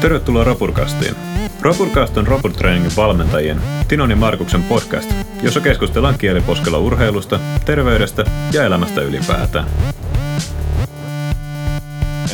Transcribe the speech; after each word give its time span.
Tervetuloa 0.00 0.44
Rapurkastiin. 0.44 1.14
Rapurkast 1.62 2.16
on 2.16 2.26
Rapurtreeningin 2.26 2.92
valmentajien 2.96 3.60
Tinon 3.88 4.10
ja 4.10 4.16
Markuksen 4.16 4.62
podcast, 4.62 5.10
jossa 5.42 5.60
keskustellaan 5.60 6.18
kieliposkella 6.18 6.78
urheilusta, 6.78 7.40
terveydestä 7.64 8.24
ja 8.52 8.64
elämästä 8.64 9.00
ylipäätään. 9.00 9.66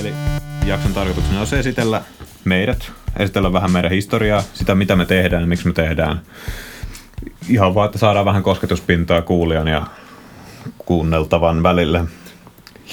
Eli 0.01 0.13
jakson 0.67 0.93
tarkoituksena 0.95 1.41
on 1.41 1.47
se 1.47 1.59
esitellä 1.59 2.03
meidät, 2.45 2.93
esitellä 3.19 3.53
vähän 3.53 3.71
meidän 3.71 3.91
historiaa, 3.91 4.43
sitä 4.55 4.75
mitä 4.75 4.97
me 4.97 5.07
tehdään 5.07 5.43
ja 5.43 5.47
miksi 5.47 5.67
me 5.67 5.73
tehdään. 5.73 6.21
Ihan 7.49 7.75
vaan, 7.75 7.87
että 7.87 7.99
saadaan 7.99 8.27
vähän 8.27 8.43
kosketuspintaa 8.43 9.23
kuulijan 9.23 9.69
ja 9.69 9.87
kuunneltavan 10.79 11.63
välille. 11.63 12.05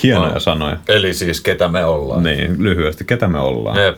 Hienoja 0.04 0.34
No. 0.34 0.40
sanoja. 0.40 0.78
Eli 0.88 1.14
siis 1.14 1.42
ketä 1.42 1.68
me 1.68 1.86
ollaan. 1.86 2.24
Niin, 2.24 2.64
lyhyesti, 2.64 3.04
ketä 3.06 3.28
me 3.28 3.40
ollaan. 3.40 3.84
Jep. 3.84 3.98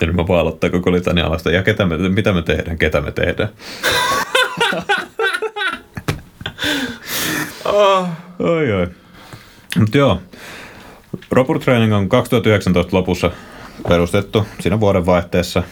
Ja 0.00 0.06
nyt 0.06 0.16
mä 0.16 0.28
vaan 0.28 0.40
aloittaa 0.40 0.70
koko 0.70 0.92
litania 0.92 1.26
alasta. 1.26 1.50
Ja 1.50 1.62
ketä 1.62 1.86
me, 1.86 1.96
mitä 2.08 2.32
me 2.32 2.42
tehdään, 2.42 2.78
ketä 2.78 3.00
me 3.00 3.12
tehdään. 3.12 3.48
Oh. 7.64 8.08
Oi, 8.38 8.72
oi. 8.72 8.88
Mutta 9.78 9.98
joo, 9.98 10.22
Robur 11.30 11.58
Training 11.58 11.94
on 11.94 12.08
2019 12.08 12.96
lopussa 12.96 13.30
perustettu 13.88 14.46
siinä 14.60 14.80
vuodenvaihteessa 14.80 15.62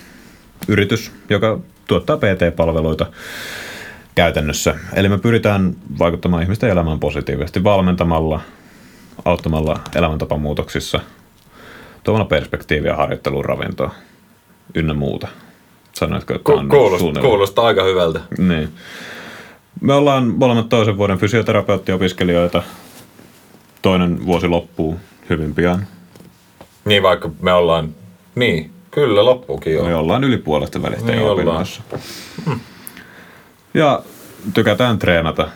yritys, 0.69 1.13
joka 1.31 1.59
tuottaa 1.87 2.17
PT-palveluita 2.17 3.07
käytännössä. 4.15 4.75
Eli 4.95 5.09
me 5.09 5.19
pyritään 5.19 5.77
vaikuttamaan 5.99 6.43
ihmisten 6.43 6.71
elämään 6.71 7.01
positiivisesti 7.01 7.65
valmentamalla, 7.65 8.41
auttamalla 9.25 9.81
elämäntapamuutoksissa, 9.95 11.01
tuomalla 12.05 12.29
perspektiiviä 12.29 12.97
harjoitteluun, 12.97 13.45
ravintoon 13.45 13.91
ynnä 14.75 14.95
muuta. 14.95 15.29
Sanoitko, 15.93 16.35
että 16.35 16.53
on 16.53 16.69
kuulostaa, 16.69 17.23
kuulostaa 17.23 17.67
aika 17.67 17.83
hyvältä. 17.85 18.21
niin. 18.39 18.69
Me 19.81 19.95
ollaan 19.95 20.35
molemmat 20.37 20.69
toisen 20.69 20.97
vuoden 20.97 21.19
fysioterapeuttiopiskelijoita. 21.19 22.63
Toinen 23.83 24.27
vuosi 24.27 24.49
loppuu 24.49 24.97
hyvin 25.31 25.55
pian. 25.55 25.87
Niin 26.85 27.03
vaikka 27.03 27.31
me 27.43 27.53
ollaan... 27.53 27.95
Niin, 28.35 28.71
kyllä 28.91 29.25
loppuukin 29.25 29.75
jo. 29.75 29.85
Me 29.85 29.95
ollaan 29.95 30.25
yli 30.25 30.37
puolesta 30.37 30.83
välistä 30.83 31.13
Niin 31.13 31.23
opinnoissa. 31.29 31.83
Ja 33.75 34.03
tykätään 34.55 34.99
treenata 34.99 35.49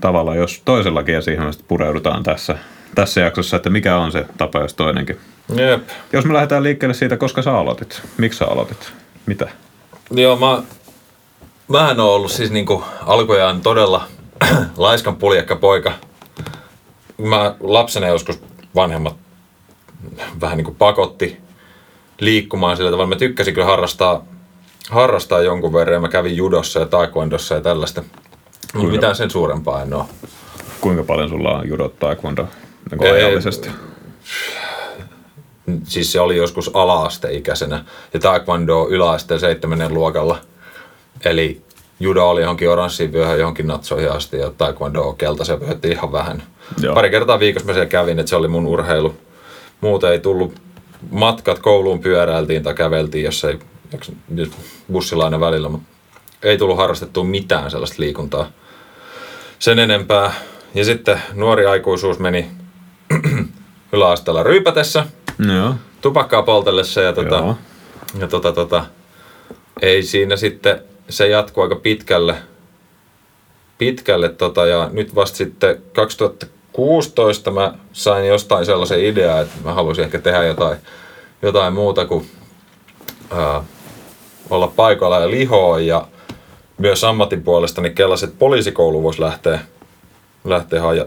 tavalla, 0.00 0.34
jos 0.34 0.62
toisellakin 0.64 1.14
ja 1.14 1.22
siihen 1.22 1.52
pureudutaan 1.68 2.22
tässä, 2.22 2.58
tässä 2.98 3.20
jaksossa, 3.20 3.56
että 3.56 3.70
mikä 3.70 3.96
on 3.96 4.12
se 4.12 4.26
tapa, 4.38 4.58
jos 4.58 4.74
toinenkin. 4.74 5.20
Jep. 5.54 5.88
Jos 6.12 6.24
me 6.24 6.34
lähdetään 6.34 6.62
liikkeelle 6.62 6.94
siitä, 6.94 7.16
koska 7.16 7.42
sä 7.42 7.58
aloitit. 7.58 8.02
Miksi 8.16 8.38
sä 8.38 8.46
aloitit? 8.46 8.92
Mitä? 9.26 9.48
Joo, 10.10 10.36
mä... 10.36 10.62
Mähän 11.68 12.00
oon 12.00 12.14
ollut 12.14 12.32
siis 12.32 12.50
niinku 12.50 12.84
alkujaan 13.06 13.60
todella 13.60 14.04
laiskan 14.76 15.16
puljakka 15.16 15.56
poika. 15.56 15.92
Mä 17.18 17.54
lapsena 17.60 18.06
joskus 18.06 18.40
vanhemmat 18.74 19.16
vähän 20.40 20.56
niinku 20.56 20.74
pakotti 20.78 21.40
liikkumaan 22.20 22.76
sillä 22.76 22.90
tavalla. 22.90 23.08
Mä 23.08 23.16
tykkäsin 23.16 23.54
kyllä 23.54 23.66
harrastaa, 23.66 24.24
harrastaa 24.90 25.40
jonkun 25.40 25.72
verran 25.72 25.94
ja 25.94 26.00
mä 26.00 26.08
kävin 26.08 26.36
judossa 26.36 26.80
ja 26.80 26.86
taekwondossa 26.86 27.54
ja 27.54 27.60
tällaista. 27.60 28.02
Mutta 28.74 28.90
mitään 28.90 29.16
sen 29.16 29.30
suurempaa 29.30 29.82
en 29.82 29.94
oo. 29.94 30.08
Kuinka 30.80 31.02
paljon 31.02 31.28
sulla 31.28 31.58
on 31.58 31.68
judot 31.68 31.98
taekwondo 31.98 32.48
niin 32.96 33.14
Ei, 33.14 33.24
ajallisesti? 33.24 33.70
siis 35.84 36.12
se 36.12 36.20
oli 36.20 36.36
joskus 36.36 36.70
ala-asteikäisenä 36.74 37.84
ja 38.14 38.20
taekwondo 38.20 38.88
yläasteen 38.90 39.40
seitsemännen 39.40 39.94
luokalla. 39.94 40.38
Eli 41.24 41.62
judo 42.00 42.28
oli 42.28 42.40
johonkin 42.40 42.70
oranssiin 42.70 43.12
vyöhön, 43.12 43.38
johonkin 43.38 43.66
natsoihin 43.66 44.12
asti 44.12 44.38
ja 44.38 44.52
taekwondo 44.58 45.12
keltaisen 45.12 45.60
vyöhötti 45.60 45.88
ihan 45.88 46.12
vähän. 46.12 46.42
Joo. 46.80 46.94
Pari 46.94 47.10
kertaa 47.10 47.40
viikossa 47.40 47.66
mä 47.66 47.72
siellä 47.72 47.88
kävin, 47.88 48.18
että 48.18 48.30
se 48.30 48.36
oli 48.36 48.48
mun 48.48 48.66
urheilu. 48.66 49.14
Muuten 49.80 50.12
ei 50.12 50.20
tullut 50.20 50.54
matkat 51.10 51.58
kouluun 51.58 52.00
pyöräiltiin 52.00 52.62
tai 52.62 52.74
käveltiin, 52.74 53.24
jos 53.24 53.44
ei 53.44 53.58
bussilla 54.92 55.24
aina 55.24 55.40
välillä, 55.40 55.68
mutta 55.68 55.88
ei 56.42 56.58
tullut 56.58 56.76
harrastettua 56.76 57.24
mitään 57.24 57.70
sellaista 57.70 57.96
liikuntaa 57.98 58.46
sen 59.58 59.78
enempää. 59.78 60.32
Ja 60.74 60.84
sitten 60.84 61.22
nuori 61.34 61.66
aikuisuus 61.66 62.18
meni 62.18 62.50
yläasteella 63.92 64.42
ryypätessä, 64.42 65.06
Joo. 65.56 65.74
tupakkaa 66.00 66.42
poltellessa 66.42 67.00
ja, 67.00 67.12
tota, 67.12 67.36
Joo. 67.36 67.56
ja 68.18 68.28
tota, 68.28 68.52
tota, 68.52 68.84
ei 69.82 70.02
siinä 70.02 70.36
sitten, 70.36 70.82
se 71.08 71.28
jatkuu 71.28 71.62
aika 71.62 71.76
pitkälle, 71.76 72.34
pitkälle 73.78 74.28
tota, 74.28 74.66
ja 74.66 74.90
nyt 74.92 75.14
vasta 75.14 75.36
sitten 75.36 75.82
2016 75.92 77.50
mä 77.50 77.74
sain 77.92 78.26
jostain 78.26 78.66
sellaisen 78.66 79.04
idean, 79.04 79.42
että 79.42 79.54
mä 79.64 79.74
haluaisin 79.74 80.04
ehkä 80.04 80.18
tehdä 80.18 80.44
jotain, 80.44 80.78
jotain 81.42 81.74
muuta 81.74 82.06
kuin 82.06 82.30
ää, 83.30 83.62
olla 84.50 84.66
paikalla 84.68 85.20
ja 85.20 85.30
lihoa 85.30 85.80
ja 85.80 86.08
myös 86.78 87.04
ammatin 87.04 87.42
puolesta 87.42 87.80
niin 87.80 87.94
kellaset 87.94 88.38
poliisikoulu 88.38 89.02
voisi 89.02 89.20
lähteä, 89.20 89.60
lähteä 90.44 90.88
aja, 90.88 91.06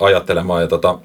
ajattelemaan 0.00 0.62
ja 0.62 0.68
tota, 0.68 0.98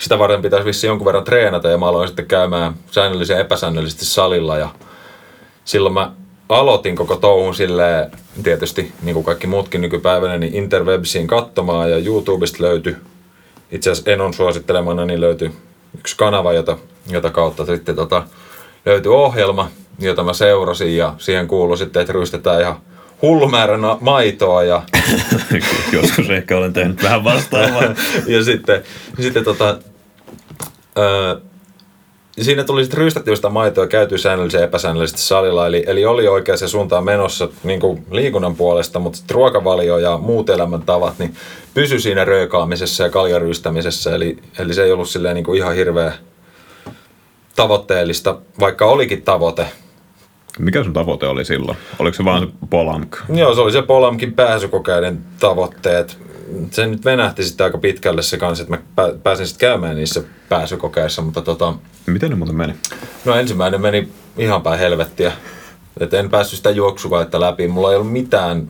sitä 0.00 0.18
varten 0.18 0.42
pitäisi 0.42 0.66
vissi 0.66 0.86
jonkun 0.86 1.04
verran 1.04 1.24
treenata 1.24 1.68
ja 1.68 1.78
mä 1.78 1.88
aloin 1.88 2.08
sitten 2.08 2.26
käymään 2.26 2.74
säännöllisesti 2.90 3.32
ja 3.32 3.40
epäsäännöllisesti 3.40 4.04
salilla 4.04 4.58
ja 4.58 4.68
silloin 5.64 5.94
mä 5.94 6.12
aloitin 6.48 6.96
koko 6.96 7.16
touhun 7.16 7.54
silleen, 7.54 8.10
tietysti 8.42 8.92
niin 9.02 9.14
kuin 9.14 9.24
kaikki 9.24 9.46
muutkin 9.46 9.80
nykypäivänä, 9.80 10.38
niin 10.38 10.54
interwebsiin 10.54 11.26
katsomaan 11.26 11.90
ja 11.90 11.98
YouTubesta 11.98 12.62
löytyi, 12.62 12.96
itse 13.70 13.90
asiassa 13.90 14.10
Enon 14.10 14.34
suosittelemana, 14.34 15.04
niin 15.04 15.20
löytyi 15.20 15.50
yksi 15.98 16.16
kanava, 16.16 16.52
jota, 16.52 16.78
jota 17.08 17.30
kautta 17.30 17.66
sitten 17.66 17.96
tota, 17.96 18.22
löytyi 18.86 19.12
ohjelma, 19.12 19.70
jota 19.98 20.24
mä 20.24 20.32
seurasin 20.32 20.96
ja 20.96 21.14
siihen 21.18 21.48
kuului 21.48 21.78
sitten, 21.78 22.00
että 22.00 22.12
ryystetään 22.12 22.60
ihan 22.60 22.80
hullu 23.22 23.48
määrä 23.48 23.78
maitoa 24.00 24.64
ja 24.64 24.82
Joskus 25.92 26.30
ehkä 26.30 26.56
olen 26.56 26.72
tehnyt 26.72 27.02
vähän 27.02 27.24
vastaavaa. 27.24 27.82
ja 28.26 28.44
sitten, 28.44 28.82
sitten 29.20 29.44
tota, 29.44 29.78
öö, 31.00 31.36
siinä 32.40 32.64
tuli 32.64 32.84
sitten 32.84 32.98
ryystettyä 32.98 33.36
sitä 33.36 33.48
maitoa 33.48 33.86
käyty 33.86 34.18
säännöllisesti 34.18 34.62
ja 34.62 34.64
epäsäännöllisesti 34.64 35.20
salilla. 35.20 35.66
Eli, 35.66 35.84
eli 35.86 36.04
oli 36.04 36.28
oikeaan 36.28 36.68
suuntaan 36.68 37.04
menossa 37.04 37.48
niin 37.64 37.80
kuin 37.80 38.06
liikunnan 38.10 38.56
puolesta, 38.56 38.98
mutta 38.98 39.18
ruokavalio 39.30 39.98
ja 39.98 40.18
muut 40.18 40.50
elämäntavat 40.50 41.18
niin 41.18 41.34
pysy 41.74 42.00
siinä 42.00 42.24
röökaamisessa 42.24 43.02
ja 43.02 43.10
kaljaryystämisessä. 43.10 44.14
Eli, 44.14 44.38
eli 44.58 44.74
se 44.74 44.84
ei 44.84 44.92
ollut 44.92 45.08
silleen 45.08 45.34
niin 45.34 45.44
kuin 45.44 45.58
ihan 45.58 45.74
hirveä 45.74 46.12
tavoitteellista, 47.56 48.38
vaikka 48.60 48.86
olikin 48.86 49.22
tavoite. 49.22 49.66
Mikä 50.58 50.84
sun 50.84 50.92
tavoite 50.92 51.26
oli 51.26 51.44
silloin? 51.44 51.78
Oliko 51.98 52.16
se 52.16 52.24
vaan 52.24 52.42
se 52.42 52.66
Polank? 52.70 53.16
Joo, 53.34 53.54
se 53.54 53.60
oli 53.60 53.72
se 53.72 53.82
Polamkin 53.82 54.32
pääsykokeiden 54.32 55.20
tavoitteet. 55.40 56.18
Se 56.70 56.86
nyt 56.86 57.04
venähti 57.04 57.44
sitten 57.44 57.64
aika 57.64 57.78
pitkälle 57.78 58.22
se 58.22 58.36
kanssa, 58.38 58.62
että 58.64 58.76
mä 58.76 58.82
pä- 59.02 59.18
pääsin 59.22 59.46
sitten 59.46 59.68
käymään 59.68 59.96
niissä 59.96 60.22
pääsykokeissa, 60.48 61.22
mutta 61.22 61.42
tota, 61.42 61.74
Miten 62.06 62.30
ne 62.30 62.36
muuten 62.36 62.56
meni? 62.56 62.74
no 63.24 63.34
ensimmäinen 63.34 63.80
meni 63.80 64.08
ihan 64.38 64.62
päin 64.62 64.78
helvettiä. 64.78 65.32
Et 66.00 66.14
en 66.14 66.30
päässyt 66.30 66.56
sitä 66.56 66.70
juoksuvaihetta 66.70 67.40
läpi. 67.40 67.68
Mulla 67.68 67.90
ei 67.90 67.96
ollut 67.96 68.12
mitään 68.12 68.68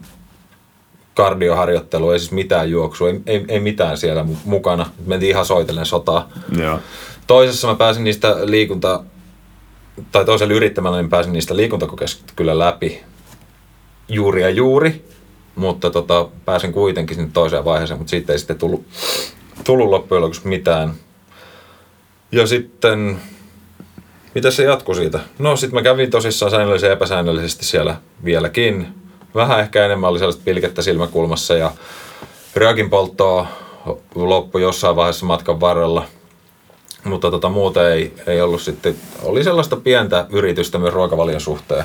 kardioharjoittelua, 1.14 2.12
ei 2.12 2.18
siis 2.18 2.32
mitään 2.32 2.70
juoksua, 2.70 3.08
ei, 3.08 3.20
ei, 3.26 3.44
ei 3.48 3.60
mitään 3.60 3.98
siellä 3.98 4.22
mu- 4.22 4.36
mukana. 4.44 4.86
Mentiin 5.06 5.30
ihan 5.30 5.46
soitellen 5.46 5.86
sotaa. 5.86 6.28
Joo. 6.58 6.78
Toisessa 7.26 7.68
mä 7.68 7.74
pääsin 7.74 8.04
niistä 8.04 8.36
liikunta, 8.44 9.02
tai 10.12 10.24
toisella 10.24 10.54
yrittämällä 10.54 10.98
niin 10.98 11.10
pääsin 11.10 11.32
niistä 11.32 11.56
liikuntakokeista 11.56 12.32
kyllä 12.36 12.58
läpi 12.58 13.00
juuri 14.08 14.42
ja 14.42 14.50
juuri, 14.50 15.04
mutta 15.54 15.90
tota, 15.90 16.28
pääsin 16.44 16.72
kuitenkin 16.72 17.16
sinne 17.16 17.30
toiseen 17.32 17.64
vaiheeseen, 17.64 17.98
mutta 17.98 18.10
siitä 18.10 18.32
ei 18.32 18.38
sitten 18.38 18.58
tullut, 18.58 18.84
tullut 19.64 19.90
loppujen 19.90 20.22
lopuksi 20.22 20.48
mitään. 20.48 20.94
Ja 22.32 22.46
sitten, 22.46 23.20
mitä 24.34 24.50
se 24.50 24.62
jatkui 24.62 24.94
siitä? 24.94 25.20
No 25.38 25.56
sitten 25.56 25.74
mä 25.74 25.82
kävin 25.82 26.10
tosissaan 26.10 26.50
säännöllisesti 26.50 26.86
ja 26.86 26.92
epäsäännöllisesti 26.92 27.64
siellä 27.64 27.96
vieläkin. 28.24 28.86
Vähän 29.34 29.60
ehkä 29.60 29.84
enemmän 29.84 30.10
oli 30.10 30.18
sellaista 30.18 30.42
pilkettä 30.44 30.82
silmäkulmassa 30.82 31.54
ja 31.54 31.70
röökin 32.54 32.90
polttoa 32.90 33.46
loppui 34.14 34.62
jossain 34.62 34.96
vaiheessa 34.96 35.26
matkan 35.26 35.60
varrella. 35.60 36.04
Mutta 37.04 37.30
tota, 37.30 37.48
muuten 37.48 37.86
ei, 37.86 38.14
ei 38.26 38.40
ollut 38.40 38.62
sitten, 38.62 38.96
oli 39.22 39.44
sellaista 39.44 39.76
pientä 39.76 40.26
yritystä 40.30 40.78
myös 40.78 40.94
ruokavalion 40.94 41.40
suhteen. 41.40 41.84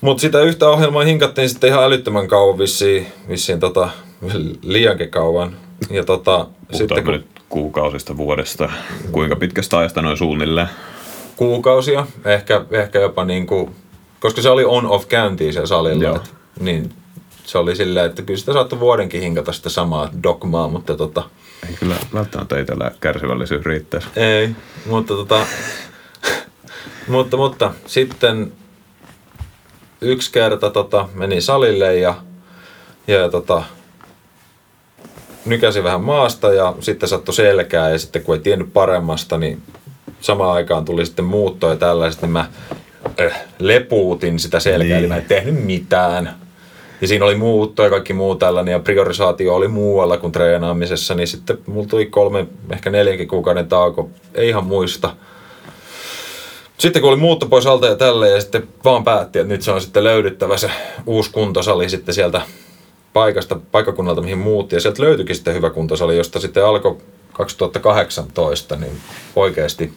Mutta 0.00 0.20
sitä 0.20 0.40
yhtä 0.40 0.68
ohjelmaa 0.68 1.04
hinkattiin 1.04 1.48
sitten 1.48 1.70
ihan 1.70 1.84
älyttömän 1.84 2.28
kauan 2.28 2.58
vissiin, 2.58 3.06
vissiin 3.28 3.60
tota, 3.60 3.88
liiankin 4.62 5.10
kauan. 5.10 5.56
Ja 5.90 6.04
tota, 6.04 6.46
sitten 6.72 7.04
kun, 7.04 7.12
nyt 7.12 7.26
kuukausista 7.48 8.16
vuodesta? 8.16 8.70
Kuinka 9.12 9.36
pitkästä 9.36 9.78
ajasta 9.78 10.02
noin 10.02 10.16
suunnilleen? 10.16 10.68
kuukausia, 11.36 12.06
ehkä, 12.24 12.64
ehkä 12.70 12.98
jopa 12.98 13.24
niin 13.24 13.46
kuin, 13.46 13.70
koska 14.20 14.42
se 14.42 14.50
oli 14.50 14.64
on-off 14.64 15.08
käyntiin 15.08 15.52
siellä 15.52 15.66
salilla, 15.66 16.04
Joo. 16.04 16.16
et, 16.16 16.34
niin 16.60 16.92
se 17.44 17.58
oli 17.58 17.76
silleen, 17.76 18.06
että 18.06 18.22
kyllä 18.22 18.38
sitä 18.38 18.52
saattoi 18.52 18.80
vuodenkin 18.80 19.20
hinkata 19.20 19.52
sitä 19.52 19.68
samaa 19.68 20.10
dogmaa, 20.22 20.68
mutta 20.68 20.96
tota, 20.96 21.22
Ei 21.68 21.74
kyllä 21.74 21.96
välttämättä 22.14 22.58
itsellä 22.58 22.90
kärsivällisyys 23.00 23.64
riittäisi. 23.64 24.08
ei, 24.16 24.50
mutta 24.86 25.14
tota, 25.14 25.46
mutta, 27.08 27.36
mutta 27.36 27.72
sitten 27.86 28.52
yksi 30.00 30.32
kerta 30.32 30.70
tota, 30.70 31.08
meni 31.14 31.40
salille 31.40 31.96
ja, 31.96 32.14
ja 33.06 33.28
tota, 33.28 33.62
nykäsi 35.44 35.82
vähän 35.82 36.00
maasta 36.00 36.52
ja 36.52 36.74
sitten 36.80 37.08
sattui 37.08 37.34
selkää 37.34 37.90
ja 37.90 37.98
sitten 37.98 38.22
kun 38.22 38.34
ei 38.34 38.40
tiennyt 38.40 38.72
paremmasta, 38.72 39.38
niin 39.38 39.62
samaan 40.20 40.52
aikaan 40.52 40.84
tuli 40.84 41.06
sitten 41.06 41.24
muutto 41.24 41.70
ja 41.70 41.76
tällaiset, 41.76 42.22
niin 42.22 42.30
mä 42.30 42.48
äh, 43.20 43.44
lepuutin 43.58 44.38
sitä 44.38 44.60
selkää, 44.60 44.88
Niin. 44.88 44.98
eli 44.98 45.06
mä 45.06 45.16
en 45.16 45.24
tehnyt 45.24 45.64
mitään. 45.64 46.34
Ja 47.00 47.08
siinä 47.08 47.24
oli 47.24 47.34
muutto 47.34 47.82
ja 47.84 47.90
kaikki 47.90 48.12
muu 48.12 48.34
tällainen 48.34 48.72
ja 48.72 48.78
priorisaatio 48.78 49.54
oli 49.54 49.68
muualla 49.68 50.16
kuin 50.16 50.32
treenaamisessa, 50.32 51.14
niin 51.14 51.28
sitten 51.28 51.58
mulla 51.66 51.88
tuli 51.88 52.06
kolme, 52.06 52.46
ehkä 52.72 52.90
neljänkin 52.90 53.28
kuukauden 53.28 53.68
tauko, 53.68 54.10
ei 54.34 54.48
ihan 54.48 54.64
muista. 54.64 55.16
Sitten 56.78 57.02
kun 57.02 57.10
oli 57.10 57.20
muutto 57.20 57.46
pois 57.46 57.66
alta 57.66 57.86
ja 57.86 57.96
tälle 57.96 58.30
ja 58.30 58.40
sitten 58.40 58.68
vaan 58.84 59.04
päätti, 59.04 59.38
että 59.38 59.52
nyt 59.54 59.62
se 59.62 59.70
on 59.70 59.80
sitten 59.80 60.04
löydyttävä 60.04 60.56
se 60.56 60.70
uusi 61.06 61.30
kuntosali 61.30 61.88
sitten 61.88 62.14
sieltä 62.14 62.42
paikasta, 63.12 63.60
paikkakunnalta, 63.72 64.20
mihin 64.20 64.38
muutti. 64.38 64.76
Ja 64.76 64.80
sieltä 64.80 65.02
löytyikin 65.02 65.36
sitten 65.36 65.54
hyvä 65.54 65.70
kuntosali, 65.70 66.16
josta 66.16 66.40
sitten 66.40 66.66
alkoi 66.66 66.96
2018, 67.32 68.76
niin 68.76 69.00
oikeasti 69.36 69.92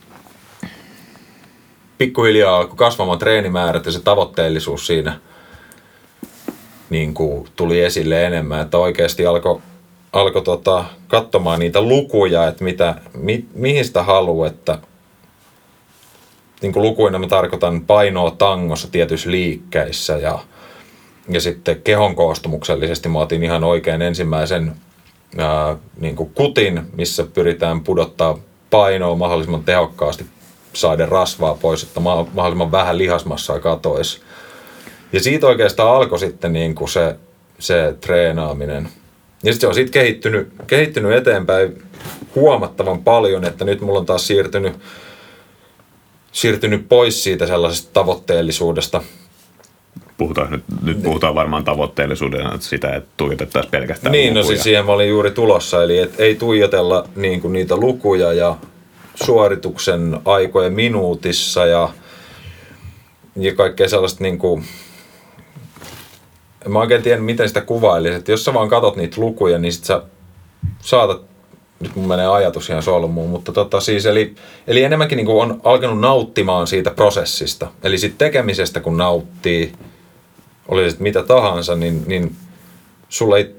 pikkuhiljaa 1.98 2.58
alkoi 2.58 2.76
kasvamaan 2.76 3.20
treenimäärät 3.20 3.86
ja 3.86 3.92
se 3.92 4.00
tavoitteellisuus 4.00 4.88
siinä 4.88 5.20
niin 6.90 7.14
kuin 7.14 7.48
tuli 7.56 7.82
esille 7.82 8.26
enemmän, 8.26 8.62
että 8.62 8.78
oikeasti 8.78 9.26
alkoi 9.26 9.62
alko 10.14 10.42
tota, 10.42 10.86
katsomaan 11.08 11.60
niitä 11.60 11.82
lukuja, 11.82 12.48
että 12.48 12.64
mitä, 12.64 12.96
mi, 13.14 13.46
mihin 13.54 13.86
sitä 13.86 14.04
haluaa, 14.04 14.48
että 14.48 14.78
niin 16.62 16.74
kuin 16.74 16.84
lukuina 16.84 17.20
mä 17.20 17.28
tarkoitan 17.28 17.82
painoa 17.82 18.32
tangossa 18.32 18.88
tietyissä 18.92 19.32
liikkeissä 19.32 20.18
ja, 20.18 20.40
ja 21.30 21.42
sitten 21.42 21.82
kehon 21.82 22.16
koostumuksellisesti 22.16 23.10
mä 23.10 23.20
otin 23.20 23.44
ihan 23.44 23.64
oikein 23.64 24.02
ensimmäisen 24.02 24.72
ää, 25.38 25.76
niin 26.00 26.16
kuin 26.16 26.32
kutin, 26.36 26.82
missä 26.98 27.24
pyritään 27.34 27.82
pudottaa 27.82 28.38
painoa 28.70 29.16
mahdollisimman 29.16 29.64
tehokkaasti 29.64 30.26
saada 30.74 31.06
rasvaa 31.06 31.56
pois, 31.62 31.84
että 31.84 32.00
ma- 32.00 32.28
mahdollisimman 32.34 32.72
vähän 32.72 32.98
lihasmassaa 32.98 33.60
katoisi. 33.60 34.22
Ja 35.14 35.20
siitä 35.20 35.48
oikeastaan 35.48 35.96
alkoi 35.96 36.20
sitten 36.20 36.54
niin 36.54 36.76
kuin 36.76 36.90
se, 36.90 37.16
se 37.60 37.96
treenaaminen. 38.02 38.90
Ja 39.44 39.54
sitten 39.54 39.62
se 39.62 39.68
on 39.68 39.74
siitä 39.74 39.92
kehittynyt, 39.92 40.54
kehittynyt 40.68 41.12
eteenpäin 41.12 41.84
huomattavan 42.36 43.04
paljon, 43.04 43.46
että 43.46 43.66
nyt 43.66 43.82
mulla 43.82 44.00
on 44.00 44.06
taas 44.06 44.28
siirtynyt, 44.28 44.74
siirtynyt 46.32 46.90
pois 46.90 47.24
siitä 47.24 47.48
sellaisesta 47.48 47.90
tavoitteellisuudesta. 47.94 49.02
Puhutaan 50.18 50.52
nyt, 50.52 50.64
nyt 50.84 51.04
puhutaan 51.04 51.36
varmaan 51.36 51.64
tavoitteellisuudena 51.64 52.56
että 52.56 52.68
sitä, 52.68 52.96
että 52.96 53.10
tuijotettaisiin 53.18 53.72
pelkästään 53.72 54.12
Niin, 54.12 54.34
no 54.34 54.40
lukuja. 54.40 54.56
siis 54.56 54.64
siihen 54.64 54.86
mä 54.86 54.92
olin 54.92 55.10
juuri 55.10 55.32
tulossa, 55.32 55.84
eli 55.84 55.98
et 55.98 56.20
ei 56.20 56.36
tuijotella 56.36 57.08
niin 57.16 57.42
kuin 57.42 57.54
niitä 57.54 57.76
lukuja 57.78 58.34
ja 58.34 58.58
suorituksen 59.26 60.20
aikoja 60.26 60.70
minuutissa 60.70 61.66
ja, 61.66 61.90
ja 63.36 63.56
kaikkea 63.56 63.90
sellaista 63.90 64.24
niin 64.24 64.38
kuin, 64.38 64.64
en 66.66 66.72
mä 66.72 66.80
oikein 66.80 67.04
tiedä, 67.04 67.22
miten 67.22 67.48
sitä 67.48 67.62
kuvailisi, 67.62 68.16
että 68.16 68.32
jos 68.32 68.46
sä 68.46 68.54
vaan 68.54 68.70
katot 68.70 68.96
niitä 68.96 69.22
lukuja, 69.22 69.58
niin 69.58 69.74
sit 69.74 69.84
sä 69.84 70.02
saatat, 70.80 71.31
nyt 71.82 71.96
mun 71.96 72.08
menee 72.08 72.28
ajatus 72.28 72.70
ihan 72.70 72.84
solmuun, 72.84 73.30
mutta 73.30 73.52
tota 73.52 73.80
siis, 73.80 74.06
eli, 74.06 74.36
eli 74.68 74.84
enemmänkin 74.84 75.16
niin 75.16 75.26
kuin 75.26 75.42
on 75.42 75.62
alkanut 75.64 76.00
nauttimaan 76.00 76.68
siitä 76.68 76.92
prosessista, 76.92 77.68
eli 77.84 77.98
siitä 77.98 78.16
tekemisestä 78.18 78.80
kun 78.80 78.98
nauttii, 78.98 79.74
oli 80.68 80.90
sitten 80.90 81.04
mitä 81.04 81.24
tahansa, 81.24 81.76
niin, 81.76 82.04
niin 82.08 82.36
sulla 83.10 83.38
ei, 83.38 83.56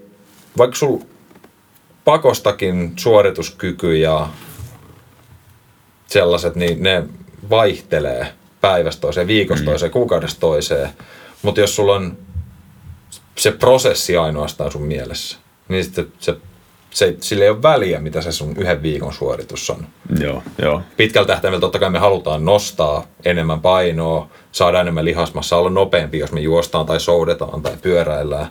vaikka 0.59 0.77
sulla 0.77 1.05
pakostakin 2.05 2.93
suorituskyky 2.97 3.97
ja 3.97 4.29
sellaiset, 6.07 6.55
niin 6.55 6.83
ne 6.83 7.05
vaihtelee 7.51 8.33
päivästä 8.61 9.01
toiseen, 9.01 9.27
viikosta 9.27 9.65
toiseen, 9.65 9.93
kuukaudesta 9.93 10.41
toiseen. 10.41 10.89
Mutta 11.43 11.61
jos 11.61 11.77
sulla 11.77 11.95
on 11.95 12.19
se 13.39 13.53
prosessi 13.53 14.17
ainoastaan 14.17 14.73
sun 14.73 14.83
mielessä, 14.83 15.39
niin 15.69 15.85
sitten 15.85 16.13
se, 16.19 16.37
se, 16.93 17.17
sillä 17.21 17.45
ei 17.45 17.51
ole 17.51 17.63
väliä, 17.63 18.01
mitä 18.01 18.23
se 18.23 18.33
sun 18.33 18.57
yhden 18.57 18.83
viikon 18.83 19.13
suoritus 19.13 19.71
on. 19.71 19.87
Joo, 20.21 20.43
joo. 20.63 20.83
Pitkällä 20.97 21.27
tähtäimellä 21.27 21.61
totta 21.61 21.79
kai 21.79 21.91
me 21.91 21.99
halutaan 21.99 22.45
nostaa 22.45 23.07
enemmän 23.25 23.61
painoa, 23.61 24.29
saada 24.53 24.81
enemmän 24.81 25.05
lihasmassa, 25.05 25.57
olla 25.57 25.71
nopeampi, 25.71 26.19
jos 26.19 26.33
me 26.33 26.41
juostaan 26.41 26.87
tai 26.87 27.01
soudetaan 27.01 27.63
tai 27.63 27.73
pyöräillään. 27.83 28.47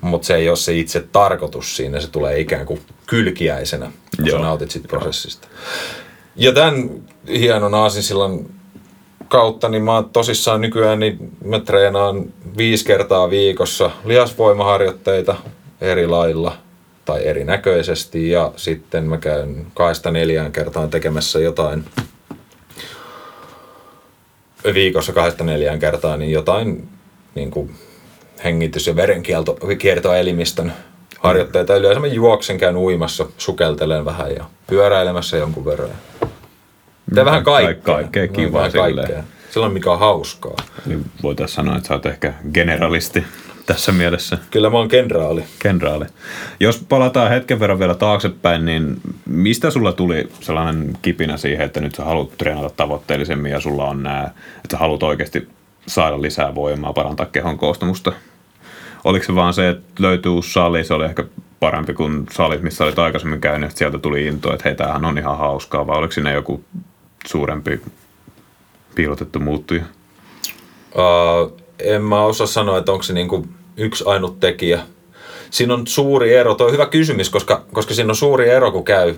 Mutta 0.00 0.26
se 0.26 0.34
ei 0.34 0.48
ole 0.48 0.56
se 0.56 0.76
itse 0.76 1.00
tarkoitus 1.12 1.76
siinä, 1.76 2.00
se 2.00 2.10
tulee 2.10 2.40
ikään 2.40 2.66
kuin 2.66 2.80
kylkiäisenä, 3.06 3.90
kun 4.16 4.26
sä 4.26 4.30
Joo. 4.30 4.42
nautit 4.42 4.70
siitä 4.70 4.88
prosessista. 4.88 5.48
Ja 6.36 6.52
tämän 6.52 6.90
hienon 7.28 7.74
aasinsillan 7.74 8.46
kautta, 9.28 9.68
niin 9.68 9.82
mä 9.82 9.94
oon 9.94 10.10
tosissaan 10.10 10.60
nykyään, 10.60 11.00
niin 11.00 11.30
mä 11.44 11.60
treenaan 11.60 12.24
viisi 12.56 12.84
kertaa 12.84 13.30
viikossa 13.30 13.90
lihasvoimaharjoitteita 14.04 15.36
eri 15.80 16.06
lailla 16.06 16.56
tai 17.04 17.26
erinäköisesti 17.26 18.30
ja 18.30 18.52
sitten 18.56 19.04
mä 19.04 19.18
käyn 19.18 19.66
kahdesta 19.74 20.10
neljään 20.10 20.52
kertaan 20.52 20.90
tekemässä 20.90 21.38
jotain 21.38 21.84
viikossa 24.74 25.12
kahdesta 25.12 25.44
neljään 25.44 25.78
kertaan, 25.78 26.18
niin 26.18 26.32
jotain 26.32 26.88
niin 27.34 27.50
kuin 27.50 27.74
hengitys- 28.44 28.86
ja 28.86 28.96
verenkiertoelimistön 28.96 30.72
harjoitteita. 31.18 31.76
Yleensä 31.76 32.00
mä 32.00 32.06
juoksen, 32.06 32.58
käyn 32.58 32.76
uimassa, 32.76 33.26
sukeltelen 33.38 34.04
vähän 34.04 34.34
ja 34.34 34.44
pyöräilemässä 34.66 35.36
jonkun 35.36 35.64
verran. 35.64 35.90
Teen 37.14 37.26
vähän 37.26 37.44
kaikkea. 37.44 37.94
Kaikkea 37.94 38.28
kivaa 38.28 38.70
silleen. 38.70 39.24
Silloin 39.50 39.72
mikä 39.72 39.92
on 39.92 39.98
hauskaa. 39.98 40.56
Eli 40.86 40.98
voitaisiin 41.22 41.56
sanoa, 41.56 41.76
että 41.76 41.88
sä 41.88 41.94
oot 41.94 42.06
ehkä 42.06 42.34
generalisti 42.54 43.24
tässä 43.66 43.92
mielessä. 43.92 44.38
Kyllä 44.50 44.70
mä 44.70 44.78
oon 44.78 44.88
kenraali. 44.88 45.44
Kenraali. 45.58 46.04
Jos 46.60 46.84
palataan 46.88 47.30
hetken 47.30 47.60
verran 47.60 47.78
vielä 47.78 47.94
taaksepäin, 47.94 48.64
niin 48.64 49.00
mistä 49.26 49.70
sulla 49.70 49.92
tuli 49.92 50.28
sellainen 50.40 50.98
kipinä 51.02 51.36
siihen, 51.36 51.66
että 51.66 51.80
nyt 51.80 51.94
sä 51.94 52.04
haluat 52.04 52.38
treenata 52.38 52.70
tavoitteellisemmin 52.76 53.52
ja 53.52 53.60
sulla 53.60 53.84
on 53.84 54.02
nämä, 54.02 54.30
että 54.56 54.68
sä 54.70 54.78
haluat 54.78 55.02
oikeasti 55.02 55.48
saada 55.86 56.22
lisää 56.22 56.54
voimaa, 56.54 56.92
parantaa 56.92 57.26
kehon 57.26 57.58
koostumusta? 57.58 58.12
Oliko 59.04 59.26
se 59.26 59.34
vaan 59.34 59.54
se, 59.54 59.68
että 59.68 60.02
löytyy 60.02 60.32
uusi 60.32 60.52
sali, 60.52 60.84
se 60.84 60.94
oli 60.94 61.04
ehkä 61.04 61.24
parempi 61.60 61.94
kuin 61.94 62.26
salit, 62.30 62.62
missä 62.62 62.84
olit 62.84 62.98
aikaisemmin 62.98 63.40
käynyt, 63.40 63.68
että 63.68 63.78
sieltä 63.78 63.98
tuli 63.98 64.26
into, 64.26 64.52
että 64.52 64.68
hei, 64.68 64.74
tämähän 64.74 65.04
on 65.04 65.18
ihan 65.18 65.38
hauskaa, 65.38 65.86
vai 65.86 65.98
oliko 65.98 66.12
siinä 66.12 66.32
joku 66.32 66.64
suurempi 67.26 67.80
piilotettu 68.94 69.40
muuttuja? 69.40 69.82
Uh, 70.94 71.61
en 71.84 72.02
mä 72.02 72.24
osaa 72.24 72.46
sanoa, 72.46 72.78
että 72.78 72.92
onko 72.92 73.02
se 73.02 73.12
niinku 73.12 73.46
yksi 73.76 74.04
ainut 74.06 74.40
tekijä. 74.40 74.80
Siinä 75.50 75.74
on 75.74 75.86
suuri 75.86 76.34
ero. 76.34 76.54
Tuo 76.54 76.66
on 76.66 76.72
hyvä 76.72 76.86
kysymys, 76.86 77.30
koska, 77.30 77.64
koska 77.72 77.94
siinä 77.94 78.10
on 78.10 78.16
suuri 78.16 78.48
ero, 78.48 78.72
kun 78.72 78.84
käy... 78.84 79.14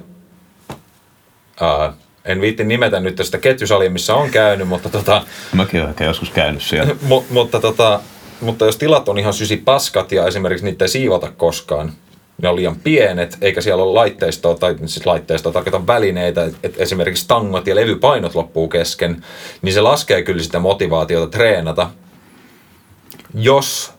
Uh, 1.61 1.95
en 2.25 2.41
viitti 2.41 2.65
nimetä 2.65 3.01
nyt 3.01 3.21
sitä 3.23 3.39
ketjusalia, 3.39 3.91
missä 3.91 4.15
on 4.15 4.31
käynyt, 4.31 4.69
mutta, 4.69 4.89
tota, 4.89 5.23
Mäkin 5.53 5.81
olen 5.81 5.91
ehkä 5.91 6.05
joskus 6.05 6.31
käynyt 6.31 6.63
siellä. 6.63 6.97
mu, 7.09 7.25
mutta, 7.31 7.61
tota, 7.61 8.01
mutta 8.41 8.67
jos 8.67 8.77
tilat 8.77 9.09
on 9.09 9.19
ihan 9.19 9.35
sysi 9.35 9.57
paskat 9.57 10.13
ja 10.13 10.27
esimerkiksi 10.27 10.65
niitä 10.65 10.85
ei 10.85 10.89
siivota 10.89 11.33
koskaan, 11.37 11.93
ne 12.43 12.49
on 12.49 12.57
liian 12.57 12.77
pienet, 12.77 13.39
eikä 13.41 13.61
siellä 13.61 13.83
ole 13.83 13.93
laitteistoa, 13.93 14.55
tai 14.55 14.77
siis 14.87 15.07
laitteistoa 15.07 15.53
tarkoitan 15.53 15.87
välineitä, 15.87 16.45
että 16.63 16.83
esimerkiksi 16.83 17.29
tangot 17.29 17.67
ja 17.67 17.75
levypainot 17.75 18.35
loppuu 18.35 18.69
kesken, 18.69 19.25
niin 19.63 19.73
se 19.73 19.81
laskee 19.81 20.23
kyllä 20.23 20.43
sitä 20.43 20.59
motivaatiota 20.59 21.27
treenata. 21.27 21.91
Jos, 23.35 23.93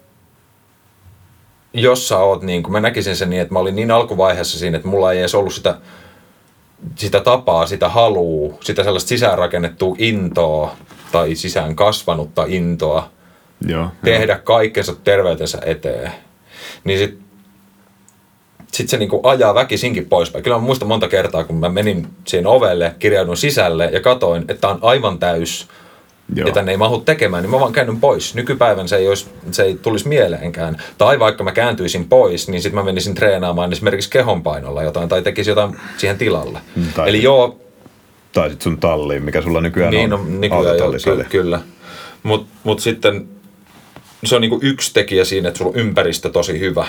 jos 1.74 2.08
sä 2.08 2.18
oot 2.18 2.42
niin 2.42 2.64
kuin, 2.64 2.72
mä 2.72 2.80
näkisin 2.80 3.16
sen 3.16 3.30
niin, 3.30 3.42
että 3.42 3.54
mä 3.54 3.60
olin 3.60 3.76
niin 3.76 3.92
alkuvaiheessa 3.92 4.60
siinä, 4.60 4.78
että 4.78 4.88
mulla 4.88 5.12
ei 5.12 5.20
edes 5.20 5.36
ollut 5.36 5.54
sitä, 5.54 5.78
sitä 6.96 7.20
tapaa, 7.20 7.68
sitä 7.68 7.90
haluu, 7.90 8.60
sitä 8.64 8.84
sellaista 8.84 9.10
sisäänrakennettua 9.10 9.96
intoa 10.00 10.76
tai 11.12 11.36
sisään 11.36 11.76
kasvanutta 11.76 12.46
intoa 12.48 13.10
Joo. 13.68 13.90
tehdä 14.04 14.38
kaikkensa 14.38 14.96
terveytensä 15.04 15.58
eteen. 15.66 16.12
Niin 16.84 17.00
sit, 17.00 17.20
sitten 18.72 18.90
se 18.90 18.98
niinku 18.98 19.20
ajaa 19.24 19.56
väkisinkin 19.56 20.06
poispäin. 20.06 20.44
Kyllä 20.44 20.58
mä 20.58 20.64
muistan 20.64 20.88
monta 20.88 21.08
kertaa, 21.08 21.44
kun 21.44 21.56
mä 21.56 21.70
menin 21.70 22.08
siihen 22.28 22.48
ovelle, 22.48 22.96
kirjaudun 23.00 23.38
sisälle 23.38 23.90
ja 23.94 24.02
katoin, 24.02 24.46
että 24.48 24.68
on 24.68 24.80
aivan 24.82 25.20
täys 25.20 25.68
Joo. 26.36 26.48
ja 26.48 26.54
tänne 26.54 26.72
ei 26.72 26.78
mahu 26.78 27.00
tekemään, 27.02 27.44
niin 27.44 27.52
mä 27.52 27.60
vaan 27.60 27.74
käännyn 27.74 28.00
pois. 28.00 28.36
Nykypäivän 28.36 28.88
se 28.88 28.96
ei, 28.96 29.08
olisi, 29.08 29.26
se 29.52 29.64
ei 29.64 29.76
tulisi 29.82 30.08
mieleenkään. 30.08 30.78
Tai 30.98 31.20
vaikka 31.20 31.44
mä 31.44 31.52
kääntyisin 31.52 32.06
pois, 32.10 32.48
niin 32.50 32.62
sitten 32.62 32.76
mä 32.80 32.84
menisin 32.86 33.16
treenaamaan 33.16 33.72
esimerkiksi 33.72 34.10
kehonpainolla 34.10 34.84
jotain 34.84 35.10
tai 35.10 35.22
tekisin 35.22 35.52
jotain 35.52 35.76
siihen 35.98 36.18
tilalle. 36.18 36.60
Mm, 36.76 36.86
tai 36.96 37.10
Eli 37.10 37.18
sit- 37.18 37.24
joo, 37.24 37.60
Tai 38.34 38.50
sitten 38.50 38.64
sun 38.64 38.78
talliin, 38.80 39.24
mikä 39.24 39.42
sulla 39.42 39.62
nykyään 39.62 39.92
niin 39.92 40.14
on. 40.14 40.20
on 40.20 40.42
nykyään 40.42 40.78
jo, 40.78 40.92
ky- 40.92 41.26
kyllä. 41.30 41.60
Mutta 42.24 42.48
mut 42.64 42.80
sitten 42.80 43.28
se 44.24 44.36
on 44.36 44.42
niinku 44.42 44.60
yksi 44.62 44.94
tekijä 44.94 45.26
siinä, 45.26 45.48
että 45.48 45.58
sulla 45.58 45.72
on 45.72 45.78
ympäristö 45.80 46.30
tosi 46.30 46.60
hyvä. 46.60 46.88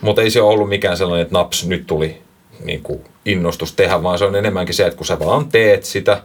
Mutta 0.00 0.22
ei 0.22 0.30
se 0.30 0.42
ole 0.42 0.52
ollut 0.54 0.68
mikään 0.68 0.96
sellainen, 0.96 1.22
että 1.22 1.38
naps, 1.38 1.66
nyt 1.66 1.86
tuli 1.86 2.18
niinku 2.64 3.04
innostus 3.24 3.72
tehdä, 3.72 4.02
vaan 4.02 4.18
se 4.18 4.24
on 4.24 4.36
enemmänkin 4.36 4.74
se, 4.74 4.86
että 4.86 4.96
kun 4.96 5.06
sä 5.06 5.18
vaan 5.18 5.48
teet 5.48 5.84
sitä 5.84 6.22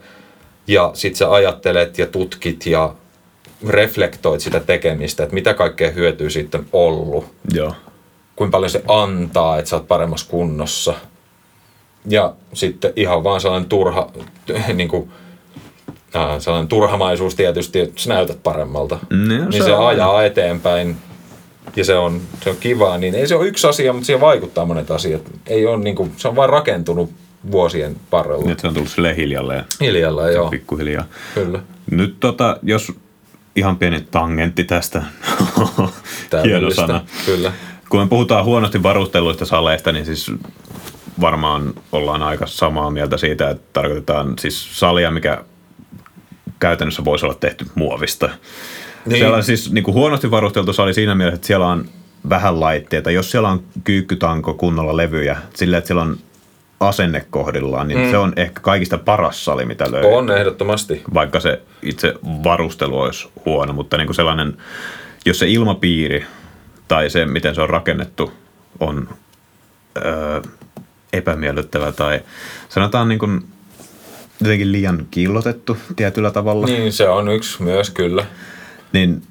ja 0.68 0.92
sit 0.94 1.16
sä 1.16 1.32
ajattelet 1.32 1.98
ja 1.98 2.08
tutkit 2.08 2.66
ja 2.66 2.96
reflektoit 3.68 4.42
sitä 4.42 4.60
tekemistä, 4.60 5.24
että 5.24 5.34
mitä 5.34 5.54
kaikkea 5.54 5.92
hyötyä 5.92 6.30
siitä 6.30 6.58
on 6.58 6.66
ollut 6.74 7.26
Joo. 7.54 7.74
kuinka 8.36 8.56
paljon 8.58 8.70
se 8.70 8.84
antaa, 8.88 9.58
että 9.58 9.70
sä 9.70 9.76
oot 9.76 9.88
paremmassa 9.88 10.28
kunnossa. 10.30 10.94
Ja 12.10 12.34
sitten 12.54 12.94
ihan 12.96 13.24
vaan 13.24 13.42
sellainen 13.42 13.70
turha, 13.70 14.12
niin 14.74 14.90
kuin, 14.90 15.12
ää, 16.14 16.40
sellainen 16.40 16.68
turhamaisuus 16.68 17.36
tietysti, 17.36 17.80
että 17.80 18.02
sä 18.02 18.10
näytät 18.10 18.44
paremmalta. 18.44 19.00
Mm, 19.10 19.28
niin 19.28 19.54
se 19.54 19.64
se, 19.64 19.74
on 19.74 19.88
ajaa 19.88 20.26
eteenpäin 20.26 20.98
ja 21.76 21.86
se 21.86 21.96
on, 21.96 22.22
se 22.44 22.50
on 22.50 22.56
kivaa, 22.60 22.98
niin 22.98 23.16
ei 23.16 23.28
se 23.28 23.36
ole 23.36 23.48
yksi 23.48 23.68
asia, 23.68 23.94
mutta 23.94 24.06
siihen 24.06 24.22
vaikuttaa 24.22 24.66
monet 24.66 24.92
asiat. 24.92 25.22
Ei 25.48 25.66
ole, 25.66 25.78
niin 25.78 25.96
kuin, 25.96 26.14
se 26.18 26.28
on 26.28 26.36
vain 26.36 26.50
rakentunut 26.50 27.12
vuosien 27.52 27.96
varrella. 28.12 28.46
Nyt 28.46 28.60
se 28.60 28.68
on 28.68 28.74
tullut 28.74 28.90
sille 28.90 29.16
hiljalleen, 29.16 29.66
Hiljalla, 29.82 30.30
joo, 30.30 30.50
pikkuhiljaa. 30.50 31.06
kyllä. 31.34 31.60
Nyt 31.92 32.20
tota, 32.20 32.60
jos 32.64 32.92
ihan 33.56 33.78
pieni 33.78 34.02
tangentti 34.12 34.64
tästä, 34.64 35.04
hieno 36.44 36.72
sana. 36.72 37.06
Kyllä. 37.26 37.52
Kun 37.90 38.00
me 38.00 38.08
puhutaan 38.08 38.46
huonosti 38.46 38.84
varustelluista 38.84 39.46
saleista, 39.46 39.92
niin 39.92 40.06
siis 40.06 40.32
varmaan 41.22 41.74
ollaan 41.92 42.24
aika 42.24 42.48
samaa 42.48 42.92
mieltä 42.92 43.18
siitä, 43.18 43.50
että 43.50 43.64
tarkoitetaan 43.74 44.34
siis 44.40 44.80
salia, 44.80 45.12
mikä 45.12 45.44
käytännössä 46.60 47.06
voisi 47.06 47.26
olla 47.26 47.36
tehty 47.36 47.66
muovista. 47.76 48.30
Niin. 49.06 49.18
Siellä 49.18 49.38
on 49.38 49.44
siis 49.44 49.72
niin 49.72 49.84
kuin 49.84 49.96
huonosti 49.96 50.32
varusteltu 50.32 50.74
sali 50.74 50.94
siinä 50.94 51.16
mielessä, 51.16 51.36
että 51.36 51.48
siellä 51.48 51.68
on 51.68 51.86
vähän 52.30 52.60
laitteita. 52.60 53.12
Jos 53.12 53.32
siellä 53.32 53.50
on 53.50 53.64
kyykkytanko 53.84 54.54
kunnolla 54.54 54.98
levyjä, 54.98 55.38
silleen, 55.56 55.78
että 55.78 55.88
siellä 55.88 56.02
on 56.04 56.18
asenne 56.80 57.26
kohdillaan, 57.30 57.88
niin 57.88 58.00
mm. 58.00 58.12
se 58.12 58.18
on 58.18 58.34
ehkä 58.36 58.62
kaikista 58.62 58.98
paras 58.98 59.46
sali, 59.46 59.66
mitä 59.66 59.92
löytyy 59.92 60.12
On 60.12 60.32
ehdottomasti. 60.32 61.02
vaikka 61.14 61.40
se 61.40 61.62
itse 61.82 62.14
varustelu 62.24 63.00
olisi 63.00 63.30
huono, 63.46 63.74
mutta 63.74 63.98
niin 63.98 64.08
kuin 64.08 64.16
sellainen, 64.16 64.58
jos 65.26 65.40
se 65.40 65.48
ilmapiiri 65.48 66.26
tai 66.88 67.10
se, 67.10 67.26
miten 67.26 67.56
se 67.56 67.62
on 67.62 67.70
rakennettu, 67.70 68.34
on 68.80 69.10
öö, 70.06 70.42
epämiellyttävä 71.14 71.92
tai 71.92 72.22
sanotaan 72.70 73.10
niin 73.10 73.20
kuin 73.20 73.44
jotenkin 74.42 74.72
liian 74.72 75.08
kiillotettu 75.12 75.78
tietyllä 75.96 76.32
tavalla, 76.32 76.66
niin, 76.66 76.94
se 76.94 77.10
on 77.10 77.30
yksi 77.30 77.64
myös, 77.64 77.90
kyllä. 77.90 78.26
niin 78.94 79.22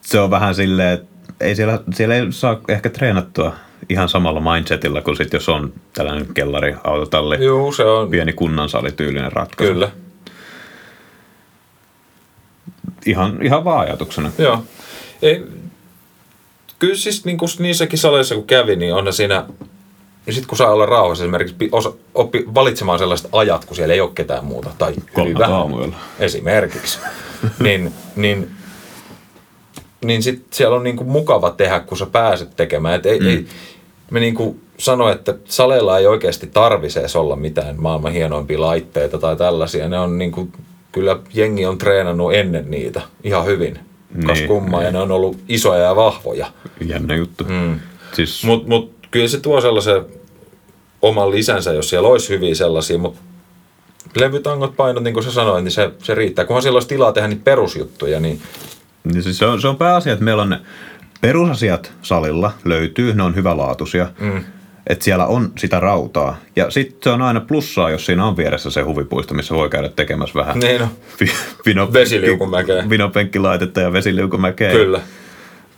se 0.00 0.20
on 0.20 0.30
vähän 0.30 0.54
silleen, 0.54 0.94
että 0.94 1.18
ei 1.40 1.54
siellä, 1.54 1.80
siellä 1.94 2.14
ei 2.14 2.26
saa 2.30 2.60
ehkä 2.68 2.90
treenattua 2.90 3.54
ihan 3.88 4.08
samalla 4.08 4.52
mindsetillä 4.54 5.00
kuin 5.00 5.16
sit, 5.16 5.32
jos 5.32 5.48
on 5.48 5.72
tällainen 5.94 6.34
kellari, 6.34 6.74
autotalli, 6.84 7.44
Joo, 7.44 7.72
se 7.72 7.84
on, 7.84 8.10
pieni 8.10 8.32
kunnansali 8.32 8.92
tyylinen 8.92 9.32
ratkaisu. 9.32 9.72
kyllä. 9.72 9.90
Ihan, 13.06 13.38
ihan 13.42 13.64
vaan 13.64 13.80
ajatuksena. 13.80 14.30
Joo. 14.38 14.64
Ei, 15.22 15.44
kyllä 16.78 16.96
siis 16.96 17.24
niin 17.24 17.38
kuin 17.38 17.48
niissäkin 17.58 17.98
saleissa 17.98 18.34
kun 18.34 18.46
kävi, 18.46 18.76
niin 18.76 18.94
onhan 18.94 19.12
siinä, 19.12 19.44
niin 20.26 20.34
sit 20.34 20.46
kun 20.46 20.58
saa 20.58 20.70
olla 20.70 20.86
rauhassa 20.86 21.24
esimerkiksi 21.24 21.68
osa, 21.72 21.92
oppi 22.14 22.44
valitsemaan 22.54 22.98
sellaiset 22.98 23.28
ajat, 23.32 23.64
kun 23.64 23.76
siellä 23.76 23.94
ei 23.94 24.00
ole 24.00 24.10
ketään 24.14 24.44
muuta, 24.44 24.70
tai 24.78 24.94
hyvin 25.16 25.38
vähän 25.38 25.56
aamuyöllä. 25.56 25.96
esimerkiksi, 26.18 26.98
niin, 27.60 27.92
niin, 28.16 28.50
niin 30.04 30.22
sit 30.22 30.46
siellä 30.50 30.76
on 30.76 30.84
niin 30.84 30.96
kuin 30.96 31.08
mukava 31.08 31.50
tehdä, 31.50 31.80
kun 31.80 31.98
sä 31.98 32.06
pääset 32.06 32.56
tekemään. 32.56 32.94
Et 32.94 33.06
ei, 33.06 33.20
mm. 33.20 33.26
ei, 33.26 33.46
me 34.10 34.20
niin 34.20 34.34
kuin 34.34 34.60
sano, 34.78 35.10
että 35.10 35.34
saleilla 35.44 35.98
ei 35.98 36.06
oikeasti 36.06 36.46
tarvitse 36.46 37.04
olla 37.14 37.36
mitään 37.36 37.80
maailman 37.80 38.12
hienoimpia 38.12 38.60
laitteita 38.60 39.18
tai 39.18 39.36
tällaisia. 39.36 39.88
Ne 39.88 39.98
on 39.98 40.18
niin 40.18 40.32
kuin, 40.32 40.52
kyllä 40.92 41.18
jengi 41.34 41.66
on 41.66 41.78
treenannut 41.78 42.34
ennen 42.34 42.70
niitä 42.70 43.02
ihan 43.24 43.46
hyvin. 43.46 43.78
Kas 44.26 44.38
Niin, 44.38 44.48
kummaa, 44.48 44.82
ja 44.82 44.90
ne 44.90 44.98
on 44.98 45.10
ollut 45.10 45.36
isoja 45.48 45.82
ja 45.82 45.96
vahvoja. 45.96 46.46
Jännä 46.86 47.16
juttu. 47.16 47.44
Mm. 47.44 47.80
Siis, 48.12 48.44
Mutta 48.44 48.68
mut, 48.68 48.92
kyllä 49.10 49.28
se 49.28 49.40
tuo 49.40 49.60
sellaisen 49.60 50.04
oman 51.02 51.30
lisänsä, 51.30 51.72
jos 51.72 51.88
siellä 51.90 52.08
olisi 52.08 52.28
hyviä 52.28 52.54
sellaisia, 52.54 52.98
mutta 52.98 53.20
levytangot, 54.14 54.76
painot, 54.76 55.04
niin 55.04 55.14
kuin 55.14 55.24
sä 55.24 55.30
sanoit, 55.30 55.64
niin 55.64 55.72
se, 55.72 55.90
se 56.02 56.14
riittää. 56.14 56.44
Kunhan 56.44 56.62
siellä 56.62 56.76
olisi 56.76 56.88
tilaa 56.88 57.12
tehdä 57.12 57.28
niitä 57.28 57.44
perusjuttuja, 57.44 58.20
niin 58.20 58.40
niin 59.12 59.22
siis 59.22 59.38
se, 59.38 59.46
on, 59.46 59.60
se 59.60 59.68
on 59.68 59.76
pääasia, 59.76 60.12
että 60.12 60.24
meillä 60.24 60.42
on 60.42 60.50
ne 60.50 60.60
perusasiat 61.20 61.92
salilla 62.02 62.52
löytyy, 62.64 63.14
ne 63.14 63.22
on 63.22 63.34
hyvälaatuisia. 63.34 64.06
Mm. 64.20 64.44
Että 64.86 65.04
siellä 65.04 65.26
on 65.26 65.52
sitä 65.58 65.80
rautaa. 65.80 66.36
Ja 66.56 66.70
sitten 66.70 66.98
se 67.02 67.10
on 67.10 67.22
aina 67.22 67.40
plussaa, 67.40 67.90
jos 67.90 68.06
siinä 68.06 68.26
on 68.26 68.36
vieressä 68.36 68.70
se 68.70 68.80
huvipuisto, 68.82 69.34
missä 69.34 69.54
voi 69.54 69.68
käydä 69.70 69.88
tekemässä 69.88 70.34
vähän 70.34 70.58
Niin 70.58 70.82
vino, 71.66 71.92
Vesiliukumäkeä. 71.92 72.88
vinopenkkilaitetta 72.88 73.80
ja 73.80 73.92
vesiliukumäkeä. 73.92 74.70
kyllä. 74.70 74.98
Ja 74.98 75.04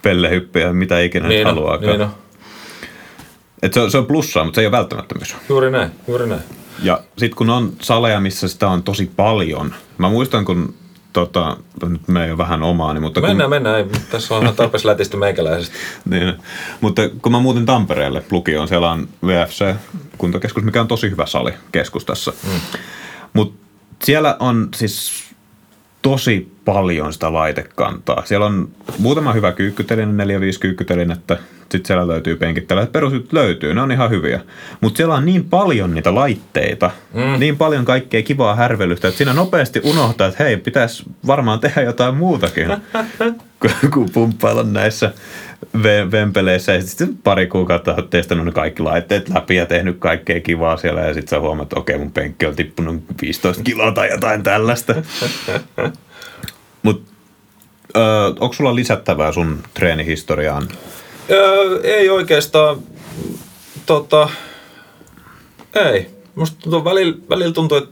pellehyppyjä, 0.03 0.73
mitä 0.73 1.01
ikinä 1.01 1.29
Niin 1.29 1.47
on, 1.47 1.55
haluaakaan. 1.55 1.91
niin 1.93 2.03
on. 2.03 2.11
Et 3.63 3.73
se, 3.73 3.81
on, 3.81 3.91
se 3.91 3.99
on 3.99 4.07
plussaa, 4.07 4.45
mutta 4.45 4.55
se 4.57 4.61
ei 4.61 4.67
ole 4.67 4.73
välttämättömyys. 4.77 5.37
Juuri 5.49 5.71
näin, 5.71 5.91
juuri 6.09 6.27
näin. 6.27 6.41
Ja 6.83 7.01
sitten 7.19 7.37
kun 7.37 7.51
on 7.51 7.73
saleja, 7.83 8.21
missä 8.21 8.49
sitä 8.49 8.69
on 8.69 8.83
tosi 8.83 9.11
paljon. 9.17 9.75
Mä 9.99 10.09
muistan, 10.09 10.45
kun 10.45 10.75
tota, 11.13 11.57
nyt 11.89 12.09
me 12.09 12.25
ei 12.25 12.31
ole 12.31 12.39
vähän 12.39 12.63
omaani, 12.63 13.01
mutta 13.01 13.21
kun, 13.21 13.31
Mennään, 13.31 13.51
mennään. 13.51 13.77
Ei, 13.77 13.87
tässä 14.11 14.35
on 14.35 14.55
tarpeeksi 14.57 14.87
lätisty 14.87 15.17
meikäläisestä. 15.17 15.77
niin, 16.11 16.35
mutta 16.81 17.03
kun 17.09 17.33
mä 17.33 17.41
muutin 17.41 17.67
Tampereelle 17.67 18.23
lukioon, 18.31 18.69
siellä 18.69 18.91
on 18.91 19.09
VFC 19.27 19.75
kuntokeskus, 20.19 20.65
mikä 20.65 20.81
on 20.81 20.89
tosi 20.89 21.11
hyvä 21.11 21.27
sali 21.27 21.53
keskustassa. 21.73 22.33
Mm. 22.43 22.61
Mutta 23.33 23.67
siellä 24.05 24.37
on 24.39 24.69
siis 24.77 25.30
tosi 26.03 26.53
paljon 26.65 27.13
sitä 27.13 27.33
laitekantaa. 27.33 28.23
Siellä 28.25 28.47
on 28.47 28.69
muutama 28.99 29.33
hyvä 29.33 29.53
kyykkytelinen, 29.53 30.29
4-5 30.29 30.59
kyykkytelinettä. 30.61 31.37
Sitten 31.61 31.87
siellä 31.87 32.09
löytyy 32.09 32.37
penkit. 32.37 32.67
Tällaiset 32.69 32.93
perusjutut 32.93 33.33
löytyy, 33.33 33.75
ne 33.75 33.83
on 33.83 33.93
ihan 33.93 34.11
hyviä. 34.11 34.41
Mutta 34.81 34.97
siellä 34.97 35.15
on 35.15 35.27
niin 35.27 35.45
paljon 35.45 35.95
niitä 35.95 36.15
laitteita, 36.15 36.91
mm. 37.15 37.41
niin 37.41 37.57
paljon 37.57 37.85
kaikkea 37.85 38.23
kivaa 38.23 38.55
härvelystä, 38.55 39.09
että 39.09 39.19
siinä 39.19 39.33
nopeasti 39.33 39.81
unohtaa, 39.85 40.29
että 40.29 40.45
hei, 40.45 40.57
pitäisi 40.57 41.03
varmaan 41.27 41.61
tehdä 41.61 41.83
jotain 41.83 42.17
muutakin, 42.17 42.69
kun 43.93 44.11
pumppailla 44.13 44.63
näissä 44.63 45.13
ve- 45.77 46.11
vempeleissä. 46.11 46.73
Ja 46.73 46.83
sitten 46.83 47.17
pari 47.17 47.47
kuukautta 47.47 47.95
olet 47.95 48.11
testannut 48.11 48.47
ne 48.47 48.53
kaikki 48.53 48.83
laitteet 48.83 49.29
läpi 49.29 49.57
ja 49.57 49.67
tehnyt 49.67 49.97
kaikkea 49.99 50.41
kivaa 50.41 50.77
siellä. 50.77 51.01
Ja 51.01 51.15
sitten 51.15 51.29
sä 51.29 51.41
huomaat, 51.41 51.67
että 51.67 51.81
okei, 51.81 51.99
mun 51.99 52.13
penkki 52.13 52.47
on 52.47 52.57
tippunut 52.57 53.03
15 53.23 53.63
kiloa 53.63 53.93
tai 53.93 54.11
jotain 54.11 54.43
tällaista. 54.43 54.95
Mutta 56.83 57.11
onko 58.41 58.53
sulla 58.53 58.75
lisättävää 58.75 59.33
sun 59.33 59.59
treenihistoriaan? 59.75 60.69
Öö, 61.31 61.81
ei 61.83 62.11
oikeastaan, 62.11 62.79
tota, 63.87 64.29
ei. 65.75 66.11
Musta 66.35 66.57
tuntuu, 66.61 66.85
välillä, 66.85 67.17
välillä 67.31 67.53
tuntuu, 67.53 67.79
että 67.79 67.91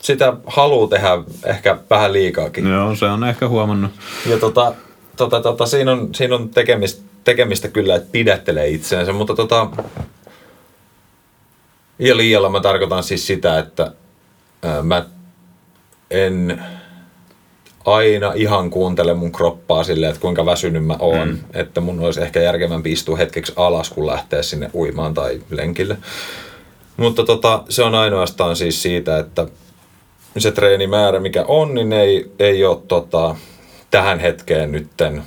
sitä 0.00 0.32
haluaa 0.46 0.88
tehdä 0.88 1.10
ehkä 1.44 1.78
vähän 1.90 2.12
liikaakin. 2.12 2.66
Joo, 2.66 2.96
se 2.96 3.04
on 3.04 3.24
ehkä 3.24 3.48
huomannut. 3.48 3.90
Ja 4.26 4.38
tota, 4.38 4.74
tota, 5.16 5.40
tota, 5.40 5.66
siinä 5.66 5.92
on, 5.92 6.14
siinä 6.14 6.34
on 6.34 6.48
tekemistä, 6.48 7.02
tekemistä 7.24 7.68
kyllä, 7.68 7.94
että 7.94 8.08
pidättelee 8.12 8.68
itseensä, 8.68 9.12
mutta 9.12 9.34
tota, 9.34 9.70
ja 11.98 12.16
liialla 12.16 12.48
mä 12.48 12.60
tarkoitan 12.60 13.02
siis 13.02 13.26
sitä, 13.26 13.58
että 13.58 13.92
ää, 14.62 14.82
mä 14.82 15.04
en 16.10 16.62
aina 17.84 18.32
ihan 18.32 18.70
kuuntele 18.70 19.14
mun 19.14 19.32
kroppaa 19.32 19.84
silleen, 19.84 20.10
että 20.10 20.22
kuinka 20.22 20.46
väsynyt 20.46 20.84
mä 20.86 20.96
oon. 20.98 21.28
Mm. 21.28 21.38
Että 21.54 21.80
mun 21.80 22.00
olisi 22.00 22.22
ehkä 22.22 22.40
järkevämpi 22.40 22.92
istua 22.92 23.16
hetkeksi 23.16 23.52
alas, 23.56 23.90
kun 23.90 24.06
lähteä 24.06 24.42
sinne 24.42 24.70
uimaan 24.74 25.14
tai 25.14 25.40
lenkille. 25.50 25.96
Mutta 26.96 27.24
tota, 27.24 27.62
se 27.68 27.82
on 27.82 27.94
ainoastaan 27.94 28.56
siis 28.56 28.82
siitä, 28.82 29.18
että 29.18 29.46
se 30.38 30.52
treenimäärä, 30.52 31.20
mikä 31.20 31.44
on, 31.48 31.74
niin 31.74 31.92
ei, 31.92 32.32
ei 32.38 32.64
ole 32.64 32.78
tota, 32.88 33.36
tähän 33.92 34.18
hetkeen 34.18 34.72
nytten 34.72 35.22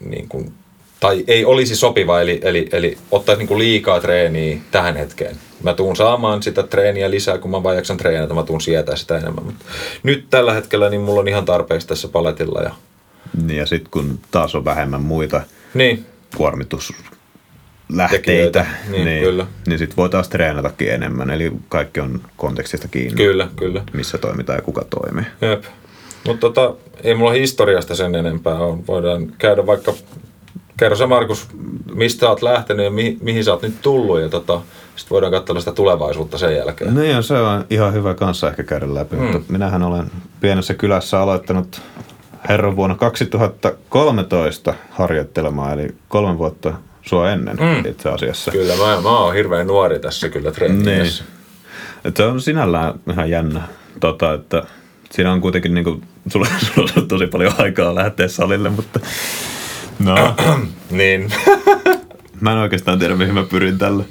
niin 0.00 0.28
kuin 0.28 0.52
tai 1.00 1.24
ei 1.26 1.44
olisi 1.44 1.76
sopiva, 1.76 2.20
eli, 2.20 2.40
eli, 2.42 2.68
eli 2.72 2.98
ottaisi 3.10 3.38
niin 3.38 3.48
kuin 3.48 3.58
liikaa 3.58 4.00
treeniä 4.00 4.58
tähän 4.70 4.96
hetkeen. 4.96 5.36
Mä 5.62 5.74
tuun 5.74 5.96
saamaan 5.96 6.42
sitä 6.42 6.62
treeniä 6.62 7.10
lisää, 7.10 7.38
kun 7.38 7.50
mä 7.50 7.62
vaan 7.62 7.76
jaksan 7.76 7.96
treenata, 7.96 8.34
mä 8.34 8.42
tuun 8.42 8.60
sietää 8.60 8.96
sitä 8.96 9.18
enemmän. 9.18 9.44
Mutta 9.44 9.64
nyt 10.02 10.26
tällä 10.30 10.52
hetkellä 10.54 10.90
niin 10.90 11.00
mulla 11.00 11.20
on 11.20 11.28
ihan 11.28 11.44
tarpeeksi 11.44 11.88
tässä 11.88 12.08
paletilla. 12.08 12.62
Ja... 12.62 12.70
Niin 13.42 13.58
ja 13.58 13.66
sitten 13.66 13.90
kun 13.90 14.18
taas 14.30 14.54
on 14.54 14.64
vähemmän 14.64 15.02
muita 15.02 15.40
Niin, 15.74 16.06
kuormituslähteitä, 16.36 18.10
Tekijöitä, 18.10 18.66
niin, 18.88 19.22
kyllä. 19.22 19.46
niin 19.66 19.78
sitten 19.78 19.96
voi 19.96 20.08
taas 20.08 20.28
treenatakin 20.28 20.90
enemmän. 20.90 21.30
Eli 21.30 21.52
kaikki 21.68 22.00
on 22.00 22.20
kontekstista 22.36 22.88
kiinni, 22.88 23.16
kyllä, 23.16 23.48
kyllä. 23.56 23.82
missä 23.92 24.18
toimitaan 24.18 24.58
ja 24.58 24.62
kuka 24.62 24.84
toimii. 24.90 25.24
Jep. 25.40 25.64
Mutta 26.26 26.40
tota, 26.40 26.74
ei 27.02 27.14
mulla 27.14 27.32
historiasta 27.32 27.94
sen 27.94 28.14
enempää 28.14 28.54
on. 28.54 28.86
Voidaan 28.86 29.32
käydä 29.38 29.66
vaikka, 29.66 29.94
kerro 30.76 30.96
sä 30.96 31.06
Markus, 31.06 31.48
mistä 31.94 32.20
sä 32.20 32.28
oot 32.28 32.42
lähtenyt 32.42 32.84
ja 32.84 32.90
mihin, 32.90 33.18
mihin 33.22 33.44
sä 33.44 33.52
oot 33.52 33.62
nyt 33.62 33.82
tullut 33.82 34.20
ja 34.20 34.28
tota, 34.28 34.60
sitten 34.96 35.10
voidaan 35.10 35.32
katsoa 35.32 35.60
sitä 35.60 35.72
tulevaisuutta 35.72 36.38
sen 36.38 36.56
jälkeen. 36.56 36.94
No 36.94 37.02
ja 37.02 37.22
se 37.22 37.34
on 37.34 37.64
ihan 37.70 37.92
hyvä 37.92 38.14
kanssa 38.14 38.48
ehkä 38.48 38.62
käydä 38.62 38.94
läpi, 38.94 39.16
mm. 39.16 39.22
mutta 39.22 39.52
minähän 39.52 39.82
olen 39.82 40.10
pienessä 40.40 40.74
kylässä 40.74 41.20
aloittanut 41.20 41.80
herran 42.48 42.76
vuonna 42.76 42.96
2013 42.96 44.74
harjoittelemaan, 44.90 45.80
eli 45.80 45.94
kolme 46.08 46.38
vuotta 46.38 46.72
sua 47.02 47.30
ennen 47.30 47.56
mm. 47.56 47.90
itse 47.90 48.08
asiassa. 48.08 48.50
Kyllä, 48.50 48.76
mä, 48.76 49.00
mä 49.00 49.18
oon 49.18 49.34
hirveän 49.34 49.66
nuori 49.66 49.98
tässä 49.98 50.28
kyllä 50.28 50.50
treenissä. 50.52 51.24
Niin. 51.24 51.38
Et 52.04 52.16
se 52.16 52.24
on 52.24 52.40
sinällään 52.40 52.94
ihan 53.10 53.30
jännä, 53.30 53.62
tota, 54.00 54.32
että 54.32 54.62
siinä 55.10 55.32
on 55.32 55.40
kuitenkin 55.40 55.74
niinku, 55.74 56.00
sulla, 56.32 56.46
sulla 56.74 56.90
on 56.96 57.08
tosi 57.08 57.26
paljon 57.26 57.54
aikaa 57.58 57.94
lähteä 57.94 58.28
salille, 58.28 58.68
mutta 58.68 59.00
no, 59.98 60.34
Niin. 60.90 61.32
mä 62.40 62.52
en 62.52 62.58
oikeastaan 62.58 62.98
tiedä 62.98 63.16
mihin 63.16 63.34
mä 63.34 63.42
pyrin 63.42 63.78
tällä. 63.78 64.04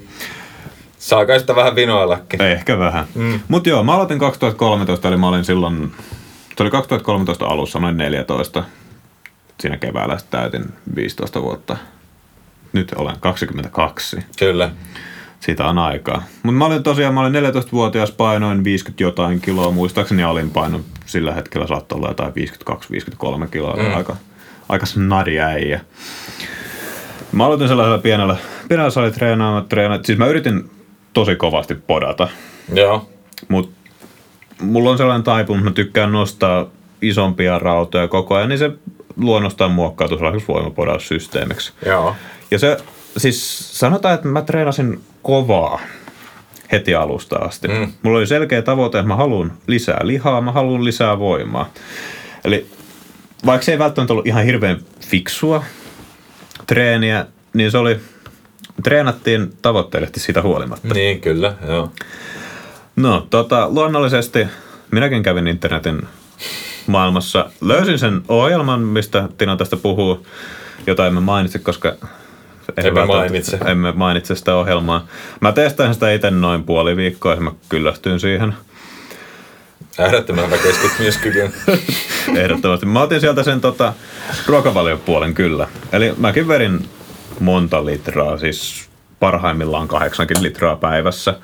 Saa 0.97 1.25
kai 1.25 1.39
sitä 1.39 1.55
vähän 1.55 1.75
vinoillakin. 1.75 2.41
Ehkä 2.41 2.79
vähän. 2.79 3.05
Mm. 3.15 3.39
Mutta 3.47 3.69
joo, 3.69 3.83
mä 3.83 3.95
aloitin 3.95 4.19
2013, 4.19 5.07
eli 5.07 5.17
mä 5.17 5.27
olin 5.27 5.45
silloin, 5.45 5.91
se 6.57 6.63
oli 6.63 6.71
2013 6.71 7.45
alussa, 7.45 7.79
noin 7.79 7.97
14. 7.97 8.63
Siinä 9.59 9.77
keväällä 9.77 10.17
täytin 10.29 10.65
15 10.95 11.41
vuotta. 11.41 11.77
Nyt 12.73 12.91
olen 12.95 13.15
22. 13.19 14.19
Kyllä. 14.39 14.71
Siitä 15.47 15.65
on 15.65 15.77
aikaa. 15.77 16.23
Mutta 16.43 16.57
mä 16.57 16.65
olin 16.65 16.83
tosiaan, 16.83 17.13
mä 17.13 17.21
olin 17.21 17.33
14-vuotias, 17.33 18.11
painoin 18.11 18.63
50 18.63 19.03
jotain 19.03 19.41
kiloa, 19.41 19.71
muistaakseni 19.71 20.23
alin 20.23 20.49
paino 20.49 20.79
sillä 21.05 21.33
hetkellä 21.33 21.67
saattoi 21.67 21.97
olla 21.97 22.07
jotain 22.07 22.33
52-53 23.45 23.47
kiloa, 23.51 23.75
mm. 23.75 23.95
aika, 23.95 24.15
aika 24.69 24.85
snadi 24.85 25.39
äijä. 25.39 25.81
Mä 27.31 27.45
aloitin 27.45 27.67
sellaisella 27.67 27.97
pienellä, 27.97 28.35
pienellä 28.67 28.89
salitreenaamaan, 28.89 29.65
treenaamaan. 29.65 30.05
Siis 30.05 30.17
mä 30.17 30.27
yritin 30.27 30.69
tosi 31.13 31.35
kovasti 31.35 31.75
podata, 31.75 32.27
Joo. 32.73 33.09
mutta 33.47 33.71
mulla 34.61 34.89
on 34.89 34.97
sellainen 34.97 35.23
taipumus, 35.23 35.63
mä 35.63 35.71
tykkään 35.71 36.11
nostaa 36.11 36.65
isompia 37.01 37.59
rautoja 37.59 38.07
koko 38.07 38.35
ajan, 38.35 38.49
niin 38.49 38.59
se 38.59 38.71
luonnostaan 39.17 39.71
muokkautuu 39.71 40.17
sellaiseksi 40.17 40.47
voimapodaussysteemiksi. 40.47 41.73
Joo. 41.85 42.15
Ja 42.51 42.59
se, 42.59 42.77
siis 43.17 43.69
sanotaan, 43.79 44.15
että 44.15 44.27
mä 44.27 44.41
treenasin 44.41 45.01
kovaa 45.21 45.79
heti 46.71 46.95
alusta 46.95 47.35
asti. 47.35 47.67
Mm. 47.67 47.93
Mulla 48.03 48.17
oli 48.17 48.27
selkeä 48.27 48.61
tavoite, 48.61 48.99
että 48.99 49.07
mä 49.07 49.15
haluan 49.15 49.53
lisää 49.67 49.99
lihaa, 50.03 50.41
mä 50.41 50.51
haluan 50.51 50.85
lisää 50.85 51.19
voimaa. 51.19 51.69
Eli 52.43 52.67
vaikka 53.45 53.65
se 53.65 53.71
ei 53.71 53.79
välttämättä 53.79 54.13
ollut 54.13 54.27
ihan 54.27 54.45
hirveän 54.45 54.79
fiksua 54.99 55.63
treeniä, 56.67 57.25
niin 57.53 57.71
se 57.71 57.77
oli, 57.77 57.99
treenattiin 58.83 59.53
tavoitteellisesti 59.61 60.19
siitä 60.19 60.41
huolimatta. 60.41 60.93
Niin, 60.93 61.21
kyllä, 61.21 61.53
joo. 61.67 61.91
No, 62.95 63.27
tota, 63.29 63.69
luonnollisesti 63.69 64.47
minäkin 64.91 65.23
kävin 65.23 65.47
internetin 65.47 66.01
maailmassa. 66.87 67.49
Löysin 67.61 67.99
sen 67.99 68.21
ohjelman, 68.27 68.81
mistä 68.81 69.29
Tina 69.37 69.57
tästä 69.57 69.77
puhuu, 69.77 70.27
jota 70.87 71.07
emme 71.07 71.19
mainitse, 71.19 71.59
koska 71.59 71.95
Emme 72.77 73.05
mainitse. 73.05 73.57
emme 73.65 73.91
mainitse 73.91 74.35
sitä 74.35 74.55
ohjelmaa. 74.55 75.07
Mä 75.41 75.51
testasin 75.51 75.93
sitä 75.93 76.11
itse 76.11 76.31
noin 76.31 76.63
puoli 76.63 76.97
viikkoa 76.97 77.33
ja 77.33 77.41
mä 77.41 77.51
kyllästyin 77.69 78.19
siihen. 78.19 78.53
Äärettömän 79.99 80.45
hyvä 80.45 80.57
keskittymiskyky. 80.57 81.51
Ehdottomasti. 82.41 82.85
Mä 82.85 83.01
otin 83.01 83.21
sieltä 83.21 83.43
sen 83.43 83.61
tota, 83.61 83.93
ruokavaliopuolen 84.47 85.33
kyllä. 85.33 85.67
Eli 85.91 86.13
mäkin 86.17 86.47
verin 86.47 86.89
monta 87.39 87.85
litraa, 87.85 88.37
siis 88.37 88.89
parhaimmillaan 89.19 89.87
kahdeksankin 89.87 90.43
litraa 90.43 90.75
päivässä. 90.75 91.35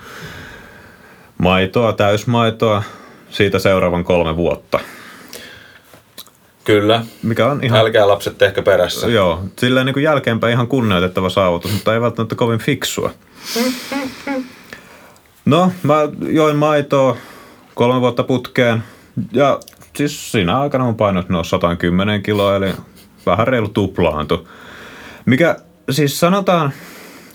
Maitoa, 1.37 1.93
täysmaitoa, 1.93 2.83
siitä 3.29 3.59
seuraavan 3.59 4.03
kolme 4.03 4.35
vuotta. 4.35 4.79
Kyllä. 6.63 7.05
Mikä 7.23 7.47
on 7.47 7.63
ihan, 7.63 7.79
Älkää 7.79 8.07
lapset 8.07 8.37
tehkö 8.37 8.61
perässä. 8.61 9.07
joo, 9.07 9.43
silleen 9.59 9.85
niin 9.85 9.93
kuin 9.93 10.03
jälkeenpäin 10.03 10.53
ihan 10.53 10.67
kunnioitettava 10.67 11.29
saavutus, 11.29 11.71
mutta 11.71 11.93
ei 11.93 12.01
välttämättä 12.01 12.35
kovin 12.35 12.59
fiksua. 12.59 13.11
No, 15.45 15.71
mä 15.83 15.95
join 16.29 16.55
maitoa 16.55 17.17
kolme 17.75 18.01
vuotta 18.01 18.23
putkeen 18.23 18.83
ja 19.31 19.59
siis 19.95 20.31
siinä 20.31 20.59
aikana 20.59 20.83
mun 20.83 20.95
painot 20.95 21.29
nousi 21.29 21.49
110 21.49 22.23
kiloa, 22.23 22.55
eli 22.55 22.73
vähän 23.25 23.47
reilu 23.47 23.67
tuplaantu. 23.67 24.47
Mikä 25.25 25.55
siis 25.89 26.19
sanotaan, 26.19 26.73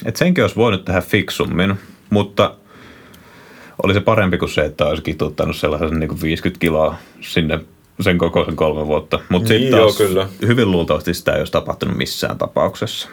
että 0.04 0.18
senkin 0.18 0.44
olisi 0.44 0.56
voinut 0.56 0.84
tehdä 0.84 1.00
fiksummin, 1.00 1.74
mutta 2.10 2.54
oli 3.82 3.94
se 3.94 4.00
parempi 4.00 4.38
kuin 4.38 4.48
se, 4.48 4.64
että 4.64 4.86
olisi 4.86 5.02
kituttanut 5.02 5.56
sellaisen 5.56 5.98
niin 6.00 6.08
kuin 6.08 6.22
50 6.22 6.60
kiloa 6.60 6.94
sinne 7.20 7.60
sen 8.00 8.18
kokoisen 8.18 8.56
kolme 8.56 8.86
vuotta. 8.86 9.20
Mutta 9.28 9.48
Niin, 9.48 9.60
sitten 9.62 9.78
joo, 9.78 9.92
kyllä. 9.92 10.28
hyvin 10.46 10.70
luultavasti 10.70 11.14
sitä 11.14 11.32
ei 11.32 11.38
olisi 11.38 11.52
tapahtunut 11.52 11.96
missään 11.96 12.38
tapauksessa. 12.38 13.08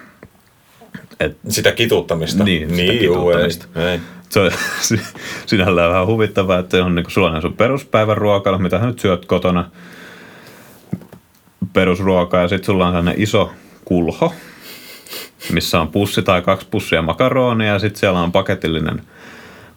Et 1.20 1.38
Sitä 1.50 1.72
kituttamista. 1.72 2.44
Niin, 2.44 2.70
sitä 2.70 2.82
niin 2.82 3.04
juu, 3.04 3.16
kituttamista. 3.16 3.66
Ei, 3.76 3.86
ei. 3.86 4.00
se 4.30 4.40
on 4.40 4.52
sinällään 5.46 5.92
vähän 5.92 6.08
huvittavaa, 6.08 6.60
että 6.60 6.86
on 6.86 6.96
niin 6.96 7.06
sulla 7.08 7.32
on 7.32 7.42
sun 7.42 7.54
peruspäivän 7.58 8.18
ruokailu, 8.18 8.60
mitä 8.60 8.78
nyt 8.86 9.00
syöt 9.00 9.26
kotona. 9.26 9.70
Perusruokaa 11.74 12.42
ja 12.42 12.48
sitten 12.48 12.66
sulla 12.66 12.88
on 12.88 12.94
sellainen 12.94 13.22
iso 13.22 13.52
kulho, 13.86 14.34
missä 15.52 15.82
on 15.82 15.88
pussi 15.88 16.22
tai 16.22 16.42
kaksi 16.42 16.68
pussia 16.72 17.02
makaronia 17.02 17.74
ja 17.74 17.80
sitten 17.80 18.00
siellä 18.00 18.20
on 18.20 18.32
paketillinen 18.32 19.02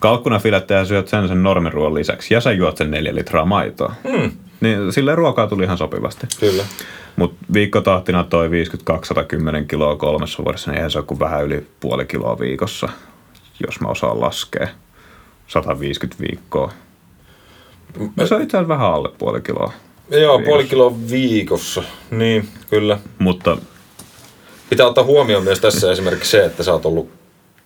kalkkunafilettä 0.01 0.75
ja 0.75 0.85
syöt 0.85 1.09
sen 1.09 1.29
sen 1.29 1.43
normiruoan 1.43 1.95
lisäksi. 1.95 2.35
Ja 2.35 2.41
sä 2.41 2.53
juot 2.53 2.77
sen 2.77 2.91
neljä 2.91 3.15
litraa 3.15 3.45
maitoa. 3.45 3.95
Mm. 4.05 4.31
Niin 4.61 4.93
silleen 4.93 5.19
ruokaa 5.19 5.47
tuli 5.47 5.65
ihan 5.65 5.79
sopivasti. 5.79 6.27
Kyllä. 6.41 6.65
Mutta 7.17 7.37
viikkotahtina 7.53 8.25
toi 8.25 8.49
52-110 8.49 8.53
kiloa 9.69 9.97
kolmessa 9.97 10.45
vuodessa, 10.45 10.71
niin 10.71 10.77
eihän 10.77 10.91
se 10.91 10.99
ole 10.99 11.07
kuin 11.07 11.21
vähän 11.21 11.45
yli 11.45 11.67
puoli 11.81 12.07
kiloa 12.07 12.39
viikossa, 12.39 12.89
jos 13.67 13.81
mä 13.81 13.89
osaan 13.89 14.21
laskea. 14.21 14.69
150 15.47 16.23
viikkoa. 16.29 16.73
No 18.17 18.27
se 18.27 18.35
on 18.35 18.43
itse 18.43 18.57
asiassa 18.57 18.69
vähän 18.69 18.93
alle 18.93 19.09
puoli 19.19 19.41
kiloa. 19.41 19.73
Joo, 20.11 20.21
Viikossa. 20.21 20.47
puoli 20.47 20.65
kiloa 20.65 20.93
viikossa. 21.11 21.83
Niin, 22.11 22.49
kyllä. 22.71 22.99
Mutta 23.19 23.57
Pitää 24.71 24.87
ottaa 24.87 25.05
huomioon 25.05 25.45
myös 25.45 25.61
tässä 25.61 25.93
esimerkiksi 25.93 26.31
se, 26.31 26.45
että 26.45 26.63
sä 26.63 26.73
oot 26.73 26.87
ollut 26.87 27.11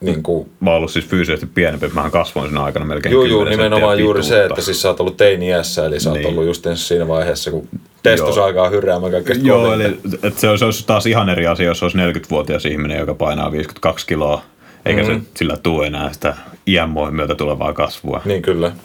niin 0.03 0.23
kuin, 0.23 0.51
mä 0.61 0.71
oon 0.71 0.77
ollut 0.77 0.91
siis 0.91 1.05
fyysisesti 1.07 1.47
pienempi, 1.55 1.88
mähän 1.88 2.11
kasvoin 2.11 2.47
siinä 2.49 2.62
aikana 2.62 2.85
melkein 2.87 3.12
juu, 3.12 3.25
10 3.25 3.51
nimenomaan 3.51 3.99
juuri 3.99 4.23
se, 4.23 4.29
pituutta. 4.35 4.55
että 4.55 4.65
siis 4.65 4.83
sä 4.83 4.88
oot 4.88 5.01
ollut 5.01 5.17
teini-iässä, 5.17 5.87
eli 5.87 6.01
sä 6.01 6.11
oot 6.11 6.19
Niin. 6.19 6.29
ollut 6.29 6.45
just 6.45 6.67
siinä 6.75 7.09
vaiheessa, 7.09 7.51
kun 7.51 7.69
testosaika 8.03 8.62
on 8.62 8.71
hyräämään 8.73 9.12
kaikkein 9.12 9.47
Joo, 9.47 9.62
kovinta. 9.65 9.85
eli 9.85 9.99
että 10.23 10.41
se, 10.41 10.49
olisi, 10.49 10.59
se 10.61 10.65
olisi 10.65 10.87
taas 10.87 11.07
ihan 11.07 11.29
eri 11.29 11.47
asia, 11.47 11.67
jos 11.67 11.83
olisi 11.83 11.99
40-vuotias 11.99 12.67
ihminen, 12.67 12.99
joka 12.99 13.15
painaa 13.15 13.53
52 13.53 14.07
kiloa, 14.07 14.43
eikä 14.87 15.03
mm-hmm. 15.03 15.21
se 15.21 15.27
sillä 15.37 15.57
tule 15.57 15.87
enää 15.87 16.12
sitä 16.12 16.35
iän 16.67 16.91
myötä 17.11 17.35
tulevaa 17.35 17.73
kasvua. 17.73 18.21
Niin 18.25 18.43
kyllä. 18.43 18.73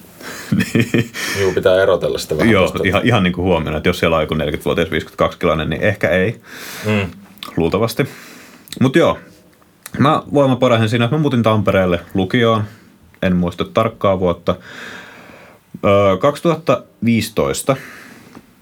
Niin. 0.73 1.11
Juu, 1.41 1.53
pitää 1.53 1.81
erotella 1.83 2.17
sitä 2.17 2.37
vähän. 2.37 2.51
Joo, 2.51 2.63
tosta. 2.63 2.87
ihan, 2.87 3.01
ihan 3.05 3.23
niin 3.23 3.33
kuin 3.33 3.45
huomioon, 3.45 3.77
että 3.77 3.89
jos 3.89 3.99
siellä 3.99 4.15
on 4.15 4.23
joku 4.23 4.33
40-vuotias 4.33 4.91
52 4.91 5.39
kiloinen, 5.39 5.69
niin 5.69 5.81
ehkä 5.81 6.09
ei, 6.09 6.35
Mm. 6.85 7.07
luultavasti. 7.57 8.07
Mutta 8.81 8.99
joo, 8.99 9.17
mä 9.99 10.23
voimaporahin 10.33 10.89
siinä, 10.89 11.05
että 11.05 11.15
mä 11.15 11.21
muutin 11.21 11.43
Tampereelle 11.43 11.99
lukioon, 12.13 12.63
en 13.21 13.35
muista 13.35 13.65
tarkkaa 13.65 14.19
vuotta. 14.19 14.55
Öö, 15.85 16.17
2015, 16.17 17.75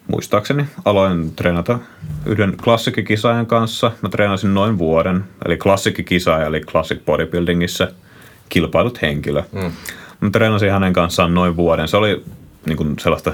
muistaakseni, 0.08 0.66
aloin 0.86 1.36
treenata 1.36 1.80
yhden 2.26 2.58
klassikkikisaajan 2.64 3.46
kanssa. 3.46 3.92
Mä 4.02 4.10
treenasin 4.10 4.54
noin 4.54 4.78
vuoden, 4.78 5.24
eli 5.46 5.58
klassikkikisaaja, 5.58 6.46
eli 6.46 6.62
Classic 6.62 7.06
Bodybuildingissa 7.06 7.88
kilpailut 8.50 9.02
henkilö. 9.02 9.44
Mm. 9.52 9.72
Mä 10.20 10.30
treenasin 10.30 10.72
hänen 10.72 10.94
kanssaan 10.94 11.34
noin 11.34 11.56
vuoden. 11.56 11.88
Se 11.88 11.98
oli 11.98 12.24
niin 12.66 12.78
kuin 12.78 13.00
sellaista 13.00 13.34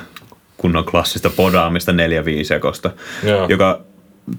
kunnon 0.58 0.86
klassista 0.86 1.30
podaamista 1.30 1.94
neljä 1.94 2.26
viisekosta, 2.26 2.92
Joo. 3.24 3.48
joka 3.48 3.82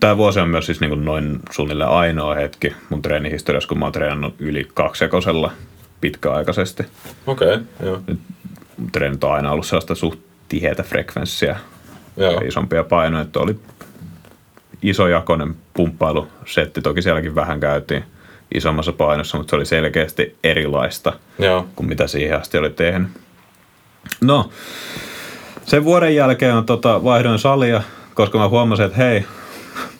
tämä 0.00 0.16
vuosi 0.16 0.40
on 0.40 0.48
myös 0.48 0.66
siis 0.66 0.81
niin 0.81 0.90
kuin 0.90 1.05
noin 1.05 1.40
suunnilleen 1.50 1.90
ainoa 1.90 2.35
hetki 2.35 2.72
mun 2.88 3.02
treenihistoriassa, 3.02 3.68
kun 3.68 3.78
mä 3.78 3.85
oon 3.85 3.92
treenannut 3.92 4.35
yli 4.38 4.68
kaksekosella 4.74 5.52
pitkäaikaisesti. 6.00 6.83
Okei, 7.26 7.55
okay, 7.55 7.62
joo. 7.83 8.00
Treenit 8.92 9.24
on 9.24 9.33
aina 9.33 9.52
ollut 9.52 9.66
sellaista 9.66 9.94
suht 9.94 10.20
tiheätä 10.48 10.83
frekvenssiä 10.83 11.57
Joo. 12.16 12.33
ja 12.33 12.40
isompia 12.48 12.85
painoja, 12.85 13.22
että 13.22 13.40
oli 13.40 13.57
isojakoinen 14.83 15.57
pumppailusetti, 15.74 16.81
toki 16.83 17.02
sielläkin 17.02 17.35
vähän 17.35 17.61
käytiin 17.61 18.05
isommassa 18.55 18.92
painossa, 18.92 19.38
mutta 19.38 19.50
se 19.50 19.57
oli 19.57 19.66
selkeästi 19.66 20.37
erilaista 20.44 21.12
Joo. 21.38 21.66
kuin 21.76 21.88
mitä 21.88 22.07
siihen 22.07 22.40
asti 22.40 22.59
oli 22.59 22.70
tehnyt. 22.70 23.09
No, 24.20 24.50
sen 25.64 25.85
vuoden 25.85 26.14
jälkeen 26.14 26.55
on 26.55 26.66
tota, 26.66 27.05
vaihdoin 27.05 27.38
salia, 27.38 27.83
koska 28.14 28.38
mä 28.38 28.48
huomasin, 28.48 28.87
että 28.87 28.98
hei, 28.98 29.24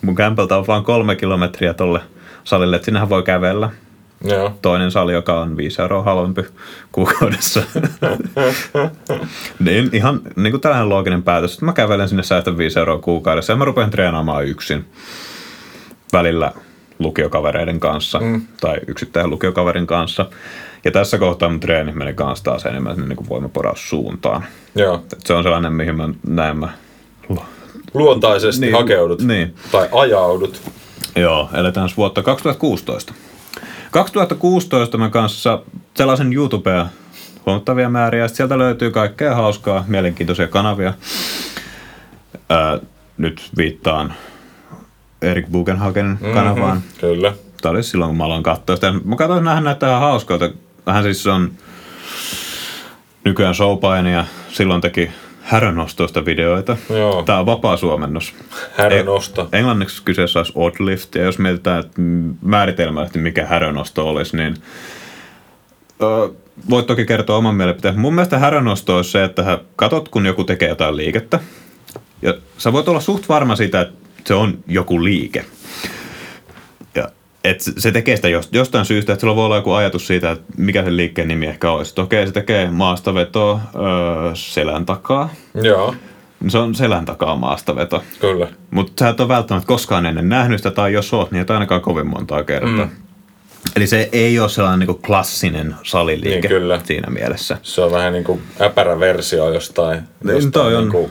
mun 0.03 0.15
kämpältä 0.15 0.57
on 0.57 0.67
vain 0.67 0.85
kolme 0.85 1.17
kilometriä 1.17 1.75
tolle 1.75 2.01
salille, 2.45 2.77
että 2.77 2.87
sinnehän 2.87 3.09
voi 3.09 3.23
kävellä. 3.23 3.71
Joo. 4.25 4.59
Toinen 4.63 4.91
sali, 4.91 5.13
joka 5.13 5.41
on 5.41 5.57
5 5.57 5.83
euroa 5.83 6.03
halvempi 6.03 6.43
kuukaudessa. 6.93 7.63
niin 9.65 9.91
ihan 9.93 10.21
niin 10.37 10.51
kuin 10.51 10.61
tällainen 10.61 10.89
looginen 10.89 11.23
päätös, 11.23 11.53
että 11.53 11.65
mä 11.65 11.73
kävelen 11.73 12.09
sinne 12.09 12.23
säästän 12.23 12.59
5 12.59 12.79
euroa 12.79 12.99
kuukaudessa 12.99 13.53
ja 13.53 13.57
mä 13.57 13.65
rupean 13.65 13.91
treenaamaan 13.91 14.47
yksin. 14.47 14.85
Välillä 16.13 16.53
lukiokavereiden 16.99 17.81
kanssa 17.81 18.19
mm. 18.19 18.43
tai 18.61 18.79
yksittäisen 18.87 19.31
lukiokaverin 19.31 19.87
kanssa. 19.87 20.27
Ja 20.85 20.91
tässä 20.91 21.19
kohtaa 21.19 21.49
mun 21.49 21.61
treeni 21.61 21.93
meni 21.93 22.15
kanssa 22.15 22.45
taas 22.45 22.67
enemmän 22.67 23.09
niin 23.09 23.17
kuin 23.17 23.29
voimaporaussuuntaan. 23.29 24.45
Joo. 24.75 25.05
Et 25.13 25.27
se 25.27 25.33
on 25.33 25.43
sellainen, 25.43 25.73
mihin 25.73 25.97
mä 25.97 26.09
näen 26.27 26.57
mä 26.57 26.69
Luontaisesti 27.95 28.61
Niin, 28.67 28.73
hakeudut. 28.75 29.23
niin. 29.23 29.55
Tai 29.73 29.89
ajaudut. 29.93 30.61
Joo, 31.17 31.51
eletään 31.55 31.89
vuotta 31.97 32.23
2016. 32.23 33.15
2016 33.91 34.99
mä 34.99 35.11
kanssa 35.11 35.63
sellaisen 35.95 36.33
YouTubea 36.33 36.87
huomattavia 37.47 37.89
määriä, 37.89 38.29
sieltä 38.29 38.59
löytyy 38.59 38.91
kaikkea 38.91 39.35
hauskaa, 39.35 39.85
mielenkiintoisia 39.89 40.49
kanavia. 40.49 40.95
Ää, 42.49 42.79
nyt 43.19 43.51
viittaan 43.57 44.15
Erik 45.23 45.47
Bugenhagen 45.53 46.19
kanavaan. 46.35 46.77
Mhm, 46.77 46.87
Kyllä. 47.01 47.33
Tämä 47.63 47.71
oli 47.71 47.83
silloin, 47.83 48.09
kun 48.09 48.17
mä 48.17 48.25
aloin 48.25 48.43
katsoa 48.43 48.77
sitä. 48.77 48.93
Mä 49.05 49.17
katsoin, 49.17 49.49
että 49.49 49.61
näyttää 49.61 49.89
ihan 49.89 50.01
hauskalta. 50.01 50.51
Hän 50.87 51.03
siis 51.03 51.27
on 51.27 51.51
nykyään 53.25 53.55
showpainia. 53.55 54.25
Silloin 54.53 54.81
teki 54.81 55.11
härönostoista 55.43 56.25
videoita. 56.25 56.77
Joo. 56.91 57.23
Tämä 57.23 57.39
on 57.39 57.47
vapaa 57.47 57.77
suomennos. 57.77 58.35
Härönosto. 58.77 59.49
Englanniksi 59.53 60.03
kyseessä 60.05 60.39
olisi 60.39 60.53
oddlift, 60.55 61.15
ja 61.15 61.23
jos 61.23 61.39
mietitään 61.39 61.81
että 61.81 62.01
m- 62.01 62.35
määritelmällisesti, 62.43 63.19
mikä 63.19 63.47
härönosto 63.47 64.09
olisi, 64.09 64.37
niin 64.37 64.57
ö, 66.03 66.31
voit 66.71 66.87
toki 66.87 67.05
kertoa 67.05 67.37
oman 67.37 67.55
mielipiteen. 67.55 67.99
Mun 67.99 68.15
mielestä 68.15 68.39
härönosto 68.39 68.97
olisi 68.97 69.11
se, 69.11 69.25
että 69.25 69.59
katot, 69.77 70.09
kun 70.09 70.27
joku 70.27 70.45
tekee 70.45 70.69
jotain 70.69 70.97
liikettä, 70.97 71.41
ja 72.23 72.35
sä 72.59 72.73
voit 72.73 72.89
olla 72.89 73.01
suht 73.01 73.29
varma 73.29 73.57
siitä, 73.57 73.81
että 73.81 73.95
se 74.25 74.35
on 74.35 74.59
joku 74.67 75.05
liike. 75.05 75.45
Et 77.45 77.61
se- 77.61 77.93
tekee 77.93 78.17
sitä 78.17 78.29
jost- 78.29 78.49
jostain 78.53 78.85
syystä, 78.85 79.13
että 79.13 79.21
sulla 79.21 79.37
voi 79.37 79.45
olla 79.45 79.57
joku 79.57 79.73
ajatus 79.73 80.07
siitä, 80.07 80.31
että 80.31 80.45
mikä 80.57 80.85
sen 80.85 80.97
liikkeen 80.97 81.29
nimi 81.29 81.47
ehkä 81.47 81.71
olisi. 81.71 82.01
Okei, 82.01 82.27
se 82.27 82.33
tekee 82.33 82.71
maastavetoa 82.71 83.61
öö, 83.75 84.31
selän 84.35 84.87
takaa. 84.87 85.35
Joo. 85.55 85.95
Se 86.49 86.59
on 86.59 86.75
selän 86.75 87.05
takaa 87.05 87.37
maastaveto. 87.37 88.03
Kyllä. 88.21 88.49
Mutta 88.71 88.93
sä 89.05 89.09
et 89.09 89.21
ole 89.21 89.29
välttämättä 89.29 89.67
koskaan 89.67 90.07
ennen 90.07 90.29
nähnyt 90.29 90.59
sitä, 90.59 90.71
tai 90.71 90.93
jos 90.93 91.15
oot, 91.15 91.31
niin 91.31 91.41
et 91.43 91.51
ainakaan 91.51 91.81
kovin 91.81 92.07
montaa 92.07 92.45
kertaa. 92.45 92.85
Mm. 92.87 92.91
Eli 93.77 93.87
se 93.87 94.09
ei 94.13 94.39
ole 94.39 94.49
sellainen 94.49 94.79
niinku 94.79 95.01
klassinen 95.07 95.75
saliliike 95.83 96.29
Niin, 96.41 96.49
kyllä. 96.49 96.81
siinä 96.85 97.11
mielessä. 97.11 97.57
Se 97.63 97.81
on 97.81 97.93
vähän 97.93 98.13
niin 98.13 98.25
kuin 98.25 98.43
äpärä 98.61 99.01
versio 99.01 99.53
jostain, 99.53 100.01
Niin, 100.25 100.35
jostain 100.35 100.53
toi 100.53 100.75
on. 100.77 100.83
niin, 100.83 100.93
kuin 100.93 101.11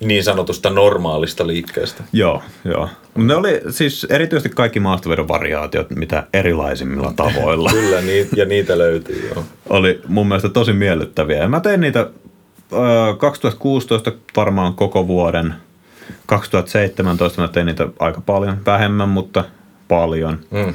niin 0.00 0.24
sanotusta 0.24 0.70
normaalista 0.70 1.46
liikkeestä. 1.46 2.04
Joo, 2.12 2.42
joo. 2.64 2.88
Ne 3.14 3.34
oli 3.34 3.60
siis 3.70 4.06
erityisesti 4.10 4.48
kaikki 4.48 4.80
maastavedon 4.80 5.28
variaatiot, 5.28 5.90
mitä 5.90 6.26
erilaisimmilla 6.32 7.12
tavoilla. 7.16 7.70
Kyllä, 7.80 8.00
nii- 8.00 8.28
ja 8.36 8.44
niitä 8.44 8.78
löytyy 8.78 9.30
joo. 9.34 9.44
oli 9.68 10.00
mun 10.08 10.28
mielestä 10.28 10.48
tosi 10.48 10.72
miellyttäviä. 10.72 11.38
Ja 11.38 11.48
mä 11.48 11.60
tein 11.60 11.80
niitä 11.80 12.00
ö, 12.72 13.16
2016 13.18 14.12
varmaan 14.36 14.74
koko 14.74 15.06
vuoden. 15.06 15.54
2017 16.26 17.42
mä 17.42 17.48
tein 17.48 17.66
niitä 17.66 17.88
aika 17.98 18.20
paljon, 18.20 18.56
vähemmän, 18.66 19.08
mutta 19.08 19.44
paljon. 19.88 20.38
Mm. 20.50 20.74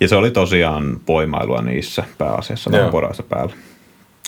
Ja 0.00 0.08
se 0.08 0.16
oli 0.16 0.30
tosiaan 0.30 1.00
voimailua 1.08 1.62
niissä 1.62 2.04
pääasiassa, 2.18 2.72
vähän 2.72 2.90
päällä. 3.28 3.54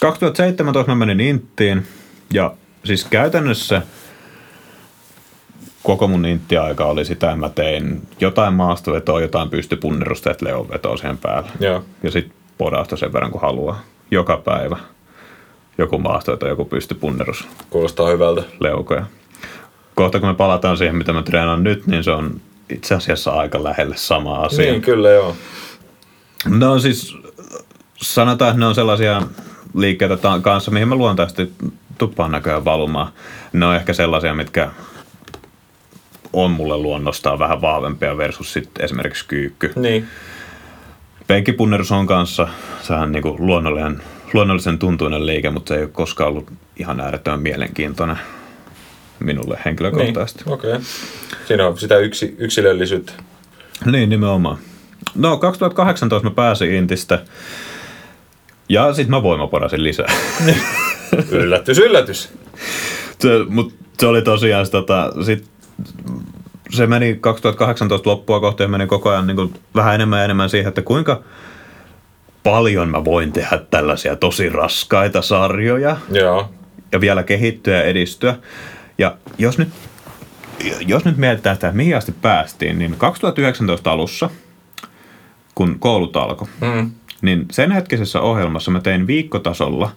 2017 0.00 0.92
mä 0.94 1.06
menin 1.06 1.20
Inttiin 1.20 1.86
ja 2.32 2.54
siis 2.84 3.04
käytännössä 3.04 3.82
koko 5.82 6.08
mun 6.08 6.26
Intti-aika 6.26 6.84
oli 6.84 7.04
sitä, 7.04 7.26
että 7.26 7.36
mä 7.40 7.48
tein 7.48 8.08
jotain 8.20 8.54
maastovetoa, 8.54 9.20
jotain 9.20 9.50
pystypunnerusta 9.50 10.28
ja 10.28 10.34
leonvetoa 10.40 10.96
siihen 10.96 11.18
päälle. 11.18 11.50
Joo. 11.60 11.84
Ja 12.02 12.10
sitten 12.10 12.36
podausta 12.58 12.96
sen 12.96 13.12
verran 13.12 13.30
kuin 13.30 13.42
haluaa. 13.42 13.82
Joka 14.10 14.36
päivä. 14.36 14.76
Joku 15.78 15.98
maastoveto, 15.98 16.48
joku 16.48 16.64
pystypunnerus, 16.64 17.48
Kuulostaa 17.70 18.08
hyvältä. 18.10 18.42
leukoja. 18.60 19.06
Kohta 19.94 20.20
kun 20.20 20.28
me 20.28 20.34
palataan 20.34 20.76
siihen, 20.76 20.96
mitä 20.96 21.12
mä 21.12 21.22
treenaan 21.22 21.64
nyt, 21.64 21.86
niin 21.86 22.04
se 22.04 22.10
on 22.10 22.40
itse 22.70 22.94
asiassa 22.94 23.30
aika 23.30 23.64
lähelle 23.64 23.96
sama 23.96 24.40
asia. 24.40 24.72
Niin, 24.72 24.82
kyllä 24.82 25.10
joo. 25.10 25.36
Ne 26.48 26.66
on 26.66 26.80
siis, 26.80 27.16
sanotaan, 27.96 28.50
että 28.50 28.60
ne 28.60 28.66
on 28.66 28.74
sellaisia 28.74 29.22
liikkeitä 29.74 30.18
kanssa, 30.42 30.70
mihin 30.70 30.88
mä 30.88 30.94
luontaisesti 30.94 31.52
tuppaan 32.00 32.32
näköjään 32.32 32.64
valumaan. 32.64 33.12
Ne 33.52 33.66
on 33.66 33.76
ehkä 33.76 33.92
sellaisia, 33.92 34.34
mitkä 34.34 34.70
on 36.32 36.50
mulle 36.50 36.76
luonnostaan 36.76 37.38
vähän 37.38 37.60
vahvempia 37.60 38.16
versus 38.16 38.52
sit 38.52 38.70
esimerkiksi 38.78 39.24
kyykky. 39.28 39.72
Niin. 39.76 40.06
Penkkipunnerus 41.26 41.92
on 41.92 42.06
kanssa 42.06 42.48
sehän 42.82 43.12
niinku 43.12 43.36
luonnollinen, 43.38 44.02
luonnollisen 44.32 44.78
tuntuinen 44.78 45.26
liike, 45.26 45.50
mutta 45.50 45.68
se 45.68 45.74
ei 45.74 45.82
ole 45.82 45.90
koskaan 45.92 46.28
ollut 46.28 46.52
ihan 46.76 47.00
äärettömän 47.00 47.40
mielenkiintoinen 47.40 48.18
minulle 49.18 49.54
niin. 49.54 49.62
henkilökohtaisesti. 49.64 50.44
Okei. 50.46 50.70
Okay. 50.70 50.82
Siinä 51.46 51.66
on 51.66 51.78
sitä 51.78 51.96
yksi, 51.98 52.34
yksilöllisyyttä. 52.38 53.12
Niin, 53.86 54.08
nimenomaan. 54.08 54.58
No, 55.14 55.36
2018 55.36 56.28
mä 56.28 56.34
pääsin 56.34 56.74
Intistä 56.74 57.24
ja 58.68 58.92
sitten 58.92 59.10
mä 59.10 59.22
voimaporasin 59.22 59.84
lisää. 59.84 60.08
Yllätys, 61.30 61.78
yllätys. 61.78 62.32
se, 63.18 63.28
mut 63.48 63.74
se 63.98 64.06
oli 64.06 64.22
tosiaan 64.22 64.66
se, 64.66 64.72
tota, 64.72 65.12
sit, 65.24 65.44
se 66.70 66.86
meni 66.86 67.14
2018 67.20 68.10
loppua 68.10 68.40
kohti 68.40 68.62
ja 68.62 68.68
meni 68.68 68.86
koko 68.86 69.10
ajan 69.10 69.26
niin 69.26 69.36
kuin, 69.36 69.54
vähän 69.74 69.94
enemmän 69.94 70.18
ja 70.18 70.24
enemmän 70.24 70.50
siihen, 70.50 70.68
että 70.68 70.82
kuinka 70.82 71.22
paljon 72.42 72.88
mä 72.88 73.04
voin 73.04 73.32
tehdä 73.32 73.60
tällaisia 73.70 74.16
tosi 74.16 74.48
raskaita 74.48 75.22
sarjoja 75.22 75.96
Joo. 76.12 76.50
ja 76.92 77.00
vielä 77.00 77.22
kehittyä 77.22 77.76
ja 77.76 77.82
edistyä. 77.82 78.36
Ja 78.98 79.16
jos 79.38 79.58
nyt, 79.58 79.68
jos 80.86 81.04
nyt 81.04 81.16
mietitään 81.16 81.56
sitä, 81.56 81.66
että 81.68 81.76
mihin 81.76 81.96
asti 81.96 82.12
päästiin, 82.22 82.78
niin 82.78 82.94
2019 82.98 83.92
alussa, 83.92 84.30
kun 85.54 85.76
koulut 85.78 86.16
alkoi, 86.16 86.48
Mm. 86.60 86.90
niin 87.22 87.46
sen 87.50 87.70
hetkisessä 87.72 88.20
ohjelmassa 88.20 88.70
mä 88.70 88.80
tein 88.80 89.06
viikkotasolla 89.06 89.90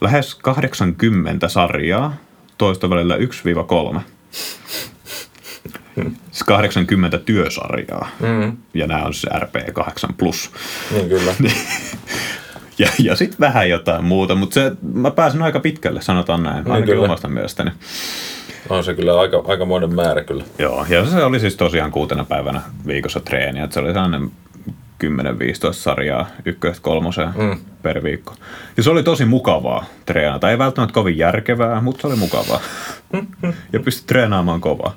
lähes 0.00 0.34
80 0.34 1.48
sarjaa 1.48 2.16
toista 2.58 2.90
välillä 2.90 3.16
1-3. 3.16 4.00
Siis 6.30 6.44
80 6.46 7.18
työsarjaa. 7.18 8.08
Mm. 8.20 8.56
Ja 8.74 8.86
nämä 8.86 9.04
on 9.04 9.14
siis 9.14 9.32
RP8+. 9.32 10.12
Plus. 10.18 10.50
Niin 10.90 11.08
kyllä. 11.08 11.34
Ja, 12.78 12.88
ja 12.98 13.16
sitten 13.16 13.40
vähän 13.40 13.70
jotain 13.70 14.04
muuta, 14.04 14.34
mutta 14.34 14.54
se, 14.54 14.72
mä 14.94 15.10
pääsin 15.10 15.42
aika 15.42 15.60
pitkälle, 15.60 16.02
sanotaan 16.02 16.42
näin, 16.42 16.70
ainakin 16.70 16.94
kyllä. 16.94 17.04
omasta 17.04 17.28
mielestäni. 17.28 17.70
On 18.68 18.84
se 18.84 18.94
kyllä 18.94 19.20
aika, 19.20 19.42
aikamoinen 19.46 19.94
määrä 19.94 20.24
kyllä. 20.24 20.44
Joo, 20.58 20.86
ja 20.88 21.06
se 21.06 21.24
oli 21.24 21.40
siis 21.40 21.56
tosiaan 21.56 21.90
kuutena 21.90 22.24
päivänä 22.24 22.60
viikossa 22.86 23.20
treeniä, 23.20 23.64
että 23.64 23.74
se 23.74 23.80
oli 23.80 23.92
sellainen 23.92 24.30
10-15 25.04 25.72
sarjaa 25.72 26.28
ykköstä 26.44 26.82
kolmoseen 26.82 27.30
mm. 27.36 27.58
per 27.82 28.02
viikko. 28.02 28.34
Ja 28.76 28.82
se 28.82 28.90
oli 28.90 29.02
tosi 29.02 29.24
mukavaa 29.24 29.84
treenata. 30.06 30.50
Ei 30.50 30.58
välttämättä 30.58 30.94
kovin 30.94 31.18
järkevää, 31.18 31.80
mutta 31.80 32.00
se 32.00 32.06
oli 32.06 32.16
mukavaa. 32.16 32.60
ja 33.72 33.80
pystyi 33.80 34.06
treenaamaan 34.06 34.60
kovaa. 34.60 34.96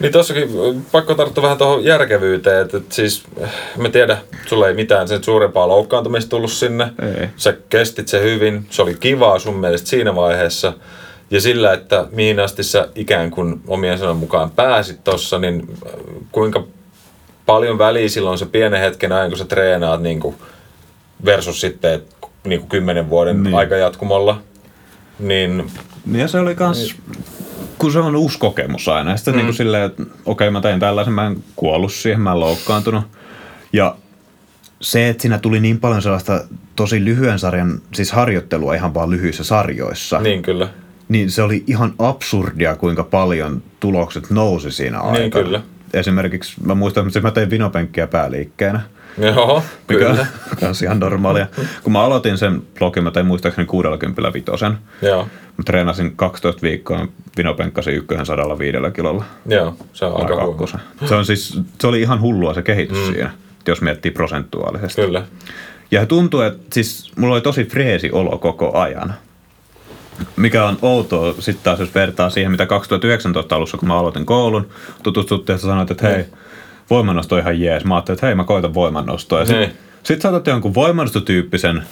Niin 0.00 0.12
tossakin 0.12 0.42
äh, 0.42 0.82
pakko 0.92 1.14
tarttua 1.14 1.42
vähän 1.42 1.58
tuohon 1.58 1.84
järkevyyteen, 1.84 2.62
että, 2.62 2.76
että 2.76 2.94
siis 2.94 3.24
äh, 3.42 3.50
mä 3.76 3.88
tiedän, 3.88 4.18
sulla 4.46 4.68
ei 4.68 4.74
mitään 4.74 5.08
sen 5.08 5.24
suurempaa 5.24 5.68
loukkaantumista 5.68 6.30
tullut 6.30 6.52
sinne. 6.52 6.92
Ei. 7.20 7.28
Sä 7.36 7.56
kestit 7.68 8.08
se 8.08 8.22
hyvin, 8.22 8.66
se 8.70 8.82
oli 8.82 8.94
kivaa 8.94 9.38
sun 9.38 9.56
mielestä 9.56 9.88
siinä 9.88 10.14
vaiheessa. 10.14 10.72
Ja 11.30 11.40
sillä, 11.40 11.72
että 11.72 12.06
mihin 12.12 12.40
asti 12.40 12.62
sä 12.62 12.88
ikään 12.94 13.30
kuin 13.30 13.60
omien 13.66 13.98
sanan 13.98 14.16
mukaan 14.16 14.50
pääsit 14.50 15.04
tossa, 15.04 15.38
niin 15.38 15.68
äh, 15.86 15.92
kuinka 16.32 16.66
paljon 17.46 17.78
väliä 17.78 18.08
silloin 18.08 18.38
se 18.38 18.46
pienen 18.46 18.80
hetken 18.80 19.12
ajan, 19.12 19.28
kun 19.28 19.38
sä 19.38 19.44
treenaat 19.44 20.02
niin 20.02 20.20
kuin 20.20 20.36
versus 21.24 21.60
sitten 21.60 22.02
niin 22.44 22.60
kuin 22.60 22.68
kymmenen 22.68 23.10
vuoden 23.10 23.36
Niin. 23.36 23.44
niin. 23.44 23.54
aikajatkumolla, 23.54 24.42
niin 25.18 25.70
Ja 26.12 26.28
se 26.28 26.38
oli 26.38 26.54
kans, 26.54 26.96
kun 27.78 27.92
se 27.92 27.98
on 27.98 28.16
uusi 28.16 28.38
kokemus 28.38 28.88
aina. 28.88 29.10
Ja 29.10 29.16
sitten 29.16 29.34
mm. 29.34 29.36
niin 29.36 29.46
kuin 29.46 29.56
silleen, 29.56 29.82
että 29.84 30.02
okei 30.24 30.50
mä 30.50 30.60
tein 30.60 30.80
tällaisen, 30.80 31.14
mä 31.14 31.26
en 31.26 31.44
kuollut 31.56 31.92
siihen, 31.92 32.20
mä 32.20 32.32
en 32.32 32.40
loukkaantunut. 32.40 33.04
Ja 33.72 33.96
se, 34.80 35.08
että 35.08 35.22
siinä 35.22 35.38
tuli 35.38 35.60
niin 35.60 35.80
paljon 35.80 36.02
sellaista 36.02 36.44
tosi 36.76 37.04
lyhyen 37.04 37.38
sarjan, 37.38 37.80
siis 37.94 38.12
harjoittelua 38.12 38.74
ihan 38.74 38.94
vaan 38.94 39.10
lyhyissä 39.10 39.44
sarjoissa. 39.44 40.18
niin 40.20 40.42
kyllä. 40.42 40.68
Niin 41.08 41.30
se 41.30 41.42
oli 41.42 41.64
ihan 41.66 41.94
absurdia, 41.98 42.76
kuinka 42.76 43.04
paljon 43.04 43.62
tulokset 43.80 44.30
nousi 44.30 44.70
siinä 44.70 45.00
aikana. 45.00 45.18
Niin, 45.18 45.30
kyllä. 45.30 45.62
Esimerkiksi 45.96 46.56
mä 46.64 46.74
muistan, 46.74 47.06
että 47.06 47.20
mä 47.20 47.30
tein 47.30 47.50
vinopenkkiä 47.50 48.06
pääliikkeenä. 48.06 48.80
Joo, 49.18 49.62
Mikä 49.88 50.04
kyllä. 50.04 50.26
on 50.68 50.74
ihan 50.82 51.00
normaalia. 51.00 51.46
Kun 51.82 51.92
mä 51.92 52.02
aloitin 52.02 52.38
sen 52.38 52.62
blogin, 52.78 53.02
mä 53.04 53.10
tein 53.10 53.26
muistaakseni 53.26 53.66
65 53.66 54.34
vitosen. 54.34 54.78
Joo, 55.02 55.22
Mä 55.56 55.62
treenasin 55.64 56.16
12 56.16 56.62
viikkoa, 56.62 57.08
vinopenkkasin 57.36 57.94
ykkösen 57.94 58.26
105 58.26 58.78
kilolla. 58.94 59.24
joo, 59.46 59.76
se 59.92 60.04
on 60.04 60.20
aika 60.20 60.34
huono. 60.34 60.48
kakkosen. 60.48 60.80
Se, 61.08 61.14
on 61.14 61.24
siis, 61.26 61.60
se 61.80 61.86
oli 61.86 62.00
ihan 62.00 62.20
hullua 62.20 62.54
se 62.54 62.62
kehitys 62.62 62.98
mm. 62.98 63.12
siinä, 63.12 63.30
jos 63.68 63.82
miettii 63.82 64.10
prosentuaalisesti. 64.10 65.02
Kyllä. 65.02 65.22
Ja 65.90 66.06
tuntuu, 66.06 66.40
että 66.40 66.62
siis 66.72 67.12
mulla 67.16 67.34
oli 67.34 67.40
tosi 67.40 67.64
freesi 67.64 68.10
olo 68.10 68.38
koko 68.38 68.78
ajan. 68.78 69.14
Mikä 70.36 70.64
on 70.64 70.78
outoa 70.82 71.34
sitten 71.38 71.64
taas, 71.64 71.80
jos 71.80 71.94
vertaa 71.94 72.30
siihen, 72.30 72.50
mitä 72.52 72.66
2019 72.66 73.56
alussa, 73.56 73.76
kun 73.78 73.88
mä 73.88 73.98
aloitin 73.98 74.26
koulun, 74.26 74.68
tutustuttiin 75.02 75.54
ja 75.54 75.58
sanoit, 75.58 75.90
että 75.90 76.08
hei, 76.08 76.24
voimannosto 76.90 77.34
on 77.34 77.40
ihan 77.40 77.60
jees. 77.60 77.84
Mä 77.84 77.94
ajattelin, 77.94 78.16
että 78.16 78.26
hei, 78.26 78.34
mä 78.34 78.44
koitan 78.44 78.74
voimannostoa. 78.74 79.38
Ja 79.38 79.44
Niin. 79.44 79.62
sitten 79.64 79.76
sit 80.02 80.22
sä 80.22 80.28
otat 80.28 80.46
jonkun 80.46 80.74
voimannostotyyppisen 80.74 81.82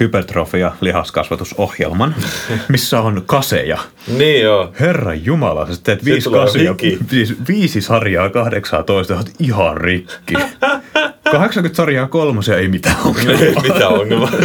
hypertrofia 0.00 0.72
lihaskasvatusohjelman, 0.80 2.14
missä 2.68 3.00
on 3.00 3.22
kaseja. 3.26 3.78
Niin 4.18 4.42
joo. 4.42 4.72
Herra 4.80 5.14
Jumala, 5.14 5.66
sä 5.66 5.80
teet 5.82 6.04
viisi 6.04 6.30
hiki. 6.58 6.98
siis 7.10 7.34
viisi 7.48 7.80
sarjaa 7.80 8.30
18, 8.30 9.14
oot 9.16 9.30
ihan 9.38 9.76
rikki. 9.76 10.34
80 11.32 11.76
sarjaa 11.76 12.06
kolmosia, 12.08 12.56
ei 12.56 12.68
mitään 12.68 12.96
ongelmaa. 13.04 13.62
Mitä 13.62 13.88
ongelma? 13.88 14.28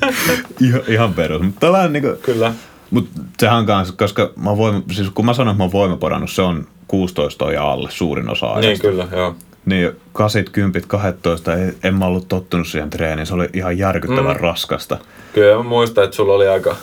ihan, 0.66 0.80
ihan 0.88 1.14
perus. 1.14 1.42
Mutta 1.42 1.60
tällainen 1.60 1.92
niinku, 1.92 2.10
kyllä. 2.22 2.52
mut 2.90 3.08
sehän 3.38 3.58
on 3.58 3.66
kans, 3.66 3.92
koska 3.92 4.32
mä 4.36 4.56
voin, 4.56 4.82
siis 4.92 5.10
kun 5.10 5.26
mä 5.26 5.34
sanon, 5.34 5.52
että 5.52 5.58
mä 5.58 5.64
oon 5.64 5.72
voimaporannut, 5.72 6.30
se 6.30 6.42
on 6.42 6.66
16 6.88 7.52
ja 7.52 7.70
alle 7.72 7.90
suurin 7.90 8.30
osa 8.30 8.46
ajasta. 8.46 8.68
Niin 8.68 8.80
kyllä, 8.80 9.08
joo. 9.12 9.36
Niin 9.66 9.90
kasit, 10.12 10.50
kympit, 10.50 10.86
12, 10.86 11.54
ei, 11.54 11.72
en 11.82 11.94
mä 11.94 12.06
ollut 12.06 12.28
tottunut 12.28 12.68
siihen 12.68 12.90
treeniin, 12.90 13.26
se 13.26 13.34
oli 13.34 13.48
ihan 13.52 13.78
järkyttävän 13.78 14.36
mm. 14.36 14.42
raskasta. 14.42 14.98
Kyllä 15.32 15.56
mä 15.56 15.62
muistan, 15.62 16.04
että 16.04 16.16
sulla 16.16 16.32
oli 16.32 16.48
aika, 16.48 16.76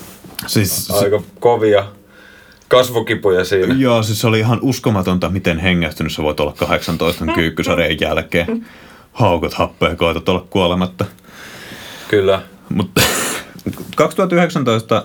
Siis, 0.48 0.92
aika 0.92 1.22
kovia 1.40 1.86
kasvokipuja 2.68 3.46
siinä. 3.46 3.76
Joo, 3.78 4.04
siis 4.04 4.22
se 4.22 4.28
oli 4.28 4.40
ihan 4.40 4.60
uskomatonta, 4.62 5.30
miten 5.30 5.60
hengästynyt 5.60 6.14
sä 6.14 6.24
voit 6.24 6.40
olla 6.40 6.54
18 6.54 7.26
kyykkysarjan 7.36 8.00
jälkeen. 8.02 8.66
Haukot 9.14 9.54
happea, 9.54 9.96
koetat 9.96 10.30
olla 10.30 10.46
kuolematta. 10.50 11.06
Kyllä. 12.08 12.42
Mutta 12.70 13.02
2019 13.96 15.04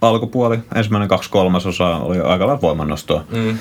alkupuoli, 0.00 0.58
ensimmäinen 0.74 1.08
kaksi 1.08 1.30
kolmasosaa 1.30 2.00
oli 2.00 2.20
aika 2.20 2.46
lailla 2.46 2.60
voimannostoa 2.62 3.24
Mm. 3.32 3.58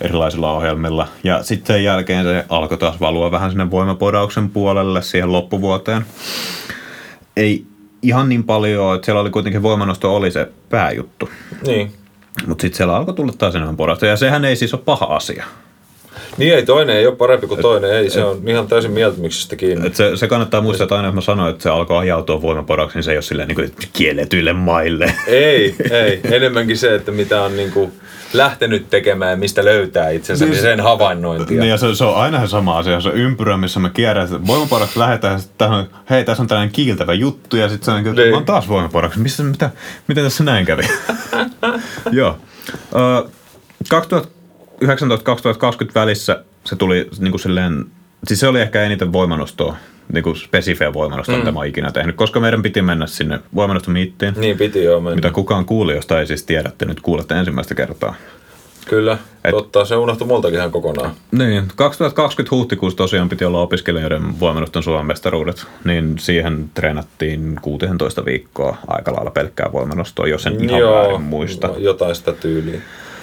erilaisilla 0.00 0.52
ohjelmilla. 0.52 1.08
Ja 1.24 1.42
sitten 1.42 1.74
sen 1.76 1.84
jälkeen 1.84 2.24
se 2.24 2.44
alkoi 2.48 2.78
taas 2.78 3.00
valua 3.00 3.30
vähän 3.30 3.50
sinne 3.50 3.70
voimapodauksen 3.70 4.50
puolelle 4.50 5.02
siihen 5.02 5.32
loppuvuoteen. 5.32 6.06
Ei 7.36 7.66
ihan 8.02 8.28
niin 8.28 8.44
paljon, 8.44 8.94
että 8.94 9.04
siellä 9.04 9.20
oli 9.20 9.30
kuitenkin 9.30 9.62
voimannosto 9.62 10.16
oli 10.16 10.30
se 10.30 10.48
pääjuttu. 10.68 11.30
Niin. 11.66 11.92
Mutta 12.46 12.62
sitten 12.62 12.76
siellä 12.76 12.96
alkoi 12.96 13.14
tulla 13.14 13.32
taas 13.38 13.54
enemmän 13.54 13.76
podausta. 13.76 14.06
Ja 14.06 14.16
sehän 14.16 14.44
ei 14.44 14.56
siis 14.56 14.74
ole 14.74 14.82
paha 14.84 15.04
asia. 15.06 15.44
Niin 16.36 16.54
ei, 16.54 16.66
toinen 16.66 16.96
ei 16.96 17.06
ole 17.06 17.16
parempi 17.16 17.46
kuin 17.46 17.60
toinen, 17.60 17.90
ei, 17.90 18.10
se 18.10 18.24
on 18.24 18.42
ihan 18.46 18.68
täysin 18.68 18.90
mieltymyksestä 18.90 19.56
kiinni. 19.56 19.86
Et 19.86 19.96
se, 19.96 20.16
se 20.16 20.28
kannattaa 20.28 20.60
muistaa, 20.60 20.84
että 20.84 20.96
aina 20.96 21.08
jos 21.08 21.14
mä 21.14 21.20
sanoin, 21.20 21.50
että 21.50 21.62
se 21.62 21.70
alkaa 21.70 21.98
ajautua 21.98 22.42
voimaparaksi, 22.42 22.96
niin 22.96 23.04
se 23.04 23.10
ei 23.10 23.16
ole 23.16 23.22
silleen 23.22 23.48
niin 23.48 23.72
kielletyille 23.92 24.52
maille. 24.52 25.14
Ei, 25.26 25.74
ei. 25.90 26.20
Enemmänkin 26.24 26.78
se, 26.78 26.94
että 26.94 27.12
mitä 27.12 27.42
on 27.42 27.56
niin 27.56 27.72
kuin 27.72 27.92
lähtenyt 28.32 28.90
tekemään, 28.90 29.38
mistä 29.38 29.64
löytää 29.64 30.10
itsensä, 30.10 30.44
siis, 30.44 30.50
niin 30.50 30.62
sen 30.62 30.80
havainnointia. 30.80 31.60
Niin 31.60 31.70
ja 31.70 31.76
se, 31.76 31.94
se 31.94 32.04
on 32.04 32.16
aina 32.16 32.40
se 32.40 32.46
sama 32.46 32.78
asia, 32.78 33.00
se 33.00 33.08
ympyrä, 33.08 33.56
missä 33.56 33.80
me 33.80 33.90
kierretään, 33.94 34.46
voimaparaksi 34.46 34.98
lähdetään, 34.98 35.40
sitten 35.40 35.70
on, 35.70 35.90
hei, 36.10 36.24
tässä 36.24 36.42
on 36.42 36.46
tällainen 36.46 36.72
kiiltävä 36.72 37.14
juttu, 37.14 37.56
ja 37.56 37.68
sitten 37.68 37.84
se 37.84 37.90
on, 37.90 38.04
niinku, 38.04 38.20
niin. 38.20 38.30
mä 38.30 38.36
oon 38.36 38.44
taas 38.44 38.68
voimaparaksi, 38.68 39.18
missä, 39.18 39.42
mitä, 39.42 39.70
mitä 40.08 40.22
tässä 40.22 40.44
näin 40.44 40.66
kävi? 40.66 40.82
Joo. 42.10 42.38
Uh, 42.92 43.30
2000 43.88 44.37
19-2020 44.84 44.88
välissä 45.94 46.44
se 46.64 46.76
tuli 46.76 47.08
niin 47.18 47.30
kuin 47.30 47.40
silleen, 47.40 47.84
siis 48.26 48.40
se 48.40 48.48
oli 48.48 48.60
ehkä 48.60 48.82
eniten 48.82 49.12
voimanostoa, 49.12 49.76
niin 50.12 50.24
kuin 50.24 50.36
spesifeä 50.36 50.92
voimanostoa, 50.92 51.34
mm. 51.34 51.38
mitä 51.38 51.52
mä 51.52 51.58
oon 51.58 51.66
ikinä 51.66 51.92
tehnyt, 51.92 52.16
koska 52.16 52.40
meidän 52.40 52.62
piti 52.62 52.82
mennä 52.82 53.06
sinne 53.06 53.40
voimanostomiittiin. 53.54 54.34
Niin 54.36 54.58
piti 54.58 54.84
joo 54.84 55.00
mennä. 55.00 55.14
Mitä 55.14 55.30
kukaan 55.30 55.64
kuuli, 55.64 55.94
josta 55.94 56.20
ei 56.20 56.26
siis 56.26 56.42
tiedätte, 56.42 56.84
nyt 56.84 57.00
kuulette 57.00 57.34
ensimmäistä 57.34 57.74
kertaa. 57.74 58.14
Kyllä, 58.88 59.18
Et, 59.44 59.50
totta. 59.50 59.84
Se 59.84 59.96
unohtui 59.96 60.26
multakin 60.26 60.58
ihan 60.58 60.70
kokonaan. 60.70 61.10
Niin, 61.32 61.64
2020 61.76 62.56
huhtikuussa 62.56 62.96
tosiaan 62.96 63.28
piti 63.28 63.44
olla 63.44 63.60
opiskelijoiden 63.60 64.40
voimanoston 64.40 64.82
Suomen 64.82 65.06
mestaruudet, 65.06 65.66
niin 65.84 66.18
siihen 66.18 66.70
treenattiin 66.74 67.56
16 67.62 68.24
viikkoa 68.24 68.76
aika 68.86 69.12
lailla 69.12 69.30
pelkkää 69.30 69.72
voimanostoa, 69.72 70.26
jos 70.26 70.46
en 70.46 70.64
ihan 70.64 70.80
Joo, 70.80 70.94
väärin 70.94 71.22
muista. 71.22 71.70
jotain 71.78 72.14
sitä 72.14 72.32
tyyliä. 72.32 72.80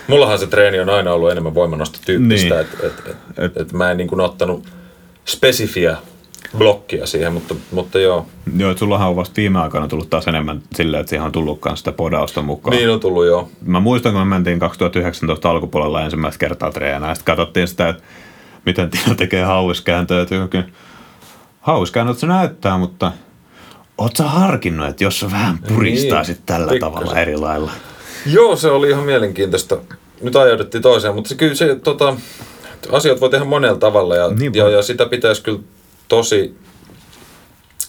Mullahan 0.07 0.39
se 0.39 0.47
treeni 0.47 0.79
on 0.79 0.89
aina 0.89 1.13
ollut 1.13 1.31
enemmän 1.31 1.53
voimannostotyyppistä, 1.55 2.55
Niin. 2.55 2.61
että 2.61 2.87
et, 2.87 2.93
et, 3.07 3.15
Et- 3.37 3.57
et, 3.57 3.73
mä 3.73 3.91
en 3.91 3.97
niin 3.97 4.07
kuin 4.07 4.21
ottanut 4.21 4.65
spesifiä 5.25 5.97
blokkia 6.57 7.05
siihen, 7.07 7.33
mutta, 7.33 7.55
mutta 7.71 7.99
joo, 7.99 8.25
Joo, 8.57 8.71
että 8.71 8.79
sullahan 8.79 9.09
on 9.09 9.15
vasta 9.15 9.33
viime 9.37 9.59
aikoina 9.59 9.87
tullut 9.87 10.09
taas 10.09 10.27
enemmän 10.27 10.61
silleen, 10.75 11.01
että 11.01 11.09
siihen 11.09 11.25
on 11.25 11.31
tullutkaan 11.31 11.77
sitä 11.77 11.91
podausta 11.91 12.41
mukaan. 12.41 12.77
niin 12.77 12.89
on 12.89 12.99
tullut 12.99 13.25
joo. 13.25 13.49
Mä 13.65 13.79
muistan, 13.79 14.11
kun 14.11 14.21
me 14.21 14.25
mentiin 14.25 14.59
2019 14.59 15.49
alkupuolella 15.49 16.01
ensimmäistä 16.01 16.39
kertaa 16.39 16.71
treenaa, 16.71 17.09
ja 17.09 17.15
sitten 17.15 17.35
katsottiin 17.35 17.67
sitä, 17.67 17.89
että 17.89 18.03
miten 18.65 18.89
Tina 18.89 19.15
tekee 19.15 19.43
hauiskääntöä. 19.43 20.21
että 20.21 20.35
jokin 20.35 20.73
Hauiskäännöt 21.61 22.17
se 22.17 22.27
näyttää, 22.27 22.77
mutta 22.77 23.11
oot 23.97 24.15
sä 24.15 24.23
harkinnut, 24.23 24.87
että 24.87 25.03
jos 25.03 25.19
sä 25.19 25.31
vähän 25.31 25.57
puristaisit 25.57 26.37
Niin, 26.37 26.45
tällä 26.45 26.71
pikkasen. 26.71 26.93
tavalla 26.93 27.19
eri 27.19 27.37
lailla? 27.37 27.71
Joo, 28.25 28.55
se 28.55 28.67
oli 28.67 28.89
ihan 28.89 29.05
mielenkiintoista. 29.05 29.77
Nyt 30.21 30.35
ajauduttiin 30.35 30.81
toiseen, 30.81 31.15
mutta 31.15 31.29
se 31.29 31.35
kyllä 31.35 31.55
se, 31.55 31.75
tota, 31.75 32.15
asiat 32.91 33.21
voi 33.21 33.29
tehdä 33.29 33.45
monella 33.45 33.77
tavalla 33.77 34.15
ja, 34.15 34.27
Niin 34.27 34.55
ja, 34.55 34.69
ja 34.69 34.81
sitä 34.81 35.05
pitäisi 35.05 35.43
kyllä 35.43 35.59
tosi, 36.07 36.55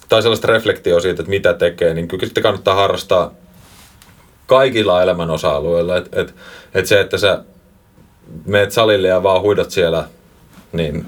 tai 0.09 0.23
sellaista 0.23 0.49
reflektioa 0.49 1.01
siitä, 1.01 1.23
että 1.23 1.31
mitä 1.31 1.55
tekee, 1.55 1.95
niin 1.95 2.09
kyllä 2.09 2.25
sitten 2.27 2.43
kannattaa 2.43 2.75
harrastaa 2.75 3.33
kaikilla 4.47 5.03
elämän 5.03 5.31
osa-alueilla. 5.31 5.97
Että 5.97 6.21
et, 6.21 6.35
et 6.75 6.87
se, 6.87 7.01
että 7.01 7.19
sä 7.19 7.45
meet 8.45 8.73
salille 8.73 9.09
ja 9.09 9.23
vaan 9.23 9.43
huidat 9.43 9.71
siellä, 9.71 10.05
niin 10.73 11.07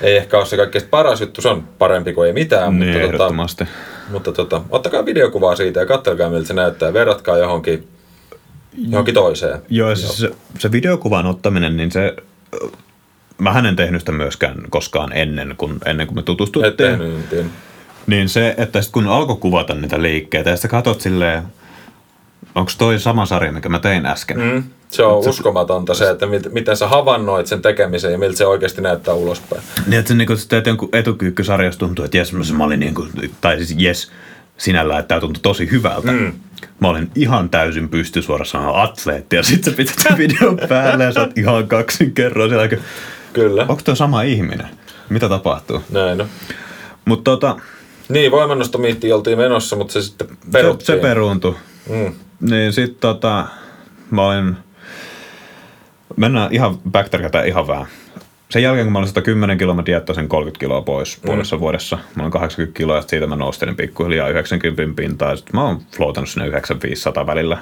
ei 0.00 0.16
ehkä 0.16 0.38
ole 0.38 0.46
se 0.46 0.56
kaikkein 0.56 0.88
paras 0.90 1.20
juttu, 1.20 1.42
se 1.42 1.48
on 1.48 1.64
parempi 1.78 2.12
kuin 2.12 2.26
ei 2.26 2.32
mitään, 2.32 2.78
Niin, 2.78 3.00
mutta, 3.00 3.18
tota, 3.18 3.66
mutta 4.08 4.32
tota, 4.32 4.62
ottakaa 4.70 5.04
videokuvaa 5.04 5.56
siitä 5.56 5.80
ja 5.80 5.86
katselkaa 5.86 6.30
miltä 6.30 6.46
se 6.46 6.54
näyttää 6.54 6.92
verratkaa 6.92 7.38
johonkin, 7.38 7.88
johonkin 8.76 9.14
toiseen. 9.14 9.60
Joo, 9.68 9.96
siis 9.96 10.18
se, 10.18 10.30
se 10.58 10.72
videokuvan 10.72 11.26
ottaminen, 11.26 11.76
niin 11.76 11.92
se... 11.92 12.16
Mä 13.38 13.58
en 13.58 13.76
tehnyt 13.76 14.00
sitä 14.00 14.12
myöskään 14.12 14.56
koskaan 14.70 15.12
ennen 15.12 15.54
kuin, 15.58 15.78
ennen 15.86 16.06
kuin 16.06 16.16
me 16.16 16.22
tutustuttiin. 16.22 16.74
tehnyt, 16.76 17.14
en 17.14 17.24
tiedä. 17.30 17.44
Niin 18.06 18.28
se, 18.28 18.54
että 18.58 18.82
sit 18.82 18.92
kun 18.92 19.06
alkoi 19.06 19.36
kuvata 19.36 19.74
niitä 19.74 20.02
liikkeitä 20.02 20.50
ja 20.50 20.56
sitten 20.56 20.70
katot 20.70 21.00
silleen, 21.00 21.42
onko 22.54 22.72
toi 22.78 22.98
sama 22.98 23.26
sarja, 23.26 23.52
mikä 23.52 23.68
mä 23.68 23.78
tein 23.78 24.06
äsken? 24.06 24.40
Mm. 24.40 24.62
Se 24.88 25.02
on 25.02 25.28
uskomatonta 25.28 25.94
se, 25.94 26.10
että 26.10 26.26
mit, 26.26 26.52
miten 26.52 26.76
sä 26.76 26.88
havainnoit 26.88 27.46
sen 27.46 27.62
tekemisen 27.62 28.12
ja 28.12 28.18
miltä 28.18 28.36
se 28.36 28.46
oikeasti 28.46 28.82
näyttää 28.82 29.14
ulospäin. 29.14 29.62
Niin, 29.86 29.98
että 29.98 30.08
sä 30.08 30.14
niinku 30.14 30.34
teet 30.48 30.66
jonkun 30.66 30.88
tuntuu, 31.78 32.04
että 32.04 32.16
jes, 32.16 32.32
mä 32.52 32.64
olin 32.64 32.80
niinku, 32.80 33.06
tai 33.40 33.56
siis 33.56 33.74
jes, 33.78 34.10
sinällään, 34.58 35.00
että 35.00 35.08
tämä 35.08 35.20
tuntui 35.20 35.42
tosi 35.42 35.70
hyvältä. 35.70 36.12
Mm. 36.12 36.32
Mä 36.80 36.88
olin 36.88 37.10
ihan 37.14 37.48
täysin 37.50 37.88
pystysuorassa 37.88 38.82
atleetti 38.82 39.36
ja 39.36 39.42
sit 39.42 39.64
sä 39.64 39.70
pität 39.70 39.96
sen 39.98 40.18
videon 40.18 40.58
päälle 40.68 41.04
ja 41.04 41.12
sä 41.12 41.20
oot 41.20 41.38
ihan 41.38 41.68
kaksin 41.68 42.12
kerroin 42.12 42.50
siellä. 42.50 42.62
Onko 42.64 42.76
Kyllä, 43.32 43.66
toi 43.84 43.96
sama 43.96 44.22
ihminen? 44.22 44.68
Mitä 45.08 45.28
tapahtuu? 45.28 45.82
näin 45.90 46.20
on. 46.20 46.26
Mutta 47.04 47.30
tota, 47.30 47.56
Niin, 48.08 48.30
voimannostomiittiin 48.30 49.14
oltiin 49.14 49.38
menossa, 49.38 49.76
mutta 49.76 49.92
se 49.92 50.02
sitten 50.02 50.28
se, 50.28 50.34
peruttiin. 50.52 50.86
se 50.86 50.96
peruuntui. 50.96 51.54
mm. 51.88 52.14
Niin 52.40 52.72
sit 52.72 53.00
tota, 53.00 53.46
mä 54.10 54.22
olin, 54.26 54.56
mennään 56.16 56.48
ihan 56.54 56.78
backtrackata 56.90 57.42
ihan 57.42 57.66
vähän. 57.66 57.86
Sen 58.48 58.62
jälkeen, 58.62 58.86
kun 58.86 58.92
mä 58.92 58.98
olin 58.98 59.08
110 59.08 59.58
kiloa, 59.58 59.74
mä 59.74 59.86
diettasin 59.86 60.28
30 60.28 60.60
kiloa 60.60 60.82
pois 60.82 61.18
puolessa 61.26 61.60
vuodessa. 61.60 61.98
Mä 62.14 62.22
olin 62.22 62.32
80 62.32 62.76
kiloa 62.78 62.96
ja 62.96 63.02
siitä 63.02 63.26
mä 63.26 63.36
nostelin 63.36 63.76
pikkuhiljaa 63.76 64.28
90 64.28 64.82
pintaa. 64.96 65.30
Ja 65.30 65.36
sit 65.36 65.52
mä 65.52 65.62
oon 65.64 65.80
floatannut 65.96 66.28
sinne 66.30 66.46
9500 66.46 67.26
välillä 67.26 67.58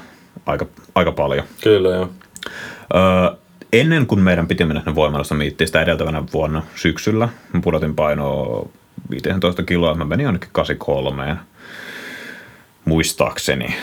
aika, 0.46 0.66
aika 0.94 1.12
paljon. 1.12 1.44
Kyllä, 1.62 1.88
joo. 1.88 2.10
Öö, 2.94 3.36
ennen 3.72 4.06
kuin 4.06 4.20
meidän 4.20 4.46
piti 4.48 4.64
mennä 4.64 4.80
sinne 4.80 4.94
voimallista 4.94 5.34
miittiin 5.34 5.68
sitä 5.68 5.82
edeltävänä 5.82 6.22
vuonna 6.32 6.62
syksyllä, 6.74 7.28
mä 7.52 7.60
pudotin 7.60 7.94
painoa 7.94 8.68
15 9.10 9.62
kiloa, 9.62 9.94
mä 9.94 10.04
menin 10.04 10.26
ainakin 10.26 10.48
83 10.52 11.36
muistaakseni 12.84 13.74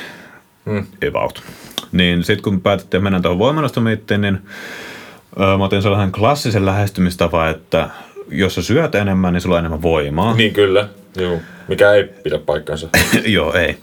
Mm. 0.66 0.86
about. 1.10 1.44
Niin 1.92 2.24
sitten 2.24 2.44
kun 2.44 2.62
päätettiin 2.62 3.04
mennä 3.04 3.20
tuohon 3.22 3.40
voimannostomiittiin, 3.40 4.22
niin 4.22 4.40
mä 5.38 5.64
otin 5.64 5.82
sellaisen 5.82 6.12
klassisen 6.12 6.66
lähestymistavan, 6.66 7.50
että 7.50 7.90
jos 8.30 8.56
sä 8.56 8.62
syöt 8.62 8.96
enemmän, 8.96 9.34
niin 9.34 9.42
sulla 9.42 9.56
on 9.56 9.60
enemmän 9.60 9.82
voimaa. 9.82 10.34
Niin 10.34 10.54
kyllä, 10.54 10.88
joo. 11.18 11.38
Mikä 11.68 11.92
ei 11.92 12.04
pidä 12.04 12.38
paikkansa. 12.38 12.88
Joo, 13.26 13.54
ei. 13.54 13.78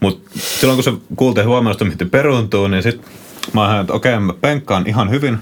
Mutta 0.00 0.30
silloin 0.34 0.76
kun 0.76 0.84
se 0.84 0.92
kuultiin, 1.16 1.42
että 1.42 1.50
voimannostomiitti 1.50 2.04
peruuntuu, 2.04 2.68
niin 2.68 2.82
sitten 2.82 3.10
mä 3.52 3.62
ajattelin, 3.62 3.80
että 3.80 3.92
okei, 3.92 4.18
mä 4.18 4.32
penkkaan 4.40 4.86
ihan 4.86 5.10
hyvin, 5.10 5.38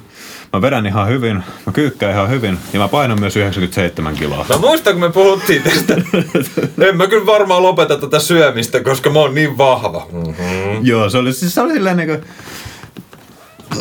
mä 0.52 0.62
vedän 0.62 0.86
ihan 0.86 1.08
hyvin, 1.08 1.36
mä 1.66 1.72
kyykkään 1.72 2.12
ihan 2.12 2.30
hyvin 2.30 2.58
ja 2.72 2.78
mä 2.78 2.88
painan 2.88 3.20
myös 3.20 3.36
97 3.36 4.14
kiloa. 4.14 4.46
Mä 4.48 4.58
muistan, 4.58 4.92
kun 4.92 5.00
me 5.00 5.10
puhuttiin 5.10 5.62
tästä. 5.62 5.94
en 6.88 6.96
mä 6.96 7.06
kyllä 7.06 7.26
varmaan 7.26 7.62
lopeta 7.62 7.98
tätä 7.98 8.18
syömistä, 8.18 8.80
koska 8.80 9.10
mä 9.10 9.18
oon 9.18 9.34
niin 9.34 9.58
vahva. 9.58 10.06
Mm-hmm. 10.12 10.86
Joo, 10.86 11.10
se 11.10 11.18
oli, 11.18 11.32
siis 11.32 11.54
se 11.54 11.60
oli 11.60 11.72
silleen 11.72 11.96
niin 11.96 12.08
kuin, 12.08 12.24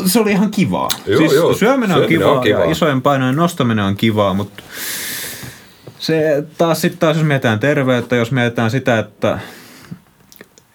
se 0.06 0.20
oli 0.20 0.32
ihan 0.32 0.52
kivaa. 0.52 0.90
Joo, 1.06 1.18
siis 1.18 1.34
joo, 1.34 1.54
syöminen 1.54 1.98
on 1.98 2.04
syöminen 2.04 2.20
kivaa, 2.20 2.32
on 2.32 2.44
kivaa. 2.44 2.66
ja 2.66 2.72
isojen 2.72 3.02
painojen 3.02 3.36
nostaminen 3.36 3.86
on 3.86 3.96
kivaa, 3.96 4.34
mutta 4.34 4.64
se 6.00 6.44
taas 6.58 6.82
sitten 6.82 7.00
taas 7.00 7.18
jos 7.18 7.26
mietitään 7.26 7.60
terveyttä, 7.60 8.16
jos 8.16 8.32
mietitään 8.32 8.72
sitä, 8.72 9.00
että 9.00 9.40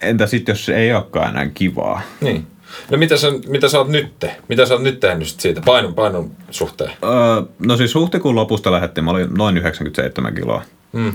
entä 0.01 0.27
sitten 0.27 0.53
jos 0.53 0.65
se 0.65 0.77
ei 0.77 0.93
olekaan 0.93 1.31
enää 1.31 1.49
kivaa. 1.49 2.01
Niin. 2.21 2.47
No 2.91 2.99
mitä 2.99 3.17
sä, 3.17 3.29
mitä 3.47 3.69
sä 3.69 3.79
oot 3.79 3.89
nyt 3.89 4.19
te? 4.19 4.37
Mitä 4.49 4.67
sä 4.67 4.75
oot 4.75 4.83
nyt 4.83 5.01
tehnyt 5.01 5.29
siitä 5.29 5.61
painon, 5.65 5.95
painon 5.95 6.31
suhteen? 6.51 6.91
Öö, 7.05 7.43
no 7.59 7.77
siis 7.77 7.95
huhtikuun 7.95 8.35
lopusta 8.35 8.73
lähdettiin, 8.73 9.05
mä 9.05 9.11
olin 9.11 9.35
noin 9.35 9.57
97 9.57 10.35
kiloa. 10.35 10.63
Mm. 10.93 11.13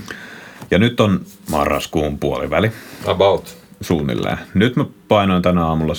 Ja 0.70 0.78
nyt 0.78 1.00
on 1.00 1.20
marraskuun 1.50 2.18
puoliväli 2.18 2.72
About. 3.06 3.56
suunnilleen. 3.80 4.38
Nyt 4.54 4.76
mä 4.76 4.84
painoin 5.08 5.42
tänä 5.42 5.66
aamulla 5.66 5.94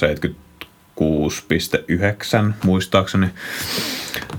76,9 1.04 2.54
muistaakseni. 2.64 3.28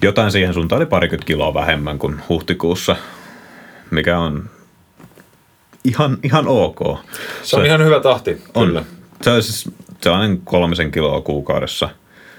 Jotain 0.02 0.32
siihen 0.32 0.54
suuntaan 0.54 0.76
oli 0.76 0.86
parikymmentä 0.86 1.26
kiloa 1.26 1.54
vähemmän 1.54 1.98
kuin 1.98 2.20
huhtikuussa, 2.28 2.96
mikä 3.90 4.18
on 4.18 4.50
ihan, 5.84 6.18
ihan 6.22 6.48
ok. 6.48 6.78
Se 7.42 7.56
on 7.56 7.66
ihan 7.66 7.84
hyvä 7.84 8.00
tahti, 8.00 8.42
on. 8.54 8.66
kyllä. 8.66 8.84
Se 9.22 9.30
on 9.30 9.42
siis 9.42 9.70
sellainen 10.00 10.40
kolmisen 10.40 10.90
kiloa 10.90 11.20
kuukaudessa 11.20 11.88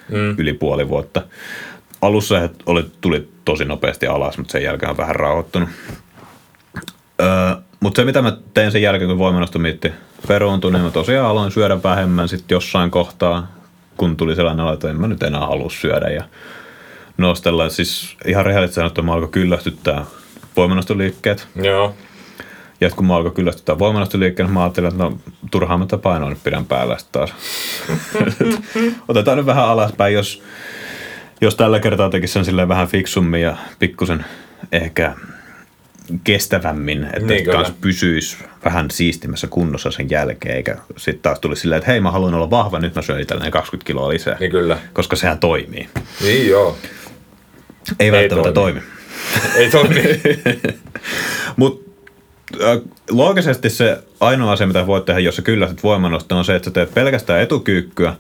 mm. 0.10 0.36
yli 0.38 0.54
puoli 0.54 0.90
vuotta. 0.90 1.22
Alussa 2.02 2.40
se 2.40 2.50
oli, 2.66 2.86
tuli 3.02 3.30
tosi 3.46 3.66
nopeasti 3.66 4.08
alas, 4.08 4.38
mutta 4.38 4.52
sen 4.52 4.64
jälkeen 4.64 4.90
on 4.90 4.98
vähän 4.98 5.16
rauhoittunut. 5.16 5.70
Öö, 7.22 7.56
mutta 7.80 8.02
se 8.02 8.06
mitä 8.06 8.22
mä 8.22 8.38
tein 8.54 8.72
sen 8.72 8.82
jälkeen, 8.82 9.10
kun 9.10 9.18
voimannostomiitti 9.18 9.92
peruuntui, 10.28 10.72
niin 10.72 10.84
mä 10.84 10.92
tosiaan 10.92 11.30
aloin 11.30 11.52
syödä 11.52 11.84
vähemmän 11.84 12.28
sitten 12.28 12.56
jossain 12.56 12.92
kohtaa, 12.92 13.55
kun 13.98 14.18
tuli 14.18 14.36
sellainen 14.36 14.66
olo, 14.66 14.74
että 14.74 14.90
en 14.90 15.02
mä 15.02 15.08
nyt 15.08 15.24
enää 15.24 15.48
halua 15.48 15.70
syödä 15.70 16.10
ja 16.10 16.24
nostella. 17.18 17.70
Siis 17.70 18.18
ihan 18.26 18.46
rehellisesti 18.46 18.76
sanottuna 18.76 19.06
mä 19.06 19.14
alkoi 19.14 19.30
kyllästyttää 19.30 20.06
voimannostoliikkeet. 20.56 21.48
Joo. 21.56 21.96
Ja 22.82 22.90
kun 22.90 23.06
mä 23.06 23.16
alkoi 23.16 23.32
kyllästyttää 23.32 23.80
voimannostoliikkeen, 23.80 24.52
mä 24.52 24.64
ajattelin, 24.64 24.88
että 24.88 25.04
no 25.04 25.18
turhaan 25.52 25.80
mä 25.80 25.86
painoa 26.02 26.30
nyt 26.30 26.44
pidän 26.44 26.66
päällä 26.66 26.98
taas. 27.12 27.34
Otetaan 29.08 29.38
nyt 29.38 29.46
vähän 29.46 29.66
alaspäin, 29.66 30.14
jos, 30.14 30.44
jos 31.42 31.56
tällä 31.56 31.80
kertaa 31.80 32.10
tekisi 32.10 32.34
sen 32.34 32.46
silleen 32.46 32.68
vähän 32.68 32.88
fiksummin 32.88 33.42
ja 33.42 33.58
pikkusen 33.80 34.26
ehkä 34.72 35.16
kestävämmin, 36.24 37.04
että 37.04 37.20
Niin, 37.34 37.46
kans 37.46 37.74
pysyisi 37.82 38.38
vähän 38.66 38.92
siistimmässä 38.92 39.48
kunnossa 39.48 39.92
sen 39.92 40.10
jälkeen, 40.10 40.56
eikä 40.56 40.76
sitten 40.98 41.22
taas 41.22 41.40
tuli 41.40 41.56
silleen, 41.56 41.80
että 41.80 41.92
hei 41.92 42.00
mä 42.00 42.12
haluan 42.12 42.34
olla 42.34 42.50
vahva, 42.50 42.80
nyt 42.80 42.96
mä 42.96 43.02
syön 43.02 43.22
itselleen 43.22 43.52
20 43.52 43.88
kiloa 43.88 44.10
lisää, 44.10 44.38
Niin 44.40 44.52
kyllä. 44.52 44.78
koska 44.94 45.16
sehän 45.16 45.40
toimii. 45.40 45.90
Niin 46.22 46.50
joo. 46.50 46.78
Ei, 48.00 48.12
välttämättä 48.12 48.52
toimi. 48.52 48.80
toimi. 48.82 49.56
Ei 49.56 49.70
toimi. 49.70 50.22
Mutta 51.56 51.86
loogisesti 53.12 53.70
se 53.70 53.98
ainoa 54.20 54.52
asia, 54.52 54.68
mitä 54.68 54.88
voit 54.88 55.06
tehdä, 55.06 55.20
jos 55.20 55.36
sä 55.36 55.42
kyllästyt 55.42 55.84
voimannosta, 55.84 56.36
on 56.36 56.46
se, 56.46 56.56
että 56.56 56.66
sä 56.70 56.72
teet 56.74 56.94
pelkästään 56.94 57.42
etukyykkyä, 57.42 58.16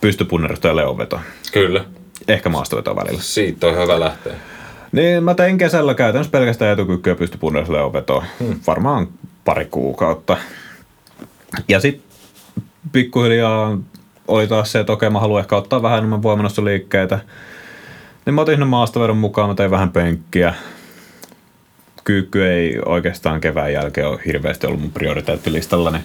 pystypunnerusta 0.00 0.68
ja 0.68 0.76
leonvetoa. 0.76 1.20
kyllä. 1.52 1.84
Ehkä 2.28 2.48
maastavetoa 2.48 2.96
välillä. 2.96 3.20
Siitä 3.22 3.66
on 3.66 3.78
hyvä 3.82 4.00
lähteä. 4.00 4.32
Niin 4.92 5.24
mä 5.24 5.34
tein 5.34 5.58
kesällä 5.58 5.94
käytännössä 5.94 6.30
pelkästään 6.30 6.72
etukyykkyä, 6.72 7.14
pystypunnerusta 7.14 7.74
ja 7.74 7.78
leonvetoa. 7.78 8.24
Hmm. 8.40 8.60
Varmaan 8.66 9.08
pari 9.44 9.66
kuukautta. 9.70 10.36
Ja 11.68 11.80
sitten 11.80 12.06
pikkuhiljaa 12.92 13.78
oli 14.28 14.46
taas 14.46 14.72
se, 14.72 14.80
että 14.80 14.92
okei 14.92 15.10
mä 15.10 15.20
haluan 15.20 15.40
ehkä 15.40 15.56
ottaa 15.56 15.82
vähän 15.82 15.98
enemmän 15.98 16.22
voimannostoliikkeitä. 16.22 17.18
Niin 18.26 18.34
mä 18.34 18.40
otin 18.40 18.52
sinne 18.52 18.66
maastavedon 18.66 19.16
mukaan, 19.16 19.48
mä 19.48 19.54
tein 19.54 19.70
vähän 19.70 19.92
penkkiä. 19.92 20.54
Kyykky 22.04 22.46
ei 22.46 22.78
oikeastaan 22.84 23.40
kevään 23.40 23.72
jälkeen 23.72 24.08
ole 24.08 24.20
hirveästi 24.26 24.66
ollut 24.66 24.80
mun 24.80 24.90
prioriteettilistalla, 24.92 25.90
niin 25.90 26.04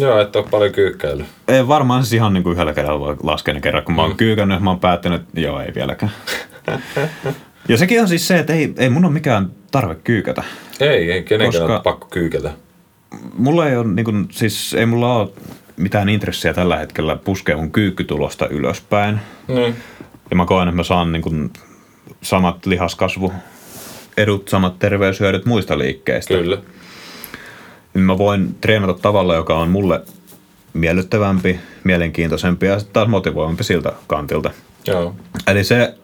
Joo, 0.00 0.20
että 0.20 0.38
on 0.38 0.44
paljon 0.50 0.72
kyykkäily. 0.72 1.24
ei 1.48 1.68
varmaan 1.68 2.02
siis 2.02 2.12
ihan 2.12 2.32
niin 2.32 2.42
kuin 2.42 2.52
yhdellä 2.52 2.72
kerralla 2.72 3.00
voi 3.00 3.16
laskea 3.22 3.60
kerran, 3.60 3.84
kun 3.84 3.94
mä 3.94 4.02
oon 4.02 4.16
kyykännyt, 4.16 4.60
mä 4.60 4.70
oon 4.70 4.80
päättänyt, 4.80 5.22
että 5.22 5.40
joo, 5.40 5.60
ei 5.60 5.74
vieläkään. 5.74 6.12
ja 7.68 7.76
sekin 7.76 8.00
on 8.00 8.08
siis 8.08 8.28
se, 8.28 8.38
että 8.38 8.52
ei, 8.52 8.74
ei 8.78 8.90
mun 8.90 9.04
ole 9.04 9.12
mikään 9.12 9.50
tarve 9.70 9.94
kyykätä. 9.94 10.44
Ei, 10.80 11.12
ei 11.12 11.22
kenenkään 11.22 11.62
Koska- 11.62 11.74
ole 11.74 11.82
pakko 11.82 12.06
kyykätä. 12.10 12.50
Mulla 13.38 13.68
ei 13.68 13.76
ole, 13.76 13.86
niin 13.86 14.04
kuin, 14.04 14.28
siis 14.30 14.74
ei 14.74 14.86
mulla 14.86 15.16
ole 15.16 15.30
mitään 15.76 16.08
intressiä 16.08 16.54
tällä 16.54 16.76
hetkellä 16.76 17.16
puskea 17.16 17.56
mun 17.56 17.72
kyykkytulosta 17.72 18.48
ylöspäin. 18.48 19.20
Niin. 19.48 19.76
Ja 20.30 20.36
mä 20.36 20.46
koen, 20.46 20.68
että 20.68 20.76
mä 20.76 20.82
saan 20.82 21.12
niin 21.12 21.22
kuin, 21.22 21.50
samat 22.22 22.66
lihaskasvu 22.66 23.32
edut, 24.16 24.48
samat 24.48 24.78
terveyshyödyt 24.78 25.46
muista 25.46 25.78
liikkeistä. 25.78 26.34
Kyllä. 26.34 26.58
Niin 27.94 28.04
mä 28.04 28.18
voin 28.18 28.54
treenata 28.60 28.94
tavalla, 28.94 29.34
joka 29.34 29.58
on 29.58 29.68
mulle 29.68 30.00
miellyttävämpi, 30.72 31.60
mielenkiintoisempi 31.84 32.66
ja 32.66 32.78
sitten 32.78 32.92
taas 32.92 33.08
motivoivampi 33.08 33.64
siltä 33.64 33.92
kantilta. 34.06 34.50
Joo. 34.86 35.16
Eli 35.46 35.64
se, 35.64 35.94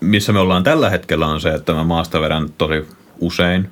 missä 0.00 0.32
me 0.32 0.38
ollaan 0.38 0.64
tällä 0.64 0.90
hetkellä, 0.90 1.26
on 1.26 1.40
se, 1.40 1.48
että 1.50 1.74
mä 1.74 1.84
maasta 1.84 2.20
vedän 2.20 2.48
tosi 2.58 2.84
usein. 3.20 3.70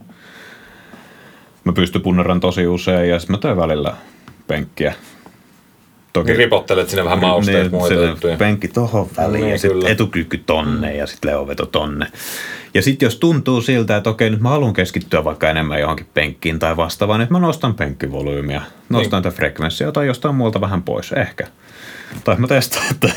Mä 1.65 1.73
pystyn 1.73 2.03
punneran 2.03 2.41
tosi 2.41 2.67
usein 2.67 3.11
ja 3.11 3.19
sitten 3.19 3.35
mä 3.37 3.41
teen 3.41 3.57
välillä 3.57 3.95
penkkiä. 4.47 4.95
Toki 6.13 6.27
Niin 6.31 6.39
ripottelet 6.39 6.89
sinne 6.89 7.05
vähän 7.05 7.21
mausteet 7.21 7.63
niin, 7.73 7.81
muita 7.81 7.95
juttuja. 7.95 8.37
penkki 8.37 8.69
tohon 8.69 9.09
väliin 9.17 9.41
Niin, 9.43 9.53
ja 9.53 9.59
sitten 9.59 9.77
kyllä. 9.79 9.89
etukyykky 9.91 10.39
tonne 10.39 10.97
ja 10.97 11.07
sitten 11.07 11.31
leoveto 11.31 11.67
tonne. 11.67 12.07
Ja 12.75 12.83
sitten 12.83 13.07
jos 13.07 13.17
tuntuu 13.17 13.61
siltä, 13.63 13.97
että 13.97 14.11
okei 14.11 14.31
nyt 14.31 14.41
mä 14.41 14.49
haluan 14.49 14.73
keskittyä 14.73 15.25
vaikka 15.25 15.51
enemmän 15.51 15.81
johonkin 15.81 16.07
penkkiin 16.15 16.59
tai 16.59 16.77
vastaavaan, 16.77 17.21
niin 17.21 17.29
mä 17.33 17.39
nostan 17.39 17.75
penkkivolyymiä, 17.75 18.63
nostan 18.89 19.01
Niin. 19.17 19.23
tätä 19.23 19.37
frekvenssiä 19.37 19.93
tai 19.93 20.07
jostain 20.07 20.35
muualta 20.35 20.61
vähän 20.61 20.83
pois, 20.83 21.13
ehkä. 21.13 21.47
Tai 22.25 22.37
mä 22.39 22.47
testaan, 22.47 22.87
että 22.91 23.09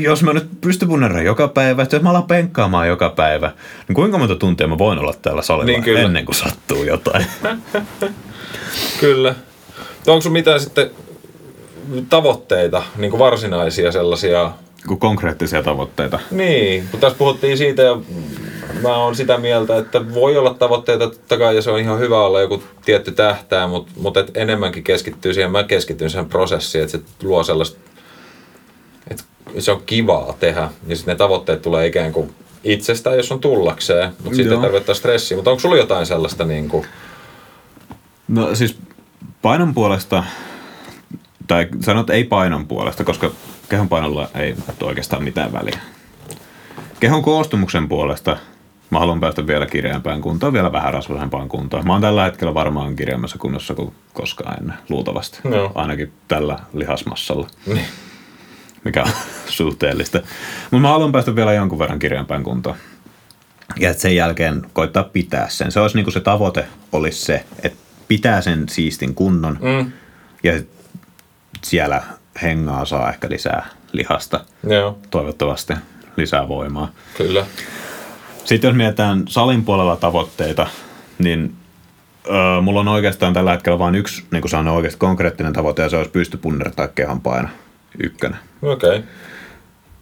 jos 0.00 0.22
mä 0.22 0.32
nyt 0.32 0.48
pystyn 0.60 0.88
punneraan 0.88 1.24
joka 1.24 1.48
päivä, 1.48 1.82
että 1.82 1.96
jos 1.96 2.02
mä 2.02 2.10
alan 2.10 2.22
penkkaamaan 2.22 2.88
joka 2.88 3.10
päivä, 3.10 3.52
niin 3.88 3.94
kuinka 3.94 4.18
monta 4.18 4.36
tuntia 4.36 4.66
mä 4.68 4.78
voin 4.78 4.98
olla 4.98 5.14
täällä 5.22 5.42
salilla 5.42 5.66
Niin, 5.66 5.82
kyllä. 5.82 6.00
ennen 6.00 6.24
kuin 6.24 6.36
sattuu 6.36 6.84
jotain. 6.84 7.26
Kyllä. 9.00 9.34
Onko 10.06 10.20
sun 10.20 10.32
mitään 10.32 10.60
sitten 10.60 10.90
tavoitteita, 12.08 12.82
niin 12.96 13.10
kuin 13.10 13.18
varsinaisia 13.18 13.92
sellaisia? 13.92 14.50
Kun 14.86 14.98
konkreettisia 14.98 15.62
tavoitteita. 15.62 16.18
Niin, 16.30 16.88
kun 16.90 17.00
tässä 17.00 17.18
puhuttiin 17.18 17.58
siitä 17.58 17.82
ja 17.82 17.98
mä 18.82 18.96
oon 18.96 19.16
sitä 19.16 19.38
mieltä, 19.38 19.76
että 19.76 20.14
voi 20.14 20.36
olla 20.36 20.54
tavoitteita 20.54 21.06
totta 21.06 21.38
kai 21.38 21.56
ja 21.56 21.62
se 21.62 21.70
on 21.70 21.78
ihan 21.78 21.98
hyvä 21.98 22.20
olla 22.20 22.40
joku 22.40 22.62
tietty 22.84 23.12
tähtää, 23.12 23.66
mutta, 23.66 23.92
mutta 23.96 24.20
et 24.20 24.30
enemmänkin 24.36 24.84
keskittyy 24.84 25.34
siihen, 25.34 25.50
mä 25.52 25.64
keskityn 25.64 26.10
siihen 26.10 26.28
prosessiin, 26.28 26.84
että 26.84 26.98
se 26.98 27.04
luo 27.22 27.42
sellaista, 27.44 27.78
se 29.58 29.72
on 29.72 29.82
kivaa 29.86 30.34
tehdä 30.40 30.70
ja 30.86 30.96
sitten 30.96 31.12
ne 31.12 31.16
tavoitteet 31.16 31.62
tulee 31.62 31.86
ikään 31.86 32.12
kuin 32.12 32.34
itsestään, 32.64 33.16
jos 33.16 33.32
on 33.32 33.40
tullakseen, 33.40 34.12
mutta 34.24 34.36
sitten 34.36 34.56
ei 34.56 34.62
tarvitse 34.62 34.94
stressiä. 34.94 35.36
Mutta 35.36 35.50
onko 35.50 35.60
sulla 35.60 35.76
jotain 35.76 36.06
sellaista 36.06 36.44
niin 36.44 36.68
kuin, 36.68 36.86
No 38.28 38.54
siis 38.54 38.78
painon 39.42 39.74
puolesta, 39.74 40.24
tai 41.46 41.68
sanot 41.80 42.10
ei 42.10 42.24
painon 42.24 42.66
puolesta, 42.66 43.04
koska 43.04 43.30
kehon 43.68 43.88
painolla 43.88 44.28
ei 44.34 44.54
oikeastaan 44.82 45.22
mitään 45.22 45.52
väliä. 45.52 45.78
Kehon 47.00 47.22
koostumuksen 47.22 47.88
puolesta 47.88 48.36
mä 48.90 48.98
haluan 48.98 49.20
päästä 49.20 49.46
vielä 49.46 49.66
kireämpään 49.66 50.20
kuntoon, 50.20 50.52
vielä 50.52 50.72
vähän 50.72 50.92
rasvasempaan 50.92 51.48
kuntoon. 51.48 51.86
Mä 51.86 51.92
oon 51.92 52.02
tällä 52.02 52.24
hetkellä 52.24 52.54
varmaan 52.54 52.96
kireämmässä 52.96 53.38
kunnossa 53.38 53.74
kuin 53.74 53.94
koskaan 54.12 54.58
ennen, 54.60 54.76
luultavasti. 54.88 55.38
Joo. 55.44 55.72
Ainakin 55.74 56.12
tällä 56.28 56.58
lihasmassalla, 56.72 57.46
Niin. 57.66 57.86
Mikä 58.84 59.02
on 59.02 59.10
suhteellista. 59.46 60.18
Mutta 60.70 60.78
mä 60.82 60.88
haluan 60.88 61.12
päästä 61.12 61.36
vielä 61.36 61.52
jonkun 61.52 61.78
verran 61.78 61.98
kireämpään 61.98 62.42
kuntoon. 62.42 62.76
Ja 63.78 63.94
sen 63.94 64.16
jälkeen 64.16 64.62
koittaa 64.72 65.04
pitää 65.04 65.48
sen. 65.48 65.72
Se 65.72 65.80
olisi 65.80 65.96
niinku 65.96 66.10
se 66.10 66.20
tavoite 66.20 66.66
olisi 66.92 67.24
se, 67.24 67.44
että 67.62 67.78
pitää 68.08 68.40
sen 68.40 68.68
siistin 68.68 69.14
kunnon 69.14 69.58
Mm. 69.62 69.92
ja 70.42 70.52
siellä 71.64 72.02
hengaa 72.42 72.84
saa 72.84 73.10
ehkä 73.10 73.28
lisää 73.30 73.66
lihasta, 73.92 74.44
Joo, 74.70 74.98
toivottavasti 75.10 75.74
lisää 76.16 76.48
voimaa. 76.48 76.90
kyllä. 77.16 77.46
Sitten 78.44 78.68
jos 78.68 78.76
mietitään 78.76 79.22
salin 79.28 79.64
puolella 79.64 79.96
tavoitteita, 79.96 80.66
niin 81.18 81.54
öö, 82.28 82.60
mulla 82.60 82.80
on 82.80 82.88
oikeastaan 82.88 83.34
tällä 83.34 83.50
hetkellä 83.52 83.78
vain 83.78 83.94
yksi, 83.94 84.24
niin 84.30 84.40
kuin 84.42 84.50
sanoin, 84.50 84.76
oikeasti 84.76 84.98
konkreettinen 84.98 85.52
tavoite, 85.52 85.82
ja 85.82 85.88
se 85.88 85.96
olisi 85.96 86.10
pysty 86.10 86.36
punnertaa 86.36 86.88
kehon 86.88 87.20
paino 87.20 87.48
ykkönen. 88.02 88.38
Okei. 88.62 88.90
Okay. 88.90 89.02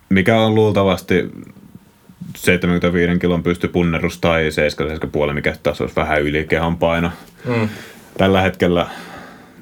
Mikä 0.09 0.41
on 0.41 0.55
luultavasti 0.55 1.31
75 2.37 3.19
kilon 3.19 3.43
pystypunnerus 3.43 4.19
tai 4.19 4.49
77,5, 5.29 5.33
mikä 5.33 5.57
taas 5.63 5.81
olisi 5.81 5.97
vähän 5.97 6.23
yli 6.23 6.45
kehon 6.49 6.77
paino. 6.77 7.11
Mm. 7.45 7.69
Tällä 8.19 8.41
hetkellä, 8.41 8.87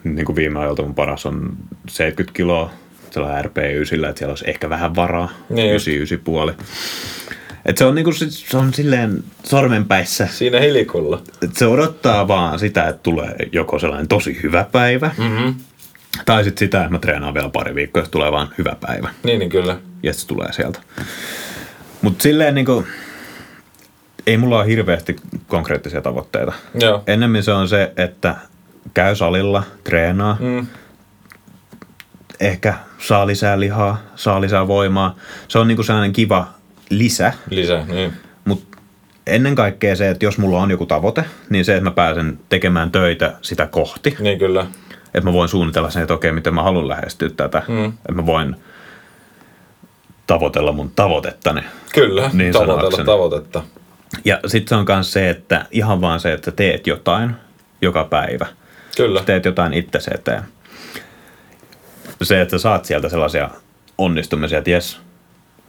niin 0.05 0.27
kuin 0.27 0.37
viime 0.37 0.59
ajalta 0.59 0.83
mun 0.83 0.95
paras 0.95 1.27
on 1.27 1.57
70 1.89 2.37
kiloa, 2.37 2.71
sellainen 3.11 3.45
RP9, 3.45 4.09
että 4.09 4.19
siellä 4.19 4.33
olisi 4.33 4.51
ehkä 4.51 4.69
vähän 4.69 4.95
varaa, 4.95 5.29
Niin 5.49 5.73
just. 5.73 5.87
99,5. 6.59 6.65
Et 7.67 7.79
se 7.79 7.85
on, 7.85 7.95
niinku, 7.95 8.13
se 8.13 8.57
on 8.57 8.75
silleen 8.75 9.25
sormenpäissä. 9.45 10.27
Siinä 10.27 10.61
hilikulla. 10.61 11.23
Et 11.43 11.57
se 11.57 11.67
odottaa 11.67 12.29
vaan 12.29 12.59
sitä, 12.59 12.89
että 12.89 13.03
tulee 13.03 13.37
joko 13.53 13.79
sellainen 13.79 14.09
tosi 14.09 14.41
hyvä 14.43 14.67
päivä, 14.73 15.11
Mm-hmm. 15.19 15.55
Tai 16.27 16.45
sitten 16.45 16.67
sitä, 16.67 16.79
että 16.81 16.93
mä 16.93 16.99
treenaan 16.99 17.35
vielä 17.35 17.49
pari 17.49 17.75
viikkoa, 17.75 18.03
jos 18.03 18.09
tulee 18.11 18.33
vaan 18.33 18.49
hyvä 18.59 18.77
päivä. 18.81 19.09
Niin, 19.23 19.39
niin 19.39 19.51
kyllä. 19.51 19.77
Ja 20.03 20.13
se 20.13 20.27
tulee 20.27 20.53
sieltä. 20.53 20.81
Mutta 22.03 22.23
silleen 22.23 22.55
niinku, 22.55 22.85
ei 24.27 24.37
mulla 24.37 24.57
ole 24.59 24.67
hirveästi 24.67 25.17
konkreettisia 25.47 26.03
tavoitteita. 26.03 26.53
Joo. 26.81 27.03
Ennemmin 27.07 27.43
se 27.43 27.53
on 27.53 27.69
se, 27.69 27.93
että 27.97 28.35
käy 28.95 29.17
salilla, 29.17 29.63
treenaa, 29.85 30.37
Mm. 30.41 30.67
ehkä 32.41 32.75
saa 32.99 33.27
lisää 33.27 33.61
lihaa, 33.61 34.03
saa 34.15 34.41
lisää 34.41 34.69
voimaa. 34.69 35.17
Se 35.49 35.59
on 35.59 35.69
niinku 35.69 35.83
sellainen 35.83 36.13
kiva 36.13 36.49
lisä, 36.91 37.33
Lisää, 37.51 37.85
niin. 37.87 38.13
mutta 38.45 38.79
ennen 39.27 39.55
kaikkea 39.55 39.97
se, 39.97 40.11
että 40.11 40.25
jos 40.25 40.39
mulla 40.39 40.63
on 40.63 40.71
joku 40.71 40.87
tavoite, 40.87 41.25
niin 41.51 41.65
se, 41.65 41.73
että 41.77 41.85
mä 41.85 41.91
pääsen 41.91 42.39
tekemään 42.49 42.91
töitä 42.93 43.35
sitä 43.43 43.67
kohti, 43.67 44.17
Niin 44.21 44.39
kyllä. 44.39 44.67
Että 45.15 45.29
mä 45.29 45.33
voin 45.33 45.49
suunnitella 45.49 45.91
sen, 45.91 46.03
että 46.03 46.15
okei, 46.15 46.33
miten 46.33 46.55
mä 46.55 46.63
haluan 46.63 46.89
lähestyä 46.89 47.31
tätä, 47.37 47.63
Mm. 47.69 47.85
että 47.85 48.13
mä 48.13 48.27
voin 48.27 48.57
tavoitella 50.27 50.73
mun 50.73 50.93
tavoitettani. 50.97 51.63
Kyllä, 51.95 52.31
Niin 52.33 52.53
tavoitella 52.53 53.05
tavoitetta. 53.05 53.63
Ja 54.25 54.41
sitten 54.47 54.69
se 54.69 54.75
on 54.75 54.87
myös 54.97 55.13
se, 55.13 55.31
että 55.31 55.67
ihan 55.71 56.01
vaan 56.01 56.21
se, 56.21 56.33
että 56.33 56.45
sä 56.45 56.57
teet 56.57 56.87
jotain 56.87 57.35
joka 57.83 58.05
päivä. 58.05 58.47
Kyllä. 58.97 59.23
Teet 59.27 59.45
jotain 59.45 59.75
itsesi 59.75 60.11
eteen. 60.15 60.43
Se, 62.23 62.41
että 62.41 62.59
sä 62.59 62.63
saat 62.63 62.85
sieltä 62.85 63.09
sellaisia 63.09 63.51
onnistumisia, 63.99 64.59
että 64.59 64.71
jes, 64.71 65.01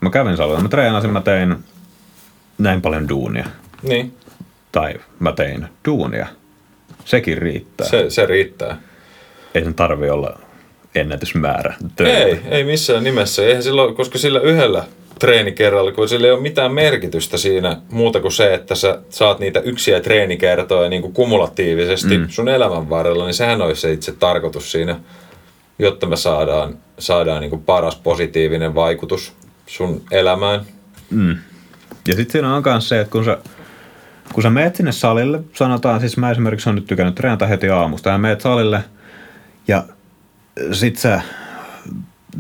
mä 0.02 0.10
kävin 0.10 0.38
salilla, 0.38 0.60
mä 0.60 0.68
treenasin, 0.70 1.10
mä 1.14 1.22
tein 1.22 1.56
näin 2.58 2.82
paljon 2.82 3.10
duunia. 3.10 3.46
Niin, 3.82 4.18
Tai 4.72 4.94
mä 5.20 5.32
tein 5.32 5.68
duunia. 5.88 6.28
Sekin 7.06 7.38
riittää. 7.38 7.88
Se, 7.88 8.10
se 8.10 8.26
riittää. 8.26 8.78
Ei 9.56 9.64
sen 9.64 9.74
tarvi 9.74 10.10
olla 10.10 10.40
ennätysmäärä 10.96 11.74
töitä. 11.96 12.18
Ei, 12.18 12.40
ei 12.50 12.64
missään 12.64 13.04
nimessä. 13.04 13.46
Eihän 13.46 13.64
sillä, 13.64 13.82
ole- 13.84 13.94
koska 13.94 14.18
sillä 14.18 14.40
yhdellä 14.40 14.84
treenikerralla, 15.20 15.92
kun 15.92 16.10
sillä 16.10 16.28
ei 16.28 16.34
ole 16.34 16.42
mitään 16.42 16.74
merkitystä 16.74 17.38
siinä 17.38 17.78
muuta 17.92 18.20
kuin 18.20 18.32
se, 18.32 18.54
että 18.54 18.76
sä 18.76 19.00
saat 19.10 19.40
niitä 19.40 19.60
yksiä 19.60 20.00
treenikertoja 20.00 20.90
niin 20.90 21.02
kuin 21.02 21.14
kumulatiivisesti 21.14 22.18
mm. 22.18 22.26
sun 22.30 22.50
elämän 22.50 22.90
varrella, 22.90 23.26
niin 23.26 23.34
sehän 23.34 23.62
olisi 23.62 23.82
se 23.82 23.92
itse 23.92 24.12
tarkoitus 24.12 24.72
siinä, 24.72 25.00
jotta 25.80 26.08
me 26.08 26.16
saadaan, 26.16 26.78
saadaan 27.00 27.42
niin 27.42 27.50
kuin 27.50 27.64
paras 27.64 27.96
positiivinen 27.96 28.76
vaikutus 28.76 29.34
sun 29.68 30.02
elämään. 30.12 30.62
Ja 32.08 32.16
sitten 32.16 32.32
siinä 32.32 32.56
on 32.56 32.64
myös 32.66 32.90
se, 32.90 33.00
että 33.00 33.12
kun 33.12 33.26
sä, 33.26 33.38
kun 34.34 34.44
sä 34.44 34.50
meet 34.50 34.76
sinne 34.76 34.92
salille, 34.92 35.40
sanotaan, 35.54 36.00
siis 36.00 36.18
mä 36.18 36.32
esimerkiksi 36.32 36.70
on 36.70 36.76
nyt 36.76 36.86
tykännyt 36.88 37.16
treenata 37.16 37.48
heti 37.48 37.70
aamusta, 37.70 38.10
ja 38.10 38.18
meet 38.18 38.42
salille, 38.42 38.84
ja 39.68 39.84
sit 40.72 40.98
sä 40.98 41.22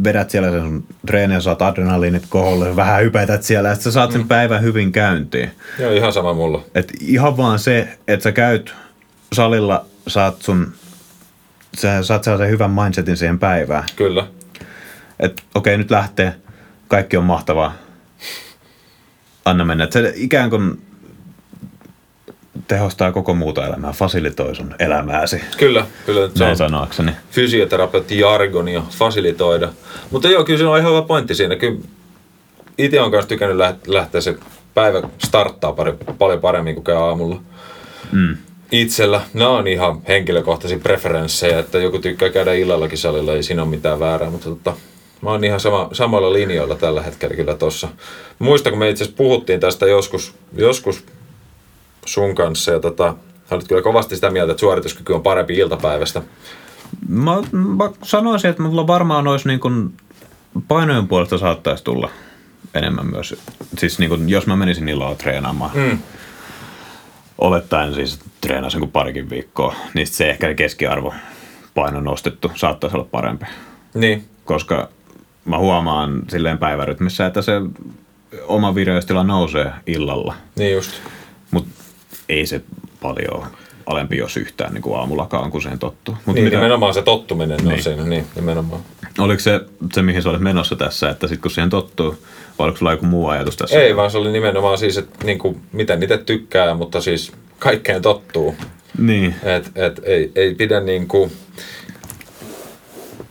vedät 0.03 0.29
siellä 0.29 0.51
sen 0.51 0.61
sun 0.61 0.83
treenin 1.07 1.41
saat 1.41 1.61
adrenaliinit 1.61 2.23
koholle, 2.29 2.75
vähän 2.75 3.03
hypätät 3.03 3.43
siellä, 3.43 3.73
sit 3.73 3.83
sä 3.83 3.91
saat 3.91 4.11
sen 4.11 4.27
päivän 4.27 4.61
hyvin 4.61 4.91
käyntiin. 4.91 5.51
Joo, 5.79 5.91
ihan 5.91 6.13
sama 6.13 6.33
mulla. 6.33 6.63
Et 6.75 6.93
ihan 7.01 7.37
vaan 7.37 7.59
se, 7.59 7.97
että 8.07 8.23
sä 8.23 8.31
käyt 8.31 8.73
salilla, 9.33 9.85
saat 10.07 10.41
sun, 10.41 10.73
sä 11.77 12.03
saat 12.03 12.23
sellaisen 12.23 12.49
hyvän 12.49 12.71
mindsetin 12.71 13.17
siihen 13.17 13.39
päivään. 13.39 13.83
Kyllä. 13.95 14.27
Että 15.19 15.43
okei, 15.55 15.77
nyt 15.77 15.91
lähtee, 15.91 16.35
kaikki 16.87 17.17
on 17.17 17.23
mahtavaa. 17.23 17.73
Anna 19.45 19.65
mennä. 19.65 19.83
Et 19.83 19.91
se 19.91 20.13
ikään 20.15 20.49
kuin 20.49 20.84
tehostaa 22.67 23.11
koko 23.11 23.33
muuta 23.33 23.67
elämää, 23.67 23.91
fasilitoi 23.91 24.55
sun 24.55 24.75
elämääsi, 24.79 25.41
Kyllä, 25.57 25.85
kyllä. 26.05 26.29
Se 26.35 26.43
on 26.45 26.57
sanoakseni. 26.57 27.11
fysioterapeutti 27.31 28.19
jargonia 28.19 28.83
fasilitoida. 28.89 29.69
Mutta 30.11 30.29
joo, 30.29 30.43
kyllä 30.43 30.59
se 30.59 30.65
on 30.65 30.79
ihan 30.79 30.91
hyvä 30.91 31.01
pointti 31.01 31.35
siinä. 31.35 31.55
Kyllä 31.55 31.79
itse 32.77 33.01
on 33.01 33.11
myös 33.11 33.25
tykännyt 33.25 33.57
läht- 33.57 33.93
lähteä 33.93 34.21
se 34.21 34.35
päivä 34.73 35.01
starttaa 35.17 35.73
pari, 35.73 35.93
paljon 36.17 36.41
paremmin 36.41 36.75
kuin 36.75 36.83
käy 36.83 36.95
aamulla. 36.95 37.41
Mm. 38.11 38.37
Itsellä, 38.71 39.21
nämä 39.33 39.49
on 39.49 39.67
ihan 39.67 40.01
henkilökohtaisia 40.07 40.79
preferenssejä, 40.79 41.59
että 41.59 41.77
joku 41.77 41.99
tykkää 41.99 42.29
käydä 42.29 42.53
illallakin 42.53 42.97
salilla, 42.97 43.33
ei 43.33 43.43
siinä 43.43 43.61
ole 43.61 43.69
mitään 43.69 43.99
väärää, 43.99 44.29
mutta 44.29 44.49
tota, 44.49 44.73
mä 45.21 45.29
oon 45.29 45.43
ihan 45.43 45.59
sama, 45.59 45.89
samoilla 45.93 46.33
linjoilla 46.33 46.75
tällä 46.75 47.01
hetkellä 47.01 47.35
kyllä 47.35 47.55
tossa. 47.55 47.87
Muistan, 48.39 48.71
kun 48.71 48.79
me 48.79 48.89
itse 48.89 49.03
asiassa 49.03 49.17
puhuttiin 49.17 49.59
tästä 49.59 49.85
joskus, 49.85 50.35
joskus 50.55 51.03
sun 52.05 52.35
kanssa 52.35 52.71
ja 52.71 52.79
tota, 52.79 53.15
sä 53.49 53.55
olit 53.55 53.67
kyllä 53.67 53.81
kovasti 53.81 54.15
sitä 54.15 54.29
mieltä, 54.29 54.51
että 54.51 54.59
suorituskyky 54.59 55.13
on 55.13 55.23
parempi 55.23 55.55
iltapäivästä. 55.57 56.21
Mä, 57.09 57.31
mä 57.51 57.89
sanoisin, 58.03 58.49
että 58.49 58.61
mulla 58.63 58.87
varmaan 58.87 59.27
olisi 59.27 59.47
niin 59.47 59.59
kuin 59.59 59.93
painojen 60.67 61.07
puolesta 61.07 61.37
saattaisi 61.37 61.83
tulla 61.83 62.09
enemmän 62.73 63.05
myös. 63.07 63.35
Siis 63.77 63.99
niin 63.99 64.09
kuin, 64.09 64.29
jos 64.29 64.47
mä 64.47 64.55
menisin 64.55 64.89
illalla 64.89 65.15
treenaamaan, 65.15 65.71
Mm. 65.73 65.99
olettaen 67.37 67.93
siis 67.93 68.19
treenasin 68.41 68.79
kuin 68.79 68.91
parikin 68.91 69.29
viikkoa, 69.29 69.75
niin 69.93 70.07
se 70.07 70.29
ehkä 70.29 70.53
keskiarvo 70.53 71.13
paino 71.75 71.99
nostettu 72.01 72.51
saattaisi 72.55 72.97
olla 72.97 73.07
parempi. 73.11 73.45
Niin, 73.93 74.25
koska 74.45 74.89
mä 75.45 75.57
huomaan 75.57 76.21
silleen 76.29 76.57
päivärytmissä, 76.57 77.25
että 77.25 77.41
se 77.41 77.53
oma 78.47 78.75
vireystila 78.75 79.23
nousee 79.23 79.71
illalla, 79.87 80.33
niin 80.55 80.73
just. 80.73 80.91
Mutta 82.25 82.33
ei 82.33 82.45
se 82.45 82.61
paljon 83.01 83.45
alempi, 83.85 84.17
jos 84.17 84.37
yhtään 84.37 84.73
niin 84.73 84.81
kuin 84.81 84.99
aamullakaan, 84.99 85.51
kun 85.51 85.61
siihen 85.61 85.79
tottuu. 85.79 86.17
Mut 86.25 86.35
Niin, 86.35 86.43
mitä, 86.45 86.57
nimenomaan 86.57 86.93
se 86.93 87.01
tottuminen 87.01 87.57
niin. 87.57 87.73
On 87.73 87.81
siinä, 87.83 88.03
niin, 88.03 88.25
nimenomaan. 88.35 88.81
oliko 89.19 89.39
se 89.39 89.61
se, 89.93 90.01
mihin 90.01 90.21
sä 90.21 90.29
olet 90.29 90.41
menossa 90.41 90.75
tässä, 90.75 91.09
että 91.09 91.27
sitten 91.27 91.41
kun 91.41 91.51
siihen 91.51 91.69
tottuu, 91.69 92.17
vai 92.59 92.65
oliko 92.65 92.77
sulla 92.77 92.91
joku 92.91 93.05
muu 93.05 93.27
ajatus 93.27 93.57
tässä? 93.57 93.79
Ei, 93.81 93.95
vaan 93.95 94.11
se 94.11 94.17
oli 94.17 94.31
nimenomaan 94.31 94.77
siis, 94.77 94.97
että 94.97 95.25
niin 95.25 95.39
kuin, 95.39 95.61
miten 95.71 96.03
itse 96.03 96.17
tykkää, 96.17 96.73
mutta 96.73 97.01
siis 97.01 97.31
kaikkeen 97.59 98.01
tottuu. 98.01 98.55
Niin, 98.97 99.35
Et, 99.43 99.71
et, 99.75 100.01
ei, 100.03 100.31
ei 100.35 100.55
pidä 100.55 100.79
niin 100.79 101.07
kuin, 101.07 101.31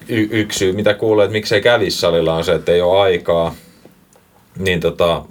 y- 0.09 0.29
yksi 0.31 0.59
syy, 0.59 0.73
mitä 0.73 0.95
kuulee, 0.95 1.25
että 1.25 1.33
miksei 1.33 1.61
kävisi 1.61 1.99
salilla 1.99 2.35
on 2.35 2.45
se, 2.45 2.55
että 2.55 2.73
ei 2.73 2.81
ole 2.81 3.01
aikaa. 3.01 3.55
Niin 4.59 4.81
tota, 4.81 5.25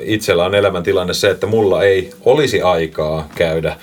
itsellä 0.00 0.44
on 0.44 0.54
elämäntilanne 0.54 1.14
se, 1.14 1.30
että 1.30 1.46
mulla 1.46 1.84
ei 1.84 2.10
olisi 2.24 2.62
aikaa 2.62 3.28
käydä 3.34 3.76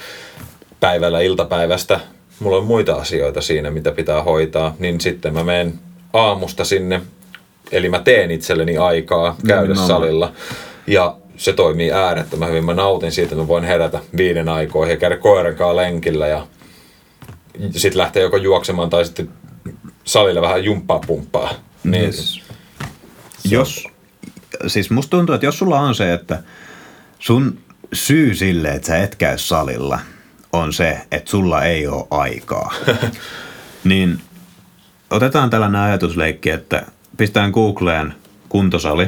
päivällä 0.80 1.20
iltapäivästä. 1.22 2.00
Mulla 2.40 2.58
on 2.58 2.66
muita 2.66 2.96
asioita 2.96 3.42
siinä, 3.42 3.72
mitä 3.72 3.92
pitää 3.92 4.24
hoitaa. 4.24 4.76
Niin 4.80 5.02
sitten 5.02 5.34
mä 5.34 5.44
menen 5.44 5.74
aamusta 6.14 6.64
sinne, 6.66 7.02
eli 7.72 7.90
mä 7.90 8.00
teen 8.00 8.32
itselleni 8.32 8.78
aikaa 8.78 9.36
käydä 9.48 9.62
Nimenomaan. 9.62 9.88
salilla. 9.88 10.32
Ja 10.88 11.16
se 11.38 11.54
toimii 11.54 11.92
äärettömän 11.92 12.50
hyvin. 12.50 12.66
Mä 12.66 12.74
nautin 12.74 13.12
siitä, 13.12 13.28
että 13.28 13.36
mä 13.42 13.48
voin 13.48 13.64
herätä 13.64 14.00
viiden 14.18 14.50
aikoihin 14.50 14.94
ja 14.94 14.98
käydä 14.98 15.18
koiran 15.18 15.56
kanssa 15.56 15.76
lenkillä 15.76 16.28
ja 16.28 16.48
sitten 17.72 17.98
lähtee 17.98 18.24
joko 18.24 18.38
juoksemaan 18.38 18.90
tai 18.90 19.06
sitten 19.06 19.30
salilla 20.04 20.42
vähän 20.42 20.64
jumppaa 20.64 21.00
pumppaa. 21.08 21.54
Niin 21.84 22.04
Yes. 22.04 22.42
jos, 23.50 23.88
siis 24.68 24.90
musta 24.90 25.10
tuntuu, 25.10 25.36
että 25.36 25.46
jos 25.46 25.58
sulla 25.58 25.80
on 25.80 25.96
se, 25.96 26.14
että 26.14 26.44
sun 27.20 27.58
syy 27.94 28.34
sille, 28.34 28.70
että 28.70 28.88
sä 28.88 28.98
et 28.98 29.16
käy 29.16 29.38
salilla, 29.38 30.00
on 30.54 30.74
se, 30.74 31.02
että 31.12 31.32
sulla 31.32 31.64
ei 31.64 31.88
ole 31.88 32.08
aikaa, 32.12 32.74
niin 33.84 34.22
otetaan 35.10 35.50
tällainen 35.50 35.82
ajatusleikki, 35.82 36.50
että 36.50 36.86
pistään 37.18 37.52
Googleen 37.52 38.14
kuntosali, 38.50 39.08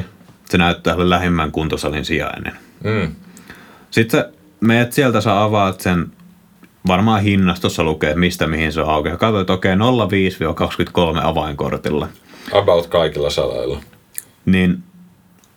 se 0.50 0.58
näyttää 0.58 0.94
sulle 0.94 1.10
lähimmän 1.10 1.52
kuntosalin 1.52 2.04
sijainen. 2.04 2.52
Mm. 2.84 3.14
Sitten 3.90 4.20
sä 4.20 4.30
meet 4.60 4.92
sieltä, 4.92 5.20
sä 5.20 5.42
avaat 5.42 5.80
sen, 5.80 6.06
varmaan 6.86 7.22
hinnastossa 7.22 7.82
lukee, 7.82 8.14
mistä 8.14 8.46
mihin 8.46 8.72
se 8.72 8.80
on 8.80 8.88
auki. 8.88 9.10
Katsoit, 9.10 9.40
että 9.40 9.52
okei, 9.52 9.74
05-23 9.74 9.78
avainkortilla. 11.22 12.08
About 12.52 12.86
kaikilla 12.86 13.30
salailla. 13.30 13.80
Niin 14.44 14.82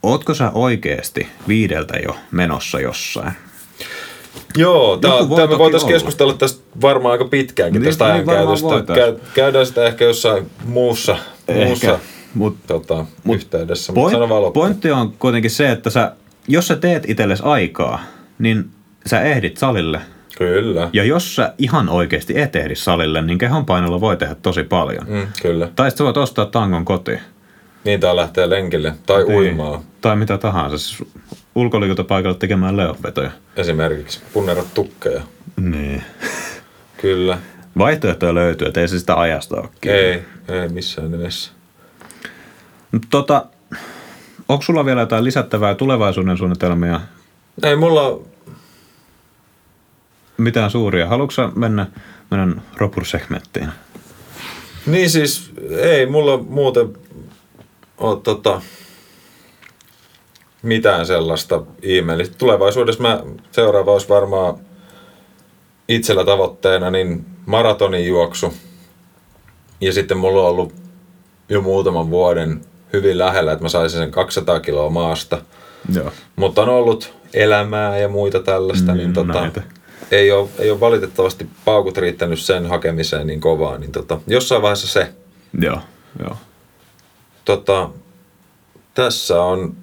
ootko 0.04 0.34
sä 0.34 0.52
oikeasti 0.54 1.28
viideltä 1.47 1.97
jo 2.06 2.16
menossa 2.32 2.80
jossain? 2.80 3.32
Joo, 4.58 4.97
tää, 4.97 5.12
tää 5.36 5.47
me 5.47 5.58
voitaisiin 5.58 5.91
keskustella 5.91 6.34
tästä 6.34 6.64
varmaan 6.82 7.12
aika 7.12 7.26
pitkäänkin 7.26 7.82
Niin, 7.82 7.89
tästä 7.89 8.06
niin 8.06 8.14
ajankäytöstä. 8.14 8.93
Käy, 8.95 9.16
käydään 9.34 9.66
sitä 9.66 9.86
ehkä 9.86 10.06
jossain 10.06 10.49
muussa, 10.66 11.18
muussa 11.54 11.99
Mutta 12.34 12.68
tota, 12.68 13.06
Mut 13.24 13.36
yhteydessä. 13.36 13.93
Point, 13.93 14.20
loppuun. 14.20 14.54
pointti 14.54 14.91
on 14.91 15.14
kuitenkin 15.20 15.52
se, 15.52 15.72
että 15.72 15.89
sä, 15.89 16.12
jos 16.47 16.68
sä 16.68 16.76
teet 16.76 17.10
itsellesi 17.10 17.43
aikaa, 17.45 18.04
niin 18.39 18.70
sä 19.06 19.22
ehdit 19.22 19.58
salille. 19.58 20.02
Kyllä. 20.38 20.89
Ja 20.93 21.04
jos 21.04 21.36
sä 21.36 21.54
ihan 21.58 21.89
oikeasti 21.89 22.39
et 22.39 22.56
ehdi 22.56 22.76
salille, 22.76 23.22
niin 23.22 23.38
kehon 23.38 23.66
painolla 23.66 24.02
voi 24.02 24.18
tehdä 24.18 24.36
tosi 24.36 24.64
paljon. 24.64 25.06
Mm, 25.08 25.28
kyllä. 25.41 25.70
Tai 25.76 25.91
sitten 25.91 25.97
sä 25.97 26.06
voit 26.06 26.18
ostaa 26.18 26.45
tangon 26.45 26.86
kotiin. 26.86 27.20
Niin 27.84 28.00
tää 28.00 28.16
lähtee 28.16 28.50
lenkille 28.50 28.94
tai 29.06 29.24
Niin. 29.24 29.36
uimaan 29.38 29.82
Tai 30.02 30.16
mitä 30.16 30.38
tahansa. 30.38 30.78
Siis 30.78 31.10
ulkoliikuntapaikalle 31.56 32.38
tekemään 32.38 32.78
leonvetoja. 32.78 33.32
esimerkiksi. 33.56 34.22
Punnerat 34.34 34.74
tukkeja. 34.74 35.22
Niin. 35.62 36.04
Kyllä. 37.02 37.38
Vaihtoehtoja 37.78 38.34
löytyy, 38.36 38.68
että 38.68 38.82
ei 38.82 38.88
se 38.88 39.00
sitä 39.00 39.16
ajasta 39.20 39.56
ole 39.56 39.70
kiinni. 39.82 40.00
Ei, 40.00 40.22
ei 40.50 40.70
missään 40.70 41.12
nimessä. 41.12 41.52
Tota, 43.10 43.46
onko 44.50 44.62
sulla 44.62 44.86
vielä 44.86 45.02
jotain 45.02 45.24
lisättävää 45.24 45.76
tulevaisuuden 45.76 46.38
suunnitelmia? 46.38 47.02
Ei 47.64 47.76
mulla, 47.76 48.20
Mitään 50.38 50.72
suuria? 50.72 51.08
Haluatko 51.08 51.52
mennä 51.56 51.88
meidän 52.32 52.62
ropursegmenttiin? 52.78 53.70
niin 54.86 55.10
siis 55.10 55.52
ei 55.80 56.06
mulla 56.06 56.38
muuten 56.38 56.90
ole 58.02 58.20
tota, 58.24 58.62
mitään 60.62 61.06
sellaista 61.06 61.64
ihmeellistä. 61.82 62.36
Tulevaisuudessa 62.38 63.02
mä, 63.02 63.24
seuraava 63.52 63.91
olisi 63.93 64.10
varmaan 64.10 64.56
itsellä 65.88 66.26
tavoitteena 66.26 66.91
niin 66.91 67.26
maratonin 67.45 68.08
juoksu. 68.08 68.54
Ja 69.82 69.93
sitten 69.93 70.18
mulla 70.18 70.41
on 70.41 70.47
ollut 70.47 70.74
jo 71.49 71.62
muutaman 71.62 72.10
vuoden 72.10 72.62
hyvin 72.93 73.18
lähellä, 73.18 73.52
että 73.52 73.66
mä 73.66 73.70
saisin 73.70 73.99
sen 73.99 74.12
200 74.12 74.60
kiloa 74.60 74.89
maasta. 74.89 75.41
Joo. 75.95 76.12
Mutta 76.36 76.62
on 76.62 76.70
ollut 76.70 77.14
elämää 77.34 77.97
ja 77.97 78.08
muita 78.10 78.39
tällaista, 78.39 78.91
Mm, 78.91 78.97
niin 78.97 79.14
tota, 79.14 79.34
näitä. 79.41 79.62
ei, 80.12 80.32
ole, 80.32 80.49
ei 80.60 80.72
ole 80.72 80.80
valitettavasti 80.80 81.47
paukut 81.66 81.97
riittänyt 81.97 82.39
sen 82.39 82.66
hakemiseen 82.66 83.28
niin 83.28 83.41
kovaa. 83.41 83.78
Niin 83.78 83.91
tota, 83.91 84.20
jossain 84.28 84.62
vaiheessa 84.62 84.88
se. 84.88 85.14
Joo, 85.62 85.80
joo. 86.20 86.38
Tota, 87.46 87.89
tässä 88.94 89.42
on, 89.42 89.76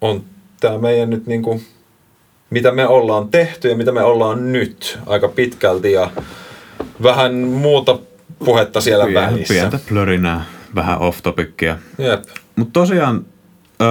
on 0.00 0.24
tämä 0.60 0.78
meidän 0.78 1.10
nyt 1.10 1.26
niinku, 1.26 1.60
mitä 2.50 2.70
me 2.70 2.86
ollaan 2.86 3.28
tehty 3.28 3.68
ja 3.68 3.76
mitä 3.76 3.92
me 3.92 4.02
ollaan 4.02 4.52
nyt 4.52 4.98
aika 5.06 5.28
pitkälti 5.28 5.92
ja 5.92 6.10
vähän 7.02 7.34
muuta 7.34 7.98
puhetta 8.38 8.80
siellä 8.80 9.04
Pien- 9.04 9.14
välissä. 9.14 9.54
Pientä 9.54 9.78
plörinää, 9.88 10.44
vähän 10.74 10.98
off-topicia. 10.98 11.78
Jep. 11.98 12.24
Mutta 12.56 12.72
tosiaan, 12.72 13.26
öö, 13.82 13.88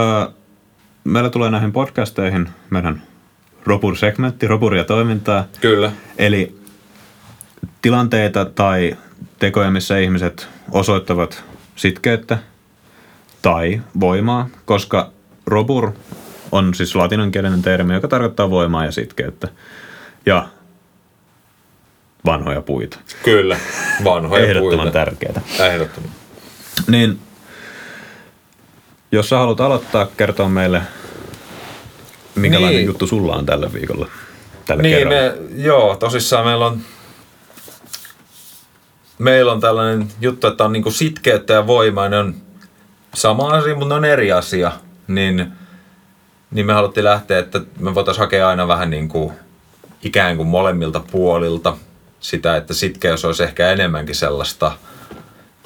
meillä 1.03 1.29
tulee 1.29 1.49
näihin 1.51 1.71
podcasteihin 1.71 2.49
meidän 2.69 3.01
Ropur-segmentti, 3.65 4.47
Ropuria 4.47 4.83
toimintaa. 4.83 5.45
Kyllä. 5.61 5.91
Eli 6.17 6.55
tilanteita 7.81 8.45
tai 8.45 8.97
tekoja, 9.39 9.71
missä 9.71 9.97
ihmiset 9.97 10.47
osoittavat 10.71 11.43
sitkeyttä 11.75 12.37
tai 13.43 13.81
voimaa, 13.99 14.49
koska 14.65 15.09
robur 15.45 15.91
on 16.51 16.73
siis 16.73 16.95
latinankielinen 16.95 17.61
termi, 17.61 17.93
joka 17.93 18.07
tarkoittaa 18.07 18.49
voimaa 18.49 18.85
ja 18.85 18.91
sitkeyttä. 18.91 19.47
Ja 20.25 20.47
vanhoja 22.25 22.61
puita. 22.61 22.99
Kyllä. 23.23 23.57
Vanhoja 24.03 24.43
Ehdottoman 24.45 24.77
puita. 24.85 24.91
tärkeää. 24.91 25.41
Ehdottoman. 25.73 26.09
Niin, 26.87 27.19
jos 29.11 29.29
sä 29.29 29.37
haluat 29.37 29.61
aloittaa 29.61 30.07
kertoa 30.17 30.49
meille, 30.49 30.81
minkälainen 32.35 32.75
Niin. 32.77 32.85
juttu 32.87 33.07
sulla 33.07 33.35
on 33.35 33.45
tällä 33.45 33.73
viikolla. 33.73 34.07
Tällä 34.65 34.81
Niin, 34.83 34.97
kerralla. 34.97 35.21
me, 35.21 35.63
joo, 35.63 35.95
tosissaan 35.95 36.45
meillä 36.45 36.65
on, 36.65 36.79
meillä 39.19 39.51
on 39.51 39.61
tällainen 39.61 40.07
juttu, 40.21 40.47
että 40.47 40.65
on 40.65 40.73
niinku 40.73 40.91
sitkeyttä 40.91 41.53
ja 41.53 41.67
voimaa, 41.67 42.09
ne 42.09 42.17
on 42.17 42.35
sama 43.13 43.49
asia, 43.49 43.75
mutta 43.75 43.89
ne 43.89 43.95
on 43.95 44.05
eri 44.05 44.31
asia. 44.31 44.71
Niin, 45.07 45.51
niin 46.51 46.65
me 46.65 46.73
haluttiin 46.73 47.03
lähteä, 47.03 47.39
että 47.39 47.61
me 47.79 47.95
voitaisiin 47.95 48.23
hakea 48.23 48.49
aina 48.49 48.67
vähän 48.67 48.89
niin 48.89 49.09
kuin 49.09 49.33
ikään 50.03 50.37
kuin 50.37 50.47
molemmilta 50.47 51.01
puolilta 51.11 51.77
sitä, 52.19 52.57
että 52.57 52.73
sitkeys 52.73 53.25
olisi 53.25 53.43
ehkä 53.43 53.69
enemmänkin 53.69 54.15
sellaista 54.15 54.71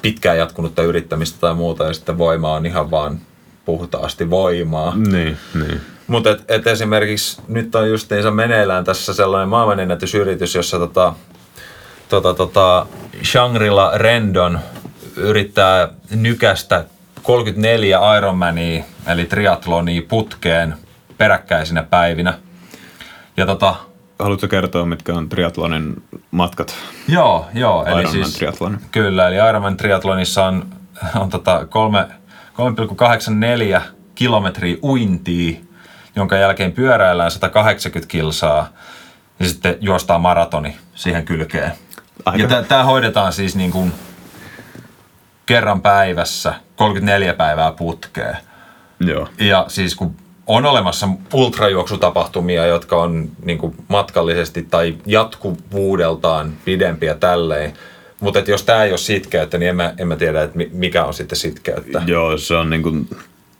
pitkään 0.02 0.38
jatkunutta 0.38 0.82
yrittämistä 0.82 1.40
tai 1.40 1.54
muuta, 1.54 1.84
ja 1.84 1.92
sitten 1.92 2.18
voima 2.18 2.54
on 2.54 2.66
ihan 2.66 2.90
vaan 2.90 3.20
puhtaasti 3.64 4.30
voimaa. 4.30 4.96
Niin, 4.96 5.36
niin. 5.54 5.80
Mutta 6.06 6.30
et, 6.30 6.44
et 6.48 6.66
esimerkiksi 6.66 7.42
nyt 7.48 7.74
on 7.74 7.90
justiinsa 7.90 8.30
meneillään 8.30 8.84
tässä 8.84 9.14
sellainen 9.14 9.48
maailmanennätysyritys, 9.48 10.54
jossa 10.54 10.78
tota, 10.78 11.14
tota, 12.08 12.34
tota, 12.34 12.86
Shangri-La 13.24 13.92
Rendon 13.94 14.58
yrittää 15.16 15.88
nykästä 16.10 16.84
34 17.22 17.98
Ironmania, 18.18 18.84
eli 19.06 19.24
triathlonia 19.24 20.02
putkeen 20.08 20.74
peräkkäisinä 21.18 21.82
päivinä. 21.82 22.34
Ja 23.36 23.46
tota, 23.46 23.74
Haluatko 24.18 24.48
kertoa, 24.48 24.86
mitkä 24.86 25.14
on 25.14 25.28
triatlonin 25.28 26.02
matkat? 26.30 26.74
Joo, 27.08 27.46
joo. 27.54 27.84
Eli 27.86 28.00
Ironman 28.00 28.12
siis, 28.24 28.36
triathlon. 28.36 28.78
Kyllä, 28.90 29.28
eli 29.28 29.48
Ironman 29.48 29.76
triathlonissa 29.76 30.44
on, 30.44 30.66
on 31.20 31.30
tota 31.30 31.66
kolme, 31.66 32.06
3,84 33.76 33.80
kilometriä 34.14 34.76
uintia, 34.82 35.58
jonka 36.16 36.36
jälkeen 36.36 36.72
pyöräillään 36.72 37.30
180 37.30 38.10
kilsaa 38.10 38.68
ja 39.40 39.46
sitten 39.46 39.76
juostaan 39.80 40.20
maratoni 40.20 40.76
siihen 40.94 41.24
kylkeen. 41.24 41.72
Aika- 42.24 42.42
Ja 42.54 42.62
tämä 42.62 42.84
hoidetaan 42.84 43.32
siis 43.32 43.56
niin 43.56 43.70
kuin 43.70 43.92
kerran 45.46 45.82
päivässä, 45.82 46.54
34 46.78 47.34
päivää 47.34 47.72
putkeen. 47.72 48.36
Joo. 49.00 49.28
Ja 49.38 49.64
siis 49.68 49.94
kun 49.94 50.14
on 50.46 50.66
olemassa 50.66 51.08
ultrajuoksutapahtumia, 51.32 52.66
jotka 52.66 52.96
on 52.96 53.30
niin 53.44 53.58
kuin 53.58 53.74
matkallisesti 53.88 54.66
tai 54.70 54.96
jatkuvuudeltaan 55.06 56.52
pidempiä 56.64 57.14
tälleen. 57.14 57.72
Mutta 58.20 58.38
jos 58.38 58.62
tämä 58.62 58.84
ei 58.84 58.90
ole 58.90 58.98
sitkeyttä, 58.98 59.58
niin 59.58 59.68
en 59.68 59.76
mä, 59.76 59.94
en 59.98 60.08
mä 60.08 60.16
tiedä, 60.16 60.42
että 60.42 60.56
mi- 60.56 60.70
mikä 60.72 61.04
on 61.04 61.14
sitten 61.14 61.38
sitkeyttä. 61.38 62.02
Joo, 62.06 62.38
se 62.38 62.54
on 62.54 62.70
niin 62.70 62.82
kuin, 62.82 63.08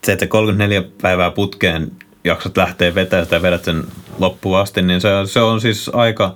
se, 0.05 0.13
että 0.13 0.27
34 0.27 0.83
päivää 1.03 1.31
putkeen 1.31 1.93
jaksat 2.25 2.57
lähteä 2.57 2.95
vetämään 2.95 3.27
sitä 3.27 3.37
ja 3.37 3.43
vedät 3.43 3.65
sen 3.65 3.85
loppuun 4.19 4.59
asti, 4.59 4.83
niin 4.83 5.01
se, 5.01 5.09
se 5.25 5.41
on 5.41 5.61
siis 5.61 5.91
aika, 5.93 6.35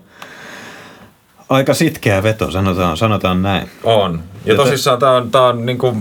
aika 1.49 1.75
sitkeä 1.75 2.23
veto, 2.23 2.51
sanotaan, 2.51 2.97
sanotaan 2.97 3.43
näin. 3.43 3.71
On. 3.85 4.23
Ja 4.45 4.55
tosissaan 4.55 4.99
tämä 4.99 5.13
on, 5.13 5.31
tää 5.31 5.43
on 5.43 5.67
niinku, 5.67 5.97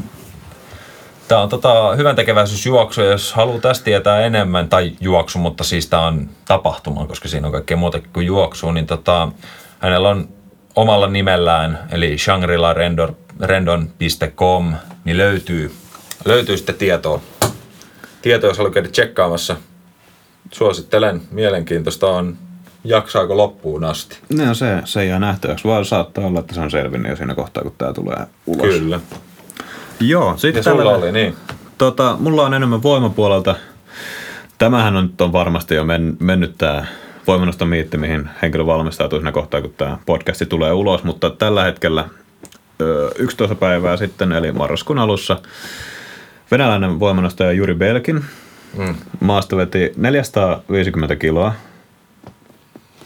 Tää 1.31 1.41
on 1.41 1.49
tota, 1.49 1.95
hyvän 1.95 2.15
tekeväisyysjuoksu, 2.15 3.01
jos 3.01 3.33
haluaa 3.33 3.59
tästä 3.59 3.85
tietää 3.85 4.21
enemmän, 4.21 4.69
tai 4.69 4.91
juoksu, 4.99 5.39
mutta 5.39 5.63
siis 5.63 5.87
tämä 5.87 6.07
on 6.07 6.29
tapahtuma, 6.45 7.05
koska 7.05 7.27
siinä 7.27 7.47
on 7.47 7.51
kaikkea 7.51 7.77
muuta 7.77 7.99
kuin 8.13 8.25
juoksu, 8.25 8.71
niin 8.71 8.87
tota, 8.87 9.31
hänellä 9.79 10.09
on 10.09 10.29
omalla 10.75 11.07
nimellään, 11.07 11.79
eli 11.91 12.17
Shangri-La 12.17 12.73
Rendon, 12.73 13.15
rendon.com, 13.41 14.73
niin 15.05 15.17
löytyy, 15.17 15.71
löytyy 16.25 16.57
sitten 16.57 16.75
tietoa. 16.75 17.21
Tietoa, 18.21 18.49
jos 18.49 18.57
haluaa 18.57 18.73
käydä 18.73 18.89
tsekkaamassa. 18.89 19.55
Suosittelen, 20.51 21.21
mielenkiintoista 21.31 22.07
on, 22.07 22.37
jaksaako 22.83 23.37
loppuun 23.37 23.83
asti. 23.83 24.17
No 24.33 24.53
se, 24.53 24.81
se 24.85 25.05
jää 25.05 25.19
nähtäväksi, 25.19 25.67
vaan 25.67 25.85
saattaa 25.85 26.25
olla, 26.25 26.39
että 26.39 26.55
se 26.55 26.61
on 26.61 26.71
selvinnyt 26.71 27.09
jo 27.09 27.15
siinä 27.15 27.35
kohtaa, 27.35 27.63
kun 27.63 27.75
tämä 27.77 27.93
tulee 27.93 28.27
ulos. 28.45 28.67
Kyllä. 28.67 28.99
Joo, 30.01 30.31
Ja 30.31 30.37
sitten 30.37 30.63
sulla 30.63 30.77
tällainen, 30.77 31.03
oli, 31.03 31.11
niin. 31.11 31.35
tota, 31.77 32.15
mulla 32.19 32.45
on 32.45 32.53
enemmän 32.53 32.83
voimapuolelta. 32.83 33.55
Tämähän 34.57 34.95
on, 34.97 35.13
on 35.21 35.33
varmasti 35.33 35.75
jo 35.75 35.83
men, 35.83 36.17
mennyt 36.19 36.57
tämä 36.57 36.85
voimannosta 37.27 37.65
miitti, 37.65 37.97
mihin 37.97 38.29
henkilö 38.41 38.65
valmistautuu 38.65 39.19
siinä 39.19 39.31
kohtaa, 39.31 39.61
kun 39.61 39.73
tämä 39.77 39.97
podcasti 40.05 40.45
tulee 40.45 40.71
ulos, 40.73 41.03
mutta 41.03 41.29
tällä 41.29 41.63
hetkellä 41.63 42.05
ö, 42.81 43.11
11 43.19 43.55
päivää 43.55 43.97
sitten, 43.97 44.31
eli 44.31 44.51
marraskuun 44.51 44.99
alussa, 44.99 45.37
venäläinen 46.51 46.99
voimannostaja 46.99 47.51
Juri 47.51 47.75
Belkin 47.75 48.23
Mm. 48.77 48.95
maasta 49.19 49.57
veti 49.57 49.93
450 49.97 51.15
kiloa, 51.15 51.53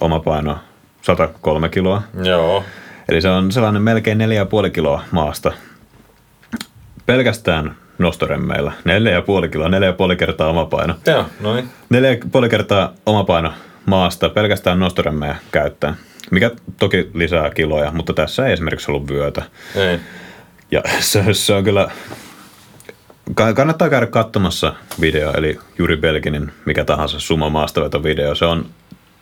oma 0.02 0.20
paino 0.20 0.58
103 1.02 1.70
kiloa, 1.70 2.02
Joo. 2.24 2.64
Eli 3.10 3.22
se 3.22 3.30
on 3.30 3.52
sellainen 3.52 3.82
melkein 3.82 4.18
4,5 4.66 4.70
kiloa 4.70 5.02
maasta. 5.12 5.52
Pelkästään 7.06 7.76
nostoremmeillä. 7.98 8.72
4,5 9.44 9.50
kiloa, 9.50 9.68
4,5 10.10 10.16
kertaa 10.16 10.50
oma 10.50 10.66
paino. 10.66 10.96
Joo, 11.06 11.26
no 11.40 11.56
niin. 11.56 11.70
4,5 12.44 12.50
kertaa 12.50 12.94
oma 13.06 13.24
paino 13.24 13.54
maasta 13.86 14.30
pelkästään 14.30 14.80
nostoremmeja 14.80 15.36
käyttäen. 15.52 15.96
Mikä 16.32 16.52
toki 16.80 17.10
lisää 17.14 17.50
kiloja, 17.50 17.92
mutta 17.92 18.14
tässä 18.14 18.46
ei 18.48 18.54
esimerkiksi 18.54 18.92
ollut 18.92 19.10
vyötä. 19.10 19.44
Ei. 19.76 20.00
Ja 20.72 20.82
se, 21.00 21.34
se 21.34 21.54
on 21.54 21.64
kyllä... 21.64 21.92
ka- 23.34 23.54
Kannattaa 23.54 23.90
käydä 23.90 24.06
katsomassa 24.06 24.74
video, 25.02 25.34
eli 25.38 25.60
Juri 25.78 25.98
Belkinin 25.98 26.52
mikä 26.66 26.86
tahansa 26.86 27.20
sumo 27.20 27.50
maastaveto-video. 27.50 28.36
Se 28.36 28.46
on 28.46 28.66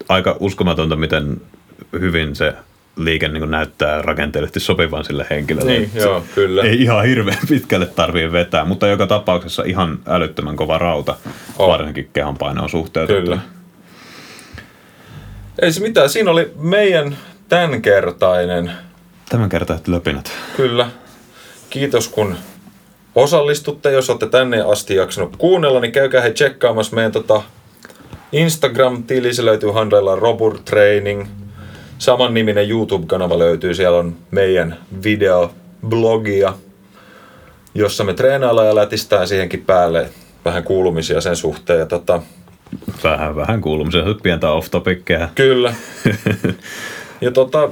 aika 0.10 0.38
uskomatonta, 0.40 0.96
miten 0.96 1.42
hyvin 2.00 2.36
se 2.36 2.54
liike 2.96 3.28
niin 3.28 3.52
näyttää 3.52 4.02
rakenteellisesti 4.02 4.60
sopivan 4.60 5.06
sille 5.06 5.28
henkilölle. 5.30 5.72
Niin, 5.72 5.92
Se 5.94 6.00
joo, 6.00 6.24
kyllä. 6.36 6.64
Ei 6.64 6.82
ihan 6.82 7.06
hirveän 7.06 7.38
pitkälle 7.50 7.86
tarvii 7.86 8.32
vetää, 8.32 8.66
mutta 8.66 8.88
joka 8.88 9.08
tapauksessa 9.08 9.64
ihan 9.66 10.00
älyttömän 10.08 10.56
kova 10.56 10.78
rauta, 10.78 11.16
On. 11.60 11.70
varsinkin 11.70 12.10
kehon 12.14 12.38
painoon 12.38 12.70
suhteutettuna. 12.70 13.24
Kyllä. 13.24 13.40
Ei 15.62 15.72
se 15.72 15.82
mitään, 15.82 16.10
siinä 16.10 16.32
oli 16.32 16.52
meidän 16.60 17.18
tämänkertainen. 17.50 18.72
Tämän 19.30 19.50
kertaiset 19.50 19.88
löpinät. 19.88 20.32
Kyllä. 20.58 20.90
Kiitos 21.70 22.08
kun 22.10 22.36
osallistutte. 23.16 23.92
Jos 23.92 24.10
olette 24.10 24.28
tänne 24.28 24.62
asti 24.62 24.96
jaksanut 24.96 25.36
kuunnella, 25.38 25.80
niin 25.80 25.92
käykää 25.92 26.22
he 26.22 26.32
tsekkaamassa 26.32 26.96
meidän 26.96 27.12
tota 27.12 27.42
Instagram-tili. 28.32 29.34
Se 29.34 29.46
löytyy 29.46 29.72
handleilla 29.72 30.16
Robur 30.16 30.60
Training. 30.66 31.28
Saman 32.04 32.34
niminen 32.34 32.70
YouTube-kanava 32.70 33.40
löytyy. 33.40 33.74
Siellä 33.74 33.98
on 33.98 34.16
meidän 34.32 34.78
videoblogia, 35.04 36.54
jossa 37.76 38.04
me 38.04 38.14
treenaillaan 38.14 38.68
ja 38.68 38.76
lätistään 38.76 39.28
siihenkin 39.28 39.66
päälle 39.66 40.10
vähän 40.46 40.64
kuulumisia 40.64 41.22
sen 41.22 41.36
suhteen. 41.36 41.80
Ja 41.80 41.86
tota, 41.86 42.22
Vähän, 43.04 43.36
vähän 43.36 43.62
kuulumisia, 43.62 44.04
pientä 44.24 44.52
off-topickeja. 44.52 45.30
Kyllä. 45.36 45.74
ja 47.22 47.32
tota, 47.32 47.70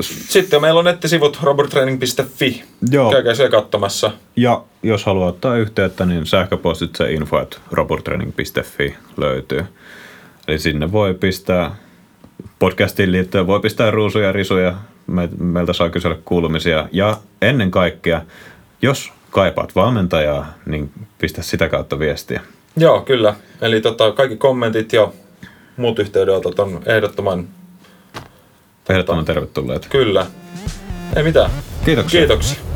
sitten 0.00 0.60
meillä 0.60 0.78
on 0.78 0.84
nettisivut 0.84 1.38
roberttraining.fi. 1.42 2.62
Joo. 2.90 3.10
Käykää 3.10 3.34
siellä 3.34 3.50
katsomassa. 3.50 4.10
Ja 4.36 4.62
jos 4.82 5.04
haluaa 5.04 5.28
ottaa 5.28 5.56
yhteyttä, 5.56 6.06
niin 6.06 6.26
sähköpostitse 6.26 7.12
info 7.12 7.46
robottraining.fi 7.70 8.96
löytyy. 9.16 9.64
Eli 10.48 10.58
sinne 10.58 10.92
voi 10.92 11.14
pistää 11.14 11.83
podcastiin 12.58 13.12
liittyen, 13.12 13.46
voi 13.46 13.60
pistää 13.60 13.90
ruusuja 13.90 14.26
ja 14.26 14.32
risuja, 14.32 14.74
Me, 15.06 15.28
meiltä 15.38 15.72
saa 15.72 15.90
kysellä 15.90 16.16
kuulumisia. 16.24 16.88
Ja 16.92 17.16
ennen 17.42 17.70
kaikkea, 17.70 18.22
jos 18.82 19.12
kaipaat 19.30 19.74
valmentajaa, 19.76 20.54
niin 20.66 20.90
pistä 21.18 21.42
sitä 21.42 21.68
kautta 21.68 21.98
viestiä. 21.98 22.40
Joo, 22.76 23.00
kyllä. 23.00 23.34
Eli 23.60 23.80
tota, 23.80 24.12
kaikki 24.12 24.36
kommentit 24.36 24.92
ja 24.92 25.12
muut 25.76 25.98
yhteydenotot 25.98 26.58
on 26.58 26.82
ehdottoman 26.86 27.48
Ehdottoman 28.88 29.24
tervetulleet. 29.24 29.86
kyllä. 29.86 30.26
Ei 31.16 31.22
mitään. 31.22 31.50
Kiitoksia. 31.84 32.20
Kiitoksia. 32.20 32.73